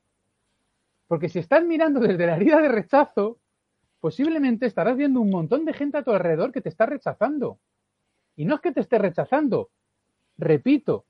Porque 1.08 1.28
si 1.28 1.38
estás 1.38 1.62
mirando 1.64 2.00
desde 2.00 2.26
la 2.26 2.36
herida 2.36 2.60
de 2.62 2.68
rechazo, 2.68 3.38
posiblemente 4.00 4.66
estarás 4.66 4.96
viendo 4.96 5.20
un 5.20 5.30
montón 5.30 5.64
de 5.64 5.74
gente 5.74 5.98
a 5.98 6.02
tu 6.02 6.12
alrededor 6.12 6.52
que 6.52 6.62
te 6.62 6.70
está 6.70 6.86
rechazando. 6.86 7.58
Y 8.36 8.44
no 8.44 8.54
es 8.54 8.60
que 8.60 8.72
te 8.72 8.80
esté 8.80 8.98
rechazando, 8.98 9.70
repito, 10.38 11.04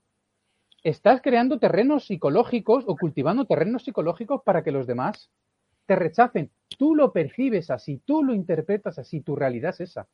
estás 0.83 1.21
creando 1.21 1.59
terrenos 1.59 2.05
psicológicos 2.05 2.83
o 2.87 2.95
cultivando 2.95 3.45
terrenos 3.45 3.83
psicológicos 3.83 4.41
para 4.43 4.63
que 4.63 4.71
los 4.71 4.87
demás 4.87 5.29
te 5.85 5.95
rechacen. 5.95 6.51
Tú 6.77 6.95
lo 6.95 7.11
percibes 7.11 7.69
así, 7.69 8.01
tú 8.05 8.23
lo 8.23 8.33
interpretas 8.33 8.97
así, 8.99 9.21
tu 9.21 9.35
realidad 9.35 9.71
es 9.71 9.81
esa. 9.81 10.07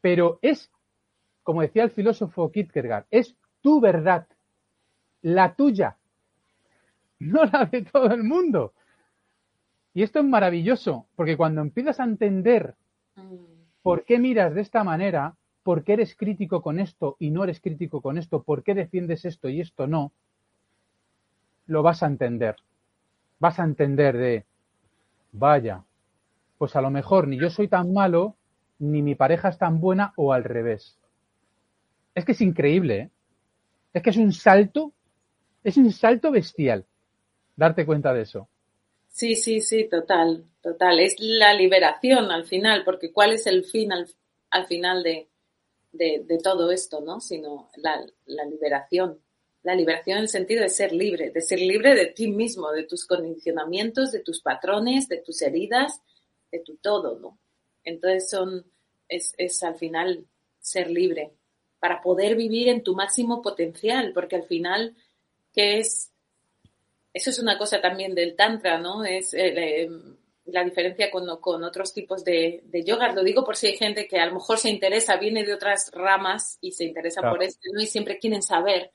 Pero 0.00 0.38
es, 0.42 0.70
como 1.44 1.62
decía 1.62 1.84
el 1.84 1.90
filósofo 1.90 2.50
Kierkegaard, 2.50 3.06
es 3.10 3.36
tu 3.60 3.80
verdad 3.80 4.26
la 5.22 5.54
tuya, 5.54 5.96
no 7.20 7.44
la 7.44 7.66
de 7.66 7.82
todo 7.82 8.06
el 8.12 8.24
mundo. 8.24 8.72
Y 9.94 10.02
esto 10.02 10.18
es 10.18 10.24
maravilloso, 10.24 11.06
porque 11.14 11.36
cuando 11.36 11.60
empiezas 11.60 12.00
a 12.00 12.04
entender 12.04 12.74
por 13.82 14.04
qué 14.04 14.18
miras 14.18 14.54
de 14.54 14.62
esta 14.62 14.82
manera, 14.82 15.36
por 15.62 15.84
qué 15.84 15.94
eres 15.94 16.16
crítico 16.16 16.62
con 16.62 16.78
esto 16.80 17.16
y 17.18 17.30
no 17.30 17.44
eres 17.44 17.60
crítico 17.60 18.00
con 18.00 18.18
esto, 18.18 18.42
por 18.42 18.62
qué 18.62 18.74
defiendes 18.74 19.24
esto 19.24 19.48
y 19.48 19.60
esto 19.60 19.86
no, 19.86 20.12
lo 21.66 21.82
vas 21.82 22.02
a 22.02 22.06
entender. 22.06 22.56
Vas 23.38 23.60
a 23.60 23.64
entender 23.64 24.16
de, 24.16 24.44
vaya, 25.32 25.84
pues 26.58 26.76
a 26.76 26.80
lo 26.80 26.90
mejor 26.90 27.28
ni 27.28 27.38
yo 27.38 27.50
soy 27.50 27.68
tan 27.68 27.92
malo, 27.92 28.36
ni 28.78 29.02
mi 29.02 29.14
pareja 29.14 29.48
es 29.48 29.58
tan 29.58 29.80
buena 29.80 30.12
o 30.16 30.32
al 30.32 30.44
revés. 30.44 30.98
Es 32.14 32.24
que 32.24 32.32
es 32.32 32.40
increíble, 32.40 32.98
¿eh? 32.98 33.10
Es 33.92 34.02
que 34.02 34.10
es 34.10 34.16
un 34.16 34.32
salto 34.32 34.92
es 35.64 35.78
un 35.78 35.90
salto 35.90 36.30
bestial 36.30 36.84
darte 37.56 37.86
cuenta 37.86 38.12
de 38.12 38.22
eso. 38.22 38.48
Sí, 39.08 39.34
sí, 39.34 39.60
sí, 39.60 39.88
total, 39.88 40.44
total. 40.60 41.00
Es 41.00 41.16
la 41.18 41.54
liberación 41.54 42.30
al 42.30 42.44
final, 42.44 42.84
porque 42.84 43.12
¿cuál 43.12 43.32
es 43.32 43.46
el 43.46 43.64
fin 43.64 43.90
al, 43.92 44.06
final 44.66 45.02
de, 45.02 45.28
de, 45.92 46.38
todo 46.42 46.70
esto, 46.70 47.00
no? 47.00 47.20
Sino 47.20 47.70
la, 47.76 48.04
la, 48.26 48.44
liberación. 48.44 49.20
La 49.62 49.74
liberación 49.74 50.18
en 50.18 50.24
el 50.24 50.28
sentido 50.28 50.62
de 50.62 50.68
ser 50.68 50.92
libre, 50.92 51.30
de 51.30 51.40
ser 51.40 51.60
libre 51.60 51.94
de 51.94 52.06
ti 52.06 52.28
mismo, 52.28 52.70
de 52.72 52.82
tus 52.82 53.06
condicionamientos, 53.06 54.12
de 54.12 54.20
tus 54.20 54.42
patrones, 54.42 55.08
de 55.08 55.18
tus 55.18 55.40
heridas, 55.40 56.02
de 56.52 56.58
tu 56.58 56.76
todo, 56.76 57.18
¿no? 57.18 57.38
Entonces 57.84 58.28
son, 58.28 58.66
es, 59.08 59.32
es 59.38 59.62
al 59.62 59.76
final 59.76 60.26
ser 60.58 60.90
libre 60.90 61.32
para 61.84 62.00
poder 62.00 62.34
vivir 62.34 62.70
en 62.70 62.82
tu 62.82 62.94
máximo 62.94 63.42
potencial, 63.42 64.12
porque 64.14 64.36
al 64.36 64.44
final 64.44 64.96
que 65.52 65.80
es, 65.80 66.10
eso 67.12 67.28
es 67.28 67.38
una 67.38 67.58
cosa 67.58 67.78
también 67.78 68.14
del 68.14 68.34
Tantra, 68.36 68.78
¿no? 68.78 69.04
Es 69.04 69.34
eh, 69.34 69.90
la 70.46 70.64
diferencia 70.64 71.10
con, 71.10 71.26
con, 71.42 71.62
otros 71.62 71.92
tipos 71.92 72.24
de, 72.24 72.62
de 72.64 72.84
yoga. 72.84 73.12
Lo 73.12 73.22
digo 73.22 73.44
por 73.44 73.56
si 73.56 73.66
hay 73.66 73.76
gente 73.76 74.08
que 74.08 74.18
a 74.18 74.24
lo 74.24 74.32
mejor 74.32 74.56
se 74.56 74.70
interesa, 74.70 75.18
viene 75.18 75.44
de 75.44 75.52
otras 75.52 75.90
ramas 75.92 76.56
y 76.62 76.72
se 76.72 76.84
interesa 76.84 77.20
por 77.20 77.42
esto, 77.42 77.68
¿no? 77.74 77.82
Y 77.82 77.86
siempre 77.86 78.18
quieren 78.18 78.42
saber. 78.42 78.90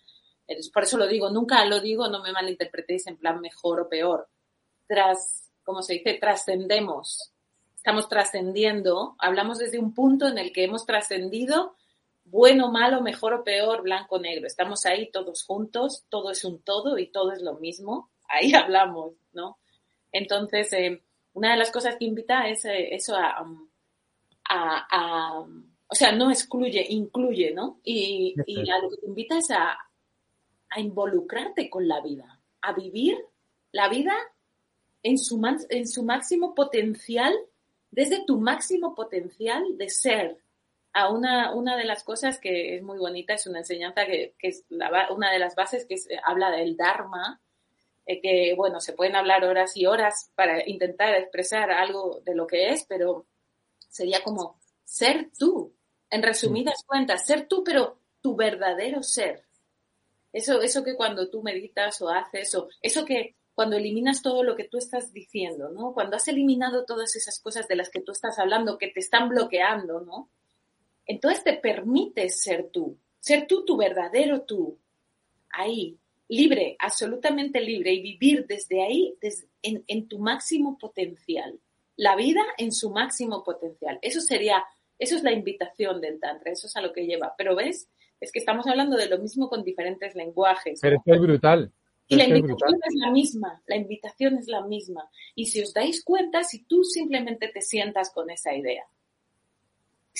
Por 0.74 0.82
eso 0.82 0.98
lo 0.98 1.06
digo, 1.06 1.30
nunca 1.30 1.64
lo 1.66 1.82
digo, 1.82 2.08
no 2.08 2.24
me 2.24 2.32
malinterpretéis 2.32 3.06
en 3.06 3.18
plan 3.18 3.40
mejor 3.40 3.82
o 3.82 3.88
peor. 3.88 4.30
Tras, 4.88 5.52
como 5.64 5.84
se 5.84 5.94
dice, 5.94 6.16
trascendemos. 6.16 7.34
Estamos 7.76 8.10
trascendiendo, 8.10 9.16
hablamos 9.20 9.60
desde 9.60 9.78
un 9.78 9.94
punto 9.94 10.28
en 10.28 10.40
el 10.40 10.52
que 10.52 10.64
hemos 10.64 10.88
trascendido 10.88 11.76
bueno, 12.30 12.72
malo, 12.72 13.02
mejor 13.02 13.34
o 13.34 13.44
peor, 13.44 13.82
blanco, 13.82 14.20
negro. 14.20 14.48
Estamos 14.48 14.86
ahí 14.86 15.10
todos 15.12 15.44
juntos, 15.44 16.06
todo 16.10 16.32
es 16.32 16.44
un 16.44 16.62
todo 16.62 16.98
y 16.98 17.08
todo 17.08 17.32
es 17.32 17.42
lo 17.42 17.56
mismo. 17.56 18.12
Ahí 18.32 18.54
hablamos, 18.54 19.14
¿no? 19.34 19.58
Entonces, 20.12 20.72
eh, 20.74 21.02
una 21.34 21.52
de 21.52 21.58
las 21.58 21.72
cosas 21.72 21.96
que 21.98 22.06
invita 22.06 22.48
es 22.48 22.64
eh, 22.66 22.94
eso 22.94 23.16
um, 23.16 23.68
a, 24.48 24.86
a, 24.92 25.40
o 25.40 25.96
sea, 25.96 26.12
no 26.12 26.30
excluye, 26.30 26.86
incluye, 26.90 27.52
¿no? 27.52 27.80
Y, 27.84 28.36
y 28.46 28.70
a 28.70 28.78
lo 28.78 28.92
que 28.92 28.98
te 28.98 29.08
invita 29.08 29.40
es 29.40 29.50
a, 29.50 29.76
a 30.70 30.80
involucrarte 30.80 31.70
con 31.70 31.88
la 31.88 32.02
vida, 32.02 32.40
a 32.62 32.74
vivir 32.74 33.18
la 33.72 33.90
vida 33.90 34.14
en 35.04 35.18
su, 35.18 35.42
en 35.70 35.88
su 35.88 36.04
máximo 36.04 36.54
potencial, 36.54 37.34
desde 37.92 38.24
tu 38.26 38.40
máximo 38.40 38.96
potencial 38.96 39.78
de 39.78 39.90
ser. 39.90 40.38
A 40.94 41.10
una, 41.10 41.54
una 41.54 41.78
de 41.78 41.86
las 41.86 42.04
cosas 42.04 42.40
que 42.40 42.76
es 42.76 42.84
muy 42.84 42.98
bonita, 42.98 43.34
es 43.34 43.46
una 43.48 43.60
enseñanza 43.60 44.06
que, 44.06 44.36
es 44.40 44.66
una 44.70 45.32
de 45.32 45.40
las 45.40 45.56
bases 45.56 45.86
que 45.86 45.96
habla 46.24 46.52
del 46.52 46.76
Dharma, 46.76 47.42
eh, 48.06 48.22
que 48.22 48.56
bueno, 48.56 48.80
se 48.80 48.94
pueden 48.94 49.16
hablar 49.16 49.44
horas 49.44 49.78
y 49.78 49.86
horas 49.86 50.32
para 50.36 50.68
intentar 50.68 51.14
expresar 51.14 51.70
algo 51.70 52.22
de 52.26 52.34
lo 52.34 52.48
que 52.48 52.70
es, 52.70 52.86
pero 52.86 53.28
sería 53.88 54.24
como 54.24 54.60
ser 54.84 55.30
tú, 55.38 55.76
en 56.10 56.24
resumidas 56.24 56.84
cuentas, 56.88 57.26
ser 57.26 57.48
tú, 57.48 57.64
pero 57.64 58.00
tu 58.22 58.36
verdadero 58.36 59.04
ser. 59.04 59.46
Eso, 60.34 60.62
eso 60.62 60.84
que 60.84 60.96
cuando 60.96 61.30
tú 61.30 61.42
meditas 61.44 62.02
o 62.02 62.10
haces, 62.10 62.54
o 62.56 62.70
eso 62.82 63.06
que 63.06 63.36
cuando 63.54 63.76
eliminas 63.76 64.22
todo 64.22 64.44
lo 64.44 64.56
que 64.56 64.64
tú 64.64 64.78
estás 64.78 65.12
diciendo, 65.12 65.70
¿no? 65.70 65.94
Cuando 65.94 66.16
has 66.16 66.28
eliminado 66.28 66.86
todas 66.86 67.16
esas 67.16 67.40
cosas 67.40 67.68
de 67.68 67.76
las 67.76 67.90
que 67.90 68.02
tú 68.02 68.12
estás 68.12 68.40
hablando, 68.40 68.78
que 68.78 68.88
te 68.88 69.02
están 69.02 69.30
bloqueando, 69.30 70.02
¿no? 70.02 70.30
Entonces 71.10 71.44
te 71.44 71.54
permites 71.54 72.40
ser 72.40 72.70
tú, 72.72 72.96
ser 73.20 73.48
tú 73.48 73.66
tu 73.66 73.76
verdadero 73.76 74.44
tú, 74.44 74.78
ahí, 75.50 75.98
libre, 76.28 76.76
absolutamente 76.78 77.60
libre, 77.62 77.94
y 77.94 78.04
vivir 78.04 78.46
desde 78.46 78.84
ahí, 78.84 79.18
en, 79.64 79.84
en 79.88 80.08
tu 80.08 80.20
máximo 80.20 80.78
potencial. 80.78 81.60
La 81.96 82.16
vida 82.16 82.42
en 82.60 82.72
su 82.72 82.92
máximo 82.92 83.44
potencial. 83.44 83.98
Eso 84.04 84.22
sería, 84.22 84.64
eso 85.00 85.16
es 85.16 85.24
la 85.24 85.34
invitación 85.34 86.00
del 86.00 86.20
Tantra, 86.20 86.52
eso 86.52 86.68
es 86.68 86.76
a 86.76 86.82
lo 86.82 86.94
que 86.94 87.08
lleva. 87.08 87.34
Pero 87.36 87.56
ves, 87.56 87.90
es 88.22 88.32
que 88.32 88.38
estamos 88.38 88.68
hablando 88.68 88.96
de 88.96 89.10
lo 89.10 89.18
mismo 89.18 89.50
con 89.50 89.64
diferentes 89.64 90.14
lenguajes. 90.14 90.80
Pero 90.80 91.02
es 91.04 91.20
brutal. 91.20 91.74
Y 92.08 92.18
la 92.18 92.26
invitación 92.26 92.80
es 92.88 92.94
la 92.96 93.12
misma, 93.12 93.64
la 93.66 93.78
invitación 93.78 94.38
es 94.38 94.48
la 94.48 94.64
misma. 94.64 95.10
Y 95.34 95.48
si 95.48 95.64
os 95.64 95.74
dais 95.74 96.04
cuenta, 96.04 96.44
si 96.44 96.66
tú 96.66 96.84
simplemente 96.84 97.48
te 97.48 97.62
sientas 97.62 98.12
con 98.12 98.30
esa 98.30 98.54
idea, 98.54 98.86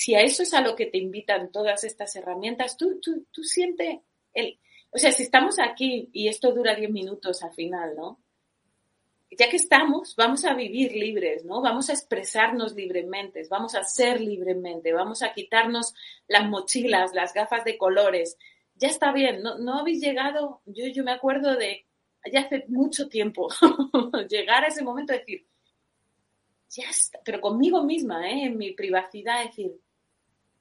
si 0.00 0.14
a 0.14 0.22
eso 0.22 0.44
es 0.44 0.54
a 0.54 0.62
lo 0.62 0.74
que 0.74 0.86
te 0.86 0.96
invitan 0.96 1.52
todas 1.52 1.84
estas 1.84 2.16
herramientas, 2.16 2.78
tú, 2.78 2.98
tú, 3.02 3.26
tú 3.30 3.44
sientes 3.44 3.98
el... 4.32 4.58
O 4.88 4.96
sea, 4.96 5.12
si 5.12 5.24
estamos 5.24 5.58
aquí 5.58 6.08
y 6.14 6.28
esto 6.28 6.52
dura 6.52 6.74
10 6.74 6.90
minutos 6.90 7.42
al 7.42 7.52
final, 7.52 7.94
¿no? 7.94 8.18
ya 9.38 9.50
que 9.50 9.58
estamos, 9.58 10.16
vamos 10.16 10.46
a 10.46 10.54
vivir 10.54 10.92
libres, 10.92 11.44
¿no? 11.44 11.60
Vamos 11.60 11.90
a 11.90 11.92
expresarnos 11.92 12.74
libremente, 12.74 13.46
vamos 13.50 13.74
a 13.74 13.84
ser 13.84 14.22
libremente, 14.22 14.94
vamos 14.94 15.22
a 15.22 15.34
quitarnos 15.34 15.94
las 16.26 16.48
mochilas, 16.48 17.12
las 17.12 17.34
gafas 17.34 17.62
de 17.64 17.76
colores. 17.76 18.38
Ya 18.76 18.88
está 18.88 19.12
bien, 19.12 19.42
no, 19.42 19.58
no 19.58 19.80
habéis 19.80 20.00
llegado, 20.00 20.62
yo, 20.64 20.86
yo 20.86 21.04
me 21.04 21.12
acuerdo 21.12 21.56
de, 21.56 21.86
ya 22.32 22.40
hace 22.40 22.64
mucho 22.68 23.06
tiempo, 23.10 23.48
llegar 24.30 24.64
a 24.64 24.68
ese 24.68 24.82
momento 24.82 25.12
de 25.12 25.18
decir, 25.18 25.46
ya 26.70 26.88
está, 26.88 27.20
pero 27.22 27.42
conmigo 27.42 27.84
misma, 27.84 28.30
¿eh? 28.30 28.46
en 28.46 28.56
mi 28.56 28.72
privacidad, 28.72 29.44
decir, 29.44 29.78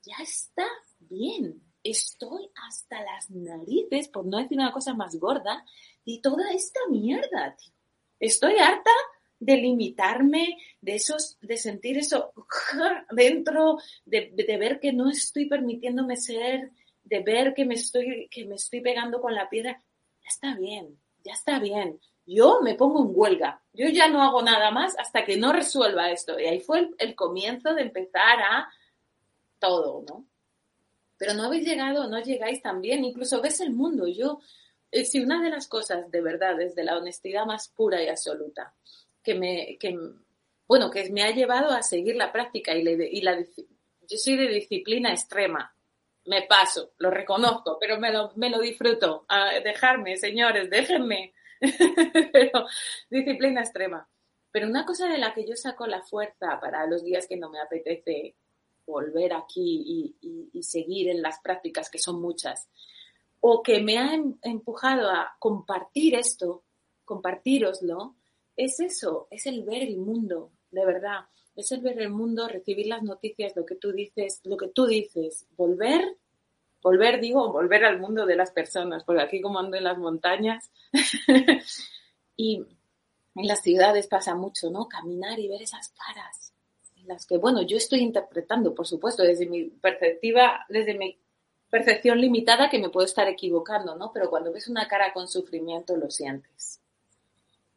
ya 0.03 0.15
está 0.21 0.67
bien, 0.99 1.61
estoy 1.83 2.49
hasta 2.67 3.03
las 3.03 3.29
narices, 3.29 4.07
por 4.09 4.25
no 4.25 4.37
decir 4.37 4.57
una 4.57 4.71
cosa 4.71 4.93
más 4.93 5.15
gorda, 5.15 5.65
de 6.05 6.19
toda 6.21 6.51
esta 6.51 6.79
mierda, 6.89 7.55
tío 7.55 7.73
Estoy 8.19 8.57
harta 8.57 8.91
de 9.39 9.55
limitarme, 9.55 10.57
de 10.81 10.95
esos, 10.95 11.37
de 11.41 11.55
sentir 11.55 11.97
eso 11.97 12.33
dentro, 13.11 13.77
de, 14.05 14.33
ver 14.59 14.79
que 14.79 14.91
no 14.91 15.09
estoy 15.09 15.47
permitiéndome 15.47 16.17
ser, 16.17 16.71
de 17.03 17.19
ver 17.21 17.53
que 17.53 17.65
me 17.65 17.75
estoy, 17.75 18.27
que 18.29 18.45
me 18.45 18.55
estoy 18.55 18.81
pegando 18.81 19.21
con 19.21 19.33
la 19.33 19.49
piedra. 19.49 19.81
Ya 20.21 20.27
está 20.27 20.55
bien, 20.55 20.99
ya 21.23 21.33
está 21.33 21.59
bien. 21.59 21.99
Yo 22.25 22.59
me 22.61 22.75
pongo 22.75 23.01
en 23.01 23.11
huelga. 23.13 23.63
Yo 23.73 23.87
ya 23.87 24.09
no 24.09 24.21
hago 24.21 24.41
nada 24.41 24.69
más 24.69 24.95
hasta 24.99 25.23
que 25.23 25.37
no 25.37 25.53
resuelva 25.53 26.11
esto. 26.11 26.37
Y 26.37 26.45
ahí 26.45 26.59
fue 26.59 26.79
el, 26.79 26.95
el 26.99 27.15
comienzo 27.15 27.73
de 27.73 27.83
empezar 27.83 28.39
a 28.41 28.69
todo, 29.59 30.03
¿no? 30.07 30.25
Pero 31.17 31.33
no 31.33 31.43
habéis 31.43 31.67
llegado, 31.67 32.07
no 32.07 32.21
llegáis 32.21 32.61
tan 32.61 32.81
bien. 32.81 33.03
Incluso 33.03 33.41
ves 33.41 33.59
el 33.59 33.71
mundo. 33.71 34.07
Yo, 34.07 34.39
eh, 34.91 35.05
si 35.05 35.19
una 35.19 35.41
de 35.43 35.49
las 35.49 35.67
cosas 35.67 36.09
de 36.09 36.21
verdad, 36.21 36.55
desde 36.55 36.83
la 36.83 36.97
honestidad 36.97 37.45
más 37.45 37.67
pura 37.69 38.01
y 38.01 38.07
absoluta, 38.07 38.73
que 39.21 39.35
me, 39.35 39.77
que, 39.79 39.97
bueno, 40.67 40.89
que 40.89 41.09
me 41.11 41.23
ha 41.23 41.31
llevado 41.31 41.71
a 41.71 41.83
seguir 41.83 42.15
la 42.15 42.31
práctica 42.31 42.73
y, 42.75 42.87
y 42.87 43.21
la, 43.21 43.37
yo 44.09 44.17
soy 44.17 44.37
de 44.37 44.47
disciplina 44.47 45.11
extrema, 45.11 45.75
me 46.25 46.43
paso, 46.43 46.93
lo 46.97 47.11
reconozco, 47.11 47.77
pero 47.79 47.99
me 47.99 48.11
lo, 48.11 48.31
me 48.35 48.49
lo 48.49 48.59
disfruto. 48.59 49.25
A 49.27 49.59
dejarme, 49.59 50.15
señores, 50.17 50.69
déjenme. 50.69 51.33
pero 52.31 52.65
disciplina 53.09 53.61
extrema. 53.61 54.07
Pero 54.51 54.67
una 54.67 54.85
cosa 54.85 55.07
de 55.07 55.17
la 55.17 55.33
que 55.33 55.45
yo 55.45 55.55
saco 55.55 55.85
la 55.85 56.01
fuerza 56.01 56.59
para 56.59 56.85
los 56.87 57.03
días 57.03 57.27
que 57.27 57.37
no 57.37 57.49
me 57.49 57.59
apetece 57.59 58.35
volver 58.89 59.33
aquí 59.33 60.15
y, 60.21 60.63
seguir 60.63 61.09
en 61.09 61.21
las 61.21 61.39
prácticas, 61.39 61.89
que 61.89 61.99
son 61.99 62.21
muchas, 62.21 62.69
o 63.39 63.63
que 63.63 63.79
me 63.81 63.97
ha 63.97 64.13
em, 64.13 64.35
empujado 64.41 65.09
a 65.09 65.35
compartir 65.39 66.15
esto, 66.15 66.63
compartiroslo, 67.05 68.15
es 68.55 68.79
eso, 68.79 69.27
es 69.31 69.45
el 69.45 69.63
ver 69.63 69.83
el 69.83 69.97
mundo, 69.97 70.51
de 70.69 70.85
verdad. 70.85 71.21
Es 71.55 71.71
el 71.71 71.81
ver 71.81 71.99
el 71.99 72.09
mundo, 72.09 72.47
recibir 72.47 72.87
las 72.87 73.03
noticias, 73.03 73.55
lo 73.55 73.65
que 73.65 73.75
tú 73.75 73.91
dices, 73.91 74.41
lo 74.43 74.57
que 74.57 74.67
tú 74.67 74.85
dices, 74.85 75.47
volver, 75.57 76.17
volver, 76.81 77.19
digo, 77.19 77.51
volver 77.51 77.85
al 77.85 77.99
mundo 77.99 78.25
de 78.25 78.35
las 78.35 78.51
personas, 78.51 79.03
porque 79.03 79.21
aquí 79.21 79.41
como 79.41 79.59
ando 79.59 79.77
en 79.77 79.83
las 79.83 79.97
montañas 79.97 80.69
y 82.35 82.65
en 83.35 83.47
las 83.47 83.61
ciudades 83.61 84.07
pasa 84.07 84.35
mucho, 84.35 84.69
¿no? 84.69 84.87
Caminar 84.87 85.39
y 85.39 85.47
ver 85.47 85.61
esas 85.61 85.89
caras, 85.89 86.48
las 87.09 87.25
que, 87.25 87.37
bueno, 87.37 87.61
yo 87.63 87.75
estoy 87.75 87.99
interpretando, 87.99 88.73
por 88.73 88.87
supuesto, 88.87 89.23
desde 89.23 89.47
mi 89.47 89.65
perspectiva, 89.65 90.65
desde 90.69 90.93
mi 90.93 91.17
percepción 91.69 92.21
limitada 92.21 92.69
que 92.69 92.79
me 92.79 92.89
puedo 92.89 93.05
estar 93.05 93.27
equivocando, 93.27 93.95
¿no? 93.95 94.11
Pero 94.13 94.29
cuando 94.29 94.53
ves 94.53 94.67
una 94.67 94.87
cara 94.87 95.11
con 95.11 95.27
sufrimiento 95.27 95.97
lo 95.97 96.09
sientes. 96.09 96.79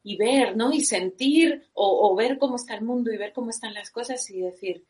Y 0.05 0.16
ver, 0.16 0.57
¿no? 0.57 0.72
Y 0.72 0.83
sentir 0.83 1.68
o, 1.74 2.14
ver 2.14 2.39
cómo 2.39 2.57
está 2.57 2.74
el 2.74 2.83
mundo 2.83 3.12
y 3.12 3.16
ver 3.16 3.33
cómo 3.33 3.51
están 3.51 3.74
las 3.74 3.91
cosas 3.91 4.28
y 4.30 4.41
decir, 4.41 4.85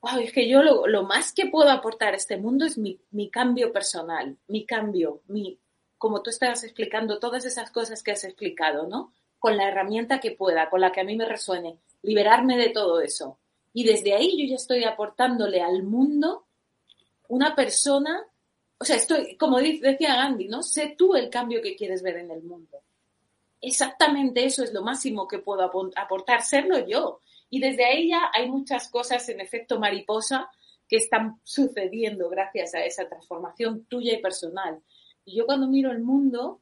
wow, 0.00 0.18
es 0.18 0.32
que 0.32 0.48
yo 0.48 0.62
lo, 0.62 1.02
más 1.02 1.32
que 1.32 1.46
puedo 1.46 1.70
aportar 1.70 2.14
a 2.14 2.16
este 2.16 2.36
mundo 2.36 2.64
es 2.64 2.78
mi, 2.78 3.00
mi 3.10 3.30
cambio 3.30 3.72
personal, 3.72 4.36
mi 4.48 4.64
cambio, 4.64 5.22
mi, 5.28 5.58
como 5.98 6.22
tú 6.22 6.30
estabas 6.30 6.64
explicando, 6.64 7.18
todas 7.18 7.44
esas 7.44 7.70
cosas 7.70 8.02
que 8.02 8.12
has 8.12 8.24
explicado, 8.24 8.86
¿no? 8.86 9.12
Con 9.38 9.56
la 9.56 9.68
herramienta 9.68 10.20
que 10.20 10.30
pueda, 10.30 10.70
con 10.70 10.80
la 10.80 10.92
que 10.92 11.00
a 11.00 11.04
mí 11.04 11.16
me 11.16 11.26
resuene, 11.26 11.78
liberarme 12.02 12.56
de 12.56 12.70
todo 12.70 13.00
eso. 13.00 13.38
Y 13.72 13.84
desde 13.84 14.14
ahí 14.14 14.36
yo 14.38 14.50
ya 14.50 14.56
estoy 14.56 14.84
aportándole 14.84 15.60
al 15.60 15.82
mundo 15.82 16.46
una 17.28 17.54
persona, 17.54 18.22
o 18.78 18.84
sea, 18.84 18.96
estoy, 18.96 19.36
como 19.36 19.58
decía 19.58 20.16
Gandhi, 20.16 20.48
¿no? 20.48 20.62
Sé 20.62 20.94
tú 20.96 21.14
el 21.14 21.30
cambio 21.30 21.62
que 21.62 21.76
quieres 21.76 22.02
ver 22.02 22.16
en 22.18 22.30
el 22.30 22.42
mundo. 22.42 22.82
Exactamente 23.60 24.44
eso 24.44 24.62
es 24.64 24.72
lo 24.72 24.82
máximo 24.82 25.26
que 25.26 25.38
puedo 25.38 25.62
aportar, 25.62 26.42
serlo 26.42 26.86
yo. 26.86 27.20
Y 27.48 27.60
desde 27.60 27.84
ahí 27.84 28.08
ya 28.10 28.30
hay 28.34 28.50
muchas 28.50 28.88
cosas 28.88 29.26
en 29.28 29.40
efecto 29.40 29.78
mariposa 29.78 30.50
que 30.88 30.96
están 30.96 31.40
sucediendo 31.42 32.28
gracias 32.28 32.74
a 32.74 32.84
esa 32.84 33.08
transformación 33.08 33.84
tuya 33.86 34.12
y 34.14 34.20
personal. 34.20 34.82
Y 35.24 35.36
yo 35.36 35.46
cuando 35.46 35.68
miro 35.68 35.90
el 35.90 36.00
mundo, 36.00 36.60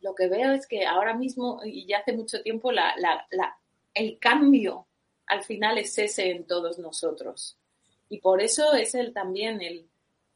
lo 0.00 0.14
que 0.14 0.28
veo 0.28 0.52
es 0.52 0.66
que 0.66 0.84
ahora 0.84 1.14
mismo, 1.14 1.60
y 1.64 1.86
ya 1.86 1.98
hace 1.98 2.12
mucho 2.12 2.42
tiempo, 2.42 2.70
el 3.94 4.18
cambio 4.18 4.86
al 5.30 5.42
final 5.44 5.78
es 5.78 5.96
ese 5.98 6.30
en 6.30 6.46
todos 6.46 6.78
nosotros. 6.78 7.56
Y 8.08 8.18
por 8.18 8.42
eso 8.42 8.74
es 8.74 8.94
el 8.94 9.12
también 9.12 9.62
el, 9.62 9.88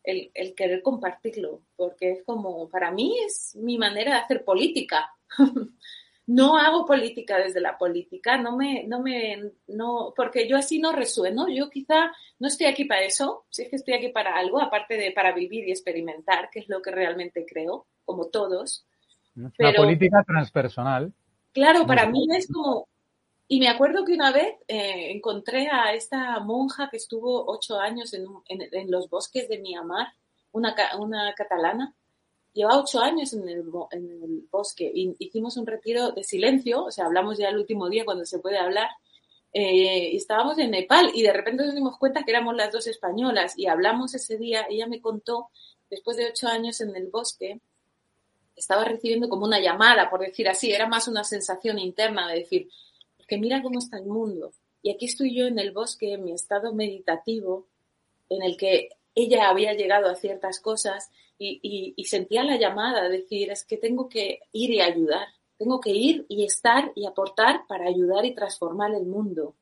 el, 0.05 0.55
querer 0.55 0.83
compartirlo, 0.83 1.63
porque 1.77 2.13
es 2.13 2.25
como, 2.25 2.69
para 2.69 2.93
mí 2.93 3.19
es 3.27 3.57
mi 3.57 3.77
manera 3.77 4.13
de 4.13 4.21
hacer 4.21 4.45
política. 4.45 5.11
no 6.27 6.57
hago 6.57 6.87
política 6.87 7.39
desde 7.39 7.61
la 7.61 7.77
política, 7.77 8.39
no 8.39 8.57
me, 8.57 8.85
no 8.85 9.01
me, 9.01 9.53
no, 9.67 10.15
porque 10.17 10.49
yo 10.49 10.57
así 10.57 10.79
no 10.79 10.93
resueno, 10.93 11.49
yo 11.49 11.69
quizá 11.69 12.13
no 12.39 12.47
estoy 12.47 12.67
aquí 12.69 12.85
para 12.85 13.03
eso, 13.03 13.45
sí 13.51 13.69
que 13.69 13.77
estoy 13.77 13.95
aquí 13.95 14.09
para 14.09 14.37
algo, 14.37 14.61
aparte 14.61 14.97
de 14.97 15.11
para 15.11 15.33
vivir 15.33 15.67
y 15.67 15.73
experimentar, 15.73 16.51
que 16.51 16.61
es 16.61 16.69
lo 16.69 16.81
que 16.81 16.93
realmente 16.93 17.45
creo, 17.45 17.89
como 18.05 18.29
todos. 18.29 18.87
Una 19.35 19.73
política 19.75 20.23
transpersonal. 20.25 21.13
Claro, 21.53 21.87
para 21.87 22.07
mí 22.07 22.27
es 22.37 22.47
como, 22.47 22.89
y 23.47 23.61
me 23.61 23.69
acuerdo 23.69 24.05
que 24.05 24.15
una 24.15 24.33
vez 24.33 24.57
eh, 24.69 25.11
encontré 25.11 25.69
a 25.69 25.93
esta 25.93 26.41
monja 26.41 26.89
que 26.91 26.97
estuvo 26.97 27.45
ocho 27.47 27.79
años 27.79 28.15
en, 28.15 28.91
los 28.91 29.11
bosques 29.11 29.49
de 29.49 29.59
Myanmar, 29.59 30.09
una, 30.53 30.75
una 30.99 31.35
catalana. 31.35 31.95
Lleva 32.55 32.79
ocho 32.79 33.01
años 33.01 33.33
en 33.35 33.49
el, 33.49 33.65
en 33.91 34.23
el 34.23 34.49
bosque 34.51 34.91
y 34.95 35.15
hicimos 35.19 35.57
un 35.57 35.67
retiro 35.67 36.13
de 36.13 36.23
silencio, 36.23 36.85
o 36.85 36.91
sea, 36.91 37.07
hablamos 37.07 37.37
ya 37.37 37.49
el 37.49 37.59
último 37.59 37.89
día 37.89 38.05
cuando 38.05 38.25
se 38.25 38.39
puede 38.39 38.59
hablar. 38.59 38.89
Eh, 39.53 40.11
y 40.13 40.17
estábamos 40.17 40.59
en 40.59 40.71
Nepal 40.71 41.11
y 41.15 41.23
de 41.23 41.33
repente 41.33 41.65
nos 41.65 41.75
dimos 41.75 41.99
cuenta 41.99 42.25
que 42.25 42.31
éramos 42.33 42.57
las 42.57 42.73
dos 42.73 42.87
españolas 42.87 43.59
y 43.59 43.67
hablamos 43.67 44.15
ese 44.15 44.39
día. 44.39 44.67
Ella 44.71 44.87
me 44.87 45.01
contó, 45.01 45.51
después 45.91 46.17
de 46.17 46.29
ocho 46.29 46.49
años 46.49 46.81
en 46.81 46.97
el 46.97 47.09
bosque, 47.09 47.61
estaba 48.57 48.85
recibiendo 48.85 49.29
como 49.29 49.45
una 49.45 49.61
llamada, 49.61 50.09
por 50.09 50.21
decir 50.21 50.49
así, 50.49 50.73
era 50.73 50.87
más 50.89 51.09
una 51.09 51.25
sensación 51.25 51.79
interna 51.79 52.29
de 52.29 52.39
decir, 52.41 52.69
que 53.35 53.41
mira 53.41 53.63
cómo 53.63 53.81
está 53.81 53.99
el 53.99 54.07
mundo. 54.07 54.53
Y 54.81 54.93
aquí 54.93 55.07
estoy 55.07 55.35
yo 55.35 55.47
en 55.47 55.59
el 55.59 55.73
bosque, 55.73 56.13
en 56.13 56.25
mi 56.25 56.33
estado 56.33 56.73
meditativo, 56.73 57.67
en 58.29 58.43
el 58.45 58.57
que 58.57 58.91
ella 59.13 59.49
había 59.49 59.75
llegado 59.75 60.09
a 60.09 60.15
ciertas 60.15 60.61
cosas 60.61 61.11
y, 61.37 61.95
sentía 62.05 62.45
la 62.45 62.57
llamada, 62.57 63.03
de 63.03 63.19
decir, 63.19 63.51
es 63.51 63.65
que 63.65 63.77
tengo 63.77 64.09
que 64.09 64.41
ir 64.53 64.71
y 64.71 64.81
ayudar, 64.81 65.27
tengo 65.59 65.81
que 65.81 65.91
ir 65.91 66.27
y 66.29 66.45
estar 66.45 66.93
y 66.95 67.07
aportar 67.07 67.67
para 67.67 67.89
ayudar 67.89 68.25
y 68.25 68.35
transformar 68.35 68.95
el 68.95 69.05
mundo. 69.05 69.57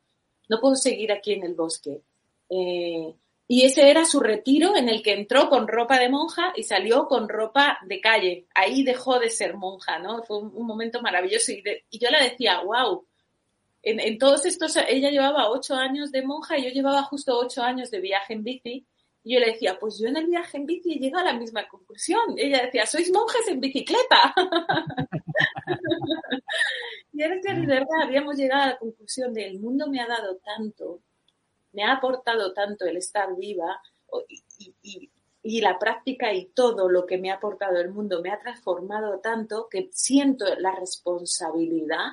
No 0.50 0.60
puedo 0.60 0.76
seguir 0.76 1.10
aquí 1.10 1.32
en 1.32 1.44
el 1.44 1.54
bosque. 1.54 2.02
Eh, 2.50 3.14
y 3.48 3.62
ese 3.64 3.90
era 3.90 4.04
su 4.04 4.20
retiro 4.20 4.76
en 4.76 4.90
el 4.90 5.02
que 5.02 5.14
entró 5.14 5.48
con 5.48 5.66
ropa 5.66 5.98
de 5.98 6.10
monja 6.10 6.52
y 6.56 6.62
salió 6.62 7.06
con 7.06 7.26
ropa 7.28 7.78
de 7.86 8.00
calle. 8.02 8.46
Ahí 8.54 8.82
dejó 8.82 9.18
de 9.18 9.30
ser 9.30 9.56
monja, 9.56 9.98
¿no? 9.98 10.22
Fue 10.24 10.38
un, 10.38 10.66
momento 10.66 11.00
maravilloso. 11.00 11.52
Y, 11.52 11.62
y, 11.90 11.98
yo 11.98 12.10
le 12.10 12.22
decía, 12.22 12.60
wow, 12.60 13.06
en, 13.82 14.18
todos 14.18 14.46
estos, 14.46 14.76
ella 14.88 15.10
llevaba 15.10 15.50
ocho 15.50 15.74
años 15.74 16.12
de 16.12 16.22
monja 16.22 16.58
y 16.58 16.64
yo 16.64 16.70
llevaba 16.70 17.02
justo 17.02 17.38
ocho 17.38 17.62
años 17.62 17.90
de 17.90 18.00
viaje 18.00 18.34
en 18.34 18.44
bici. 18.44 18.86
Y 19.24 19.34
yo 19.34 19.40
le 19.40 19.52
decía, 19.52 19.78
pues 19.78 19.98
yo 19.98 20.08
en 20.08 20.16
el 20.16 20.26
viaje 20.26 20.56
en 20.56 20.66
bici 20.66 20.94
he 20.94 20.98
llegado 20.98 21.28
a 21.28 21.32
la 21.32 21.38
misma 21.38 21.68
conclusión. 21.68 22.20
ella 22.36 22.64
decía, 22.64 22.86
sois 22.86 23.10
monjes 23.12 23.46
en 23.48 23.60
bicicleta. 23.60 24.34
y 27.12 27.22
era 27.22 27.40
que 27.40 27.54
de 27.54 27.66
verdad 27.66 28.02
habíamos 28.02 28.36
llegado 28.36 28.62
a 28.62 28.66
la 28.68 28.78
conclusión 28.78 29.32
de 29.32 29.46
el 29.46 29.60
mundo 29.60 29.88
me 29.88 30.00
ha 30.00 30.06
dado 30.06 30.36
tanto 30.38 31.02
me 31.72 31.84
ha 31.84 31.92
aportado 31.92 32.52
tanto 32.52 32.84
el 32.84 32.96
estar 32.96 33.34
viva 33.36 33.80
y, 35.42 35.60
la 35.60 35.78
práctica 35.78 36.32
y 36.32 36.46
todo 36.46 36.88
lo 36.88 37.06
que 37.06 37.18
me 37.18 37.30
ha 37.30 37.34
aportado 37.34 37.78
el 37.78 37.90
mundo 37.90 38.22
me 38.22 38.30
ha 38.30 38.38
transformado 38.38 39.18
tanto 39.18 39.68
que 39.68 39.88
siento 39.92 40.44
la 40.56 40.72
responsabilidad 40.72 42.12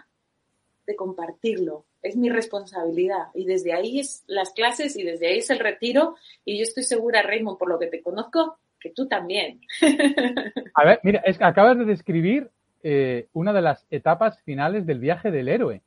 de 0.90 0.96
compartirlo. 0.96 1.86
Es 2.02 2.16
mi 2.16 2.30
responsabilidad 2.30 3.28
y 3.36 3.46
desde 3.46 3.74
ahí 3.74 4.00
es 4.00 4.24
las 4.26 4.52
clases 4.54 4.98
y 4.98 5.04
desde 5.04 5.28
ahí 5.28 5.38
es 5.38 5.50
el 5.52 5.60
retiro 5.60 6.16
y 6.44 6.58
yo 6.58 6.64
estoy 6.64 6.84
segura, 6.84 7.22
Raymond, 7.22 7.60
por 7.60 7.70
lo 7.70 7.78
que 7.78 7.88
te 7.88 8.02
conozco, 8.02 8.58
que 8.80 8.90
tú 8.90 9.08
también. 9.08 9.62
A 10.74 10.86
ver, 10.86 11.00
mira, 11.04 11.22
es 11.26 11.38
que 11.38 11.44
acabas 11.44 11.78
de 11.78 11.86
describir 11.86 12.50
eh, 12.82 13.28
una 13.34 13.54
de 13.54 13.62
las 13.62 13.86
etapas 13.92 14.42
finales 14.42 14.88
del 14.88 15.00
viaje 15.00 15.30
del 15.30 15.48
héroe 15.48 15.84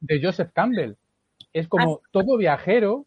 de 0.00 0.22
Joseph 0.22 0.52
Campbell. 0.52 0.94
Es 1.52 1.66
como 1.66 2.00
ah. 2.00 2.08
todo 2.12 2.36
viajero, 2.36 3.06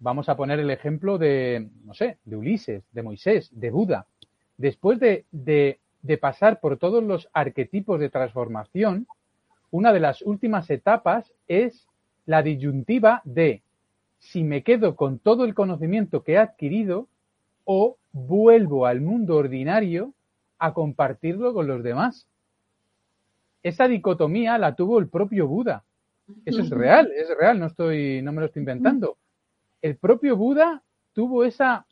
vamos 0.00 0.28
a 0.28 0.36
poner 0.36 0.58
el 0.58 0.70
ejemplo 0.70 1.18
de, 1.18 1.68
no 1.84 1.94
sé, 1.94 2.18
de 2.24 2.36
Ulises, 2.36 2.82
de 2.90 3.02
Moisés, 3.02 3.48
de 3.52 3.70
Buda. 3.70 4.08
Después 4.56 4.98
de, 4.98 5.24
de, 5.30 5.78
pasar 6.20 6.60
por 6.60 6.76
todos 6.78 7.02
los 7.02 7.28
arquetipos 7.32 7.98
de 7.98 8.10
transformación, 8.10 9.06
una 9.70 9.92
de 9.92 10.00
las 10.00 10.22
últimas 10.22 10.70
etapas 10.70 11.32
es 11.48 11.88
la 12.26 12.42
disyuntiva 12.42 13.22
de 13.24 13.62
si 14.18 14.44
me 14.44 14.62
quedo 14.62 14.96
con 14.96 15.18
todo 15.18 15.44
el 15.44 15.54
conocimiento 15.54 16.22
que 16.22 16.32
he 16.32 16.38
adquirido 16.38 17.08
o 17.64 17.96
vuelvo 18.12 18.86
al 18.86 19.00
mundo 19.00 19.36
ordinario 19.36 20.12
a 20.58 20.74
compartirlo 20.74 21.52
con 21.54 21.66
los 21.66 21.82
demás. 21.82 22.26
Esa 23.62 23.88
dicotomía 23.88 24.58
la 24.58 24.74
tuvo 24.74 24.98
el 24.98 25.08
propio 25.08 25.48
Buda. 25.48 25.84
Eso 26.44 26.60
es 26.60 26.70
real, 26.70 27.10
es 27.16 27.28
real, 27.36 27.58
no 27.58 27.66
estoy, 27.66 28.20
no 28.22 28.32
me 28.32 28.40
lo 28.40 28.46
estoy 28.46 28.60
inventando. 28.60 29.16
El 29.82 29.96
propio 29.96 30.36
Buda 30.36 30.82
tuvo 31.14 31.44
esa, 31.44 31.86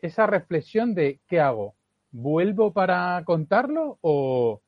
esa 0.00 0.26
reflexión 0.26 0.94
de 0.94 1.20
¿qué 1.28 1.40
hago? 1.40 1.75
¿Vuelvo 2.18 2.72
para 2.72 3.22
contarlo 3.26 3.98
o 4.00 4.62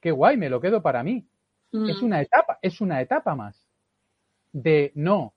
qué 0.00 0.10
guay, 0.10 0.36
me 0.36 0.50
lo 0.50 0.60
quedo 0.60 0.82
para 0.82 1.04
mí? 1.04 1.24
Es 1.72 2.02
una 2.02 2.20
etapa, 2.20 2.58
es 2.60 2.80
una 2.80 3.00
etapa 3.00 3.36
más. 3.36 3.56
De 4.52 4.90
no, 4.96 5.32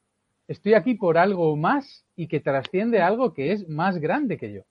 estoy 0.48 0.74
aquí 0.74 0.96
por 0.96 1.20
algo 1.20 1.56
más 1.56 2.04
y 2.16 2.26
que 2.26 2.40
trasciende 2.40 3.04
algo 3.04 3.36
que 3.36 3.52
es 3.52 3.70
más 3.70 4.00
grande 4.00 4.38
que 4.38 4.54
yo. 4.54 4.62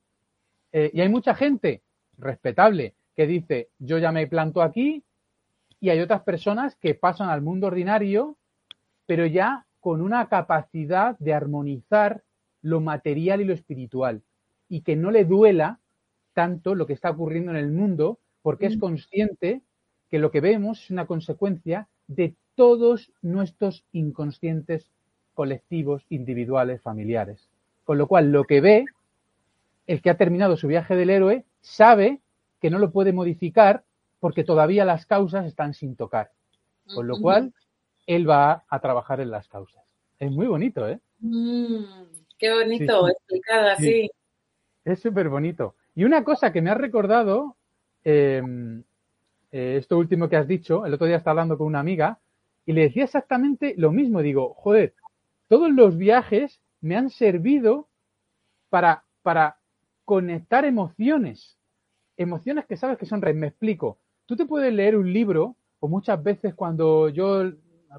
Eh, 0.73 0.91
y 0.93 1.01
hay 1.01 1.09
mucha 1.09 1.37
gente 1.37 1.81
respetable 2.19 2.95
que 3.15 3.29
dice, 3.29 3.69
yo 3.79 3.99
ya 3.99 4.11
me 4.11 4.27
planto 4.27 4.61
aquí, 4.61 5.05
y 5.79 5.91
hay 5.91 6.01
otras 6.01 6.23
personas 6.23 6.75
que 6.75 6.95
pasan 6.95 7.29
al 7.29 7.41
mundo 7.41 7.69
ordinario, 7.69 8.37
pero 9.07 9.27
ya 9.27 9.65
con 9.79 10.03
una 10.03 10.29
capacidad 10.29 11.17
de 11.21 11.35
armonizar 11.35 12.25
lo 12.63 12.81
material 12.81 13.43
y 13.43 13.45
lo 13.45 13.55
espiritual 13.55 14.23
y 14.69 14.83
que 14.83 14.97
no 14.97 15.11
le 15.11 15.25
duela 15.25 15.80
tanto 16.33 16.75
lo 16.75 16.87
que 16.87 16.93
está 16.93 17.11
ocurriendo 17.11 17.51
en 17.51 17.57
el 17.57 17.71
mundo 17.71 18.19
porque 18.43 18.67
es 18.67 18.77
mm. 18.77 18.81
consciente 18.81 19.63
que 20.11 20.19
lo 20.19 20.31
que 20.31 20.41
vemos 20.41 20.85
es 20.85 20.91
una 20.91 21.07
consecuencia 21.07 21.89
de 22.09 22.35
todos 22.55 23.13
nuestros 23.23 23.85
inconscientes 23.93 24.91
colectivos, 25.35 26.05
individuales, 26.11 26.83
familiares. 26.83 27.49
Con 27.85 27.99
lo 27.99 28.07
cual, 28.07 28.33
lo 28.33 28.45
que 28.45 28.61
ve, 28.61 28.85
el 29.87 30.03
que 30.03 30.11
ha 30.11 30.17
terminado 30.17 30.57
su 30.57 30.67
viaje 30.67 30.97
del 30.97 31.11
héroe, 31.11 31.45
sabe 31.61 32.21
que 32.61 32.71
no 32.71 32.79
lo 32.79 32.91
puede 32.91 33.13
modificar 33.13 33.85
porque 34.19 34.45
todavía 34.45 34.85
las 34.85 35.07
causas 35.07 35.47
están 35.47 35.75
sin 35.75 35.97
tocar. 35.97 36.33
Con 36.95 37.07
lo 37.07 37.21
cual, 37.21 37.55
él 38.07 38.29
va 38.29 38.65
a 38.69 38.81
trabajar 38.81 39.21
en 39.21 39.31
las 39.31 39.49
causas. 39.49 39.85
Es 40.19 40.31
muy 40.31 40.47
bonito, 40.47 40.89
¿eh? 40.89 40.99
Mm, 41.21 41.85
qué 42.37 42.53
bonito, 42.53 43.09
explicado 43.09 43.69
así. 43.69 44.11
Es 44.85 45.01
súper 45.01 45.29
bonito. 45.29 45.77
Y 45.95 46.05
una 46.05 46.25
cosa 46.25 46.53
que 46.53 46.63
me 46.63 46.71
ha 46.71 46.75
recordado, 46.75 47.57
em, 48.05 48.83
eh, 49.53 49.77
esto 49.79 49.99
último 49.99 50.29
que 50.29 50.37
has 50.37 50.49
dicho, 50.49 50.87
el 50.87 50.95
otro 50.95 51.07
día 51.07 51.17
estaba 51.17 51.33
hablando 51.33 51.59
con 51.59 51.67
una 51.67 51.81
amiga 51.81 52.19
y 52.67 52.73
le 52.73 52.83
decía 52.83 53.05
exactamente 53.05 53.75
lo 53.77 53.93
mismo. 53.93 54.23
Digo, 54.23 54.55
joder, 54.55 54.95
todos 55.49 55.71
los 55.71 55.97
viajes 55.97 56.61
me 56.81 56.97
han 56.97 57.11
servido 57.11 57.89
para, 58.69 59.05
para 59.23 59.59
conectar 60.05 60.65
emociones. 60.65 61.59
Emociones 62.17 62.67
que 62.67 62.77
sabes 62.77 62.99
que 62.99 63.07
son 63.07 63.23
redes. 63.23 63.37
Me 63.37 63.49
explico 63.49 63.99
tú 64.31 64.37
te 64.37 64.47
puedes 64.47 64.73
leer 64.73 64.97
un 64.97 65.13
libro, 65.13 65.57
o 65.81 65.89
muchas 65.89 66.23
veces 66.23 66.55
cuando 66.55 67.09
yo, 67.09 67.51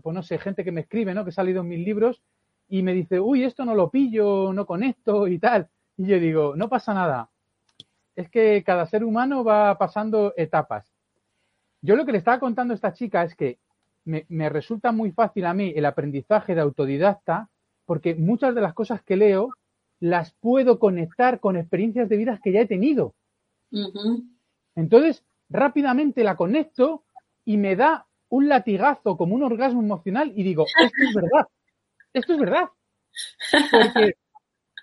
pues 0.02 0.16
no 0.16 0.24
sé, 0.24 0.38
gente 0.38 0.64
que 0.64 0.72
me 0.72 0.80
escribe, 0.80 1.14
¿no? 1.14 1.26
Que 1.26 1.32
ha 1.32 1.34
salido 1.34 1.60
en 1.60 1.68
mis 1.68 1.86
libros 1.86 2.22
y 2.70 2.84
me 2.84 2.94
dice, 2.94 3.20
uy, 3.20 3.44
esto 3.44 3.66
no 3.66 3.76
lo 3.76 3.92
pillo, 3.92 4.54
no 4.54 4.66
conecto 4.66 5.28
y 5.28 5.40
tal. 5.40 5.68
Y 5.98 6.06
yo 6.06 6.18
digo, 6.22 6.56
no 6.56 6.70
pasa 6.70 6.94
nada. 6.94 7.30
Es 8.16 8.30
que 8.30 8.64
cada 8.64 8.86
ser 8.86 9.04
humano 9.04 9.44
va 9.44 9.78
pasando 9.78 10.34
etapas. 10.38 10.92
Yo 11.82 11.96
lo 11.96 12.06
que 12.06 12.12
le 12.12 12.18
estaba 12.18 12.40
contando 12.40 12.74
a 12.74 12.76
esta 12.76 12.94
chica 12.94 13.24
es 13.24 13.36
que 13.36 13.60
me, 14.06 14.26
me 14.30 14.50
resulta 14.50 14.92
muy 14.92 15.12
fácil 15.12 15.46
a 15.46 15.54
mí 15.54 15.74
el 15.76 15.86
aprendizaje 15.86 16.56
de 16.56 16.62
autodidacta 16.62 17.50
porque 17.86 18.16
muchas 18.16 18.56
de 18.56 18.62
las 18.62 18.74
cosas 18.74 19.02
que 19.04 19.18
leo 19.18 19.50
las 20.02 20.34
puedo 20.34 20.80
conectar 20.80 21.40
con 21.40 21.56
experiencias 21.56 22.10
de 22.10 22.18
vida 22.18 22.40
que 22.44 22.52
ya 22.52 22.62
he 22.62 22.68
tenido. 22.68 23.14
Entonces, 24.76 25.24
rápidamente 25.48 26.24
la 26.24 26.36
conecto 26.36 27.06
y 27.46 27.58
me 27.58 27.76
da 27.76 28.08
un 28.28 28.50
latigazo 28.50 29.16
como 29.16 29.36
un 29.36 29.44
orgasmo 29.44 29.82
emocional 29.82 30.34
y 30.36 30.44
digo, 30.44 30.66
esto 30.66 31.04
es 31.08 31.14
verdad, 31.14 31.48
esto 32.14 32.34
es 32.34 32.40
verdad. 32.40 32.70
Porque 33.72 34.14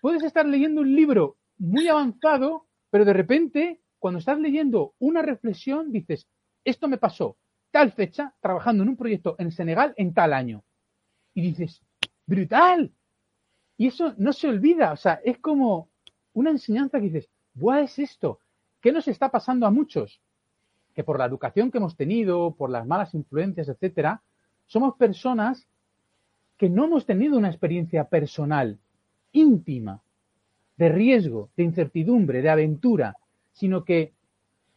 puedes 0.00 0.22
estar 0.22 0.46
leyendo 0.46 0.82
un 0.82 0.94
libro 0.94 1.36
muy 1.58 1.88
avanzado, 1.88 2.67
pero 2.91 3.05
de 3.05 3.12
repente, 3.12 3.80
cuando 3.99 4.18
estás 4.18 4.39
leyendo 4.39 4.95
una 4.99 5.22
reflexión, 5.22 5.93
dices, 5.93 6.26
esto 6.64 6.89
me 6.89 6.99
pasó 6.99 7.36
tal 7.70 7.93
fecha 7.93 8.34
trabajando 8.41 8.82
en 8.82 8.91
un 8.91 8.97
proyecto 8.97 9.36
en 9.39 9.53
Senegal 9.53 9.93
en 9.97 10.14
tal 10.14 10.32
año. 10.32 10.64
Y 11.34 11.43
dices, 11.43 11.82
brutal. 12.26 12.93
Y 13.76 13.89
eso 13.89 14.14
no 14.16 14.32
se 14.32 14.49
olvida, 14.49 14.93
o 14.93 14.97
sea, 14.97 15.20
es 15.24 15.39
como 15.39 15.91
una 16.32 16.51
enseñanza 16.51 16.99
que 16.99 17.07
dices, 17.07 17.28
¿buah 17.55 17.82
es 17.82 17.99
esto? 17.99 18.41
¿Qué 18.80 18.91
nos 18.93 19.07
está 19.07 19.30
pasando 19.30 19.66
a 19.66 19.70
muchos? 19.70 20.20
que 20.99 21.05
por 21.05 21.20
la 21.20 21.26
educación 21.26 21.70
que 21.70 21.78
hemos 21.78 21.97
tenido, 21.97 22.57
por 22.57 22.70
las 22.70 22.84
malas 22.84 23.14
influencias, 23.14 23.68
etcétera, 23.68 24.20
somos 24.66 24.97
personas 24.97 25.68
que 26.57 26.68
no 26.68 26.86
hemos 26.86 27.07
tenido 27.07 27.39
una 27.39 27.51
experiencia 27.51 28.09
personal, 28.09 28.80
íntima, 29.30 30.03
de 30.78 30.88
riesgo, 30.88 31.50
de 31.56 31.64
incertidumbre, 31.64 32.40
de 32.40 32.50
aventura, 32.50 33.16
sino 33.52 33.84
que 33.84 34.12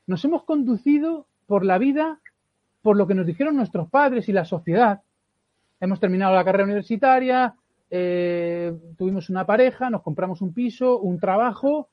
nos 0.07 0.25
hemos 0.25 0.43
conducido 0.43 1.27
por 1.45 1.63
la 1.63 1.77
vida 1.77 2.19
por 2.81 2.97
lo 2.97 3.07
que 3.07 3.13
nos 3.13 3.27
dijeron 3.27 3.55
nuestros 3.55 3.89
padres 3.89 4.27
y 4.27 4.33
la 4.33 4.43
sociedad. 4.43 5.01
Hemos 5.79 5.99
terminado 5.99 6.33
la 6.33 6.43
carrera 6.43 6.63
universitaria, 6.63 7.55
eh, 7.89 8.73
tuvimos 8.97 9.29
una 9.29 9.45
pareja, 9.45 9.89
nos 9.89 10.01
compramos 10.01 10.41
un 10.41 10.53
piso, 10.53 10.99
un 10.99 11.19
trabajo 11.19 11.89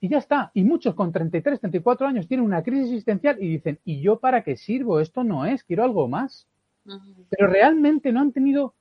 y 0.00 0.08
ya 0.08 0.18
está. 0.18 0.50
Y 0.52 0.64
muchos 0.64 0.94
con 0.94 1.12
33, 1.12 1.60
34 1.60 2.06
años 2.06 2.28
tienen 2.28 2.44
una 2.44 2.62
crisis 2.62 2.88
existencial 2.88 3.42
y 3.42 3.48
dicen, 3.48 3.78
¿y 3.84 4.00
yo 4.02 4.18
para 4.18 4.42
qué 4.42 4.56
sirvo? 4.56 5.00
Esto 5.00 5.24
no 5.24 5.46
es, 5.46 5.64
quiero 5.64 5.84
algo 5.84 6.08
más. 6.08 6.46
Pero 7.30 7.48
realmente 7.48 8.12
no 8.12 8.20
han 8.20 8.32
tenido 8.32 8.74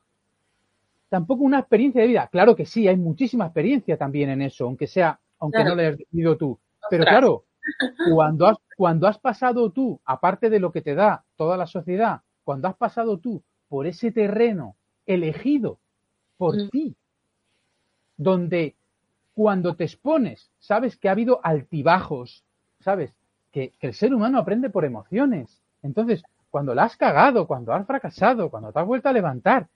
tampoco 1.09 1.43
una 1.43 1.59
experiencia 1.59 2.01
de 2.01 2.07
vida. 2.07 2.27
Claro 2.27 2.55
que 2.55 2.65
sí, 2.65 2.87
hay 2.87 2.97
muchísima 2.97 3.45
experiencia 3.45 3.97
también 3.97 4.29
en 4.29 4.41
eso, 4.41 4.65
aunque 4.65 4.87
sea, 4.87 5.19
aunque 5.39 5.63
no 5.63 5.75
la 5.75 5.83
hayas 5.83 5.99
tenido 6.09 6.37
tú. 6.37 6.59
Pero 6.89 7.05
claro, 7.05 7.45
cuando 8.13 8.47
has, 8.47 8.57
cuando 8.75 9.07
has 9.07 9.19
pasado 9.19 9.71
tú, 9.71 9.99
aparte 10.05 10.49
de 10.49 10.59
lo 10.59 10.71
que 10.71 10.81
te 10.81 10.95
da 10.95 11.23
toda 11.35 11.57
la 11.57 11.67
sociedad, 11.67 12.21
cuando 12.43 12.67
has 12.67 12.75
pasado 12.75 13.17
tú 13.17 13.43
por 13.67 13.87
ese 13.87 14.11
terreno 14.11 14.75
elegido 15.05 15.79
por 16.37 16.55
Mm. 16.55 16.69
ti, 16.69 16.95
donde 18.17 18.75
cuando 19.33 19.75
te 19.75 19.83
expones, 19.83 20.49
sabes 20.59 20.97
que 20.97 21.09
ha 21.09 21.11
habido 21.11 21.39
altibajos, 21.43 22.43
sabes 22.79 23.13
que, 23.51 23.71
que 23.79 23.87
el 23.87 23.93
ser 23.93 24.13
humano 24.13 24.39
aprende 24.39 24.69
por 24.69 24.85
emociones. 24.85 25.61
Entonces, 25.83 26.23
cuando 26.49 26.73
la 26.73 26.83
has 26.83 26.97
cagado, 26.97 27.45
cuando 27.45 27.73
has 27.73 27.85
fracasado, 27.85 28.49
cuando 28.49 28.71
te 28.71 28.79
has 28.79 28.87
vuelto 28.87 29.09
a 29.09 29.13
levantar, 29.13 29.67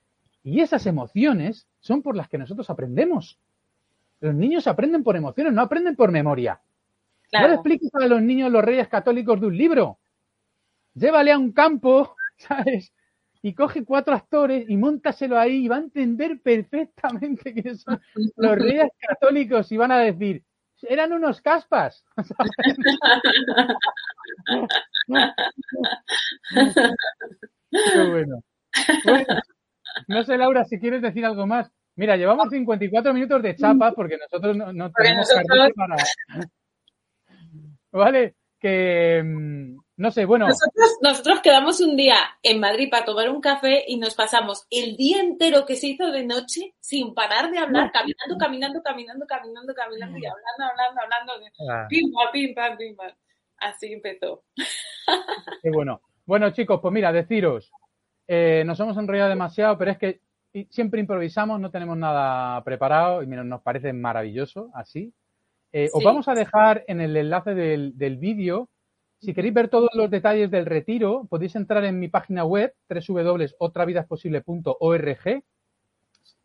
y 0.43 0.61
esas 0.61 0.85
emociones 0.87 1.67
son 1.79 2.01
por 2.01 2.15
las 2.15 2.27
que 2.29 2.37
nosotros 2.37 2.69
aprendemos. 2.69 3.39
Los 4.19 4.33
niños 4.35 4.67
aprenden 4.67 5.03
por 5.03 5.15
emociones, 5.15 5.53
no 5.53 5.61
aprenden 5.61 5.95
por 5.95 6.11
memoria. 6.11 6.53
No 7.33 7.39
le 7.39 7.45
Claro. 7.45 7.53
expliques 7.53 7.89
a 7.95 8.07
los 8.07 8.21
niños 8.21 8.51
los 8.51 8.63
reyes 8.63 8.87
católicos 8.87 9.39
de 9.39 9.47
un 9.47 9.57
libro. 9.57 9.99
Llévale 10.93 11.31
a 11.31 11.37
un 11.37 11.51
campo, 11.53 12.15
¿sabes? 12.37 12.93
Y 13.43 13.53
coge 13.55 13.83
cuatro 13.85 14.13
actores 14.13 14.69
y 14.69 14.77
montaselo 14.77 15.39
ahí 15.39 15.65
y 15.65 15.67
va 15.67 15.77
a 15.77 15.79
entender 15.79 16.39
perfectamente 16.41 17.53
que 17.55 17.75
son 17.75 17.99
los 18.35 18.55
reyes 18.57 18.89
católicos 18.99 19.71
y 19.71 19.77
van 19.77 19.91
a 19.91 19.99
decir, 19.99 20.43
eran 20.83 21.13
unos 21.13 21.41
caspas. 21.41 22.03
Qué 27.71 28.03
bueno. 28.09 28.43
Bueno, 29.05 29.25
no 30.07 30.23
sé, 30.23 30.37
Laura, 30.37 30.63
si 30.65 30.79
quieres 30.79 31.01
decir 31.01 31.25
algo 31.25 31.45
más. 31.47 31.71
Mira, 31.95 32.15
llevamos 32.15 32.49
54 32.49 33.13
minutos 33.13 33.41
de 33.43 33.55
chapa 33.55 33.91
porque 33.91 34.17
nosotros 34.17 34.55
no, 34.55 34.91
tenemos 34.91 35.27
nosotros- 35.29 35.71
para... 35.75 35.95
Vale, 37.91 38.35
que 38.59 39.21
mm, 39.23 39.77
no 39.97 40.11
sé, 40.11 40.25
bueno, 40.25 40.47
Nosotros, 40.47 40.97
nosotros 41.01 41.39
quedamos 41.41 41.81
un 41.81 41.95
día 41.97 42.15
en 42.41 42.59
Madrid 42.59 42.87
para 42.89 43.05
tomar 43.05 43.29
un 43.29 43.41
café 43.41 43.83
y 43.87 43.97
nos 43.97 44.15
pasamos 44.15 44.65
el 44.69 44.95
día 44.95 45.19
entero 45.21 45.65
que 45.65 45.75
se 45.75 45.87
hizo 45.87 46.09
de 46.11 46.23
noche 46.25 46.73
sin 46.79 47.13
parar 47.13 47.51
de 47.51 47.57
hablar, 47.59 47.91
caminando, 47.91 48.37
caminando, 48.39 48.81
caminando, 48.81 49.25
caminando, 49.27 49.73
caminando 49.75 50.17
y 50.17 50.25
hablando, 50.25 50.63
hablando, 50.71 51.01
hablando. 51.01 51.33
ah, 51.69 51.85
Pim, 51.89 52.11
pam, 52.13 52.31
pim, 52.31 52.53
pam, 52.55 52.77
pim, 52.77 52.95
pam. 52.95 53.11
Así 53.57 53.91
empezó. 53.93 54.43
qué 55.61 55.69
bueno. 55.69 56.01
Bueno, 56.25 56.51
chicos, 56.51 56.79
pues 56.81 56.93
mira, 56.93 57.11
deciros, 57.11 57.71
eh, 58.33 58.63
nos 58.65 58.79
hemos 58.79 58.95
enrollado 58.95 59.27
demasiado, 59.27 59.77
pero 59.77 59.91
es 59.91 59.97
que 59.97 60.21
siempre 60.69 61.01
improvisamos, 61.01 61.59
no 61.59 61.69
tenemos 61.69 61.97
nada 61.97 62.63
preparado 62.63 63.21
y 63.21 63.27
mira, 63.27 63.43
nos 63.43 63.61
parece 63.61 63.91
maravilloso 63.91 64.69
así. 64.73 65.11
Eh, 65.73 65.89
Os 65.91 66.01
vamos 66.01 66.29
a 66.29 66.33
dejar 66.33 66.85
en 66.87 67.01
el 67.01 67.17
enlace 67.17 67.53
del, 67.53 67.97
del 67.97 68.15
vídeo. 68.15 68.69
Si 69.19 69.33
queréis 69.33 69.53
ver 69.53 69.67
todos 69.67 69.89
los 69.95 70.09
detalles 70.09 70.49
del 70.49 70.65
retiro, 70.65 71.27
podéis 71.29 71.57
entrar 71.57 71.83
en 71.83 71.99
mi 71.99 72.07
página 72.07 72.45
web, 72.45 72.73
www.otravidasposible.org, 72.89 75.43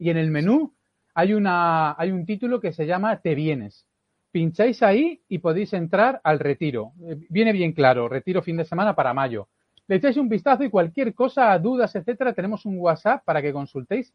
y 0.00 0.10
en 0.10 0.16
el 0.16 0.32
menú 0.32 0.74
hay, 1.14 1.34
una, 1.34 1.94
hay 1.96 2.10
un 2.10 2.26
título 2.26 2.60
que 2.60 2.72
se 2.72 2.86
llama 2.86 3.20
Te 3.20 3.36
vienes. 3.36 3.86
Pincháis 4.32 4.82
ahí 4.82 5.20
y 5.28 5.38
podéis 5.38 5.72
entrar 5.72 6.20
al 6.24 6.40
retiro. 6.40 6.94
Eh, 7.08 7.16
Viene 7.30 7.52
bien 7.52 7.70
claro, 7.72 8.08
retiro 8.08 8.42
fin 8.42 8.56
de 8.56 8.64
semana 8.64 8.96
para 8.96 9.14
mayo. 9.14 9.46
Le 9.88 9.96
echáis 9.96 10.16
un 10.16 10.28
vistazo 10.28 10.64
y 10.64 10.70
cualquier 10.70 11.14
cosa, 11.14 11.58
dudas, 11.58 11.94
etcétera, 11.94 12.32
tenemos 12.32 12.66
un 12.66 12.78
WhatsApp 12.78 13.24
para 13.24 13.40
que 13.40 13.52
consultéis 13.52 14.12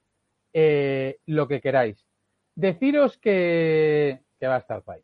eh, 0.53 1.19
lo 1.26 1.47
que 1.47 1.61
queráis. 1.61 2.05
Deciros 2.55 3.17
que, 3.17 4.22
que 4.39 4.47
va 4.47 4.55
a 4.55 4.59
estar 4.59 4.82
guay. 4.82 5.01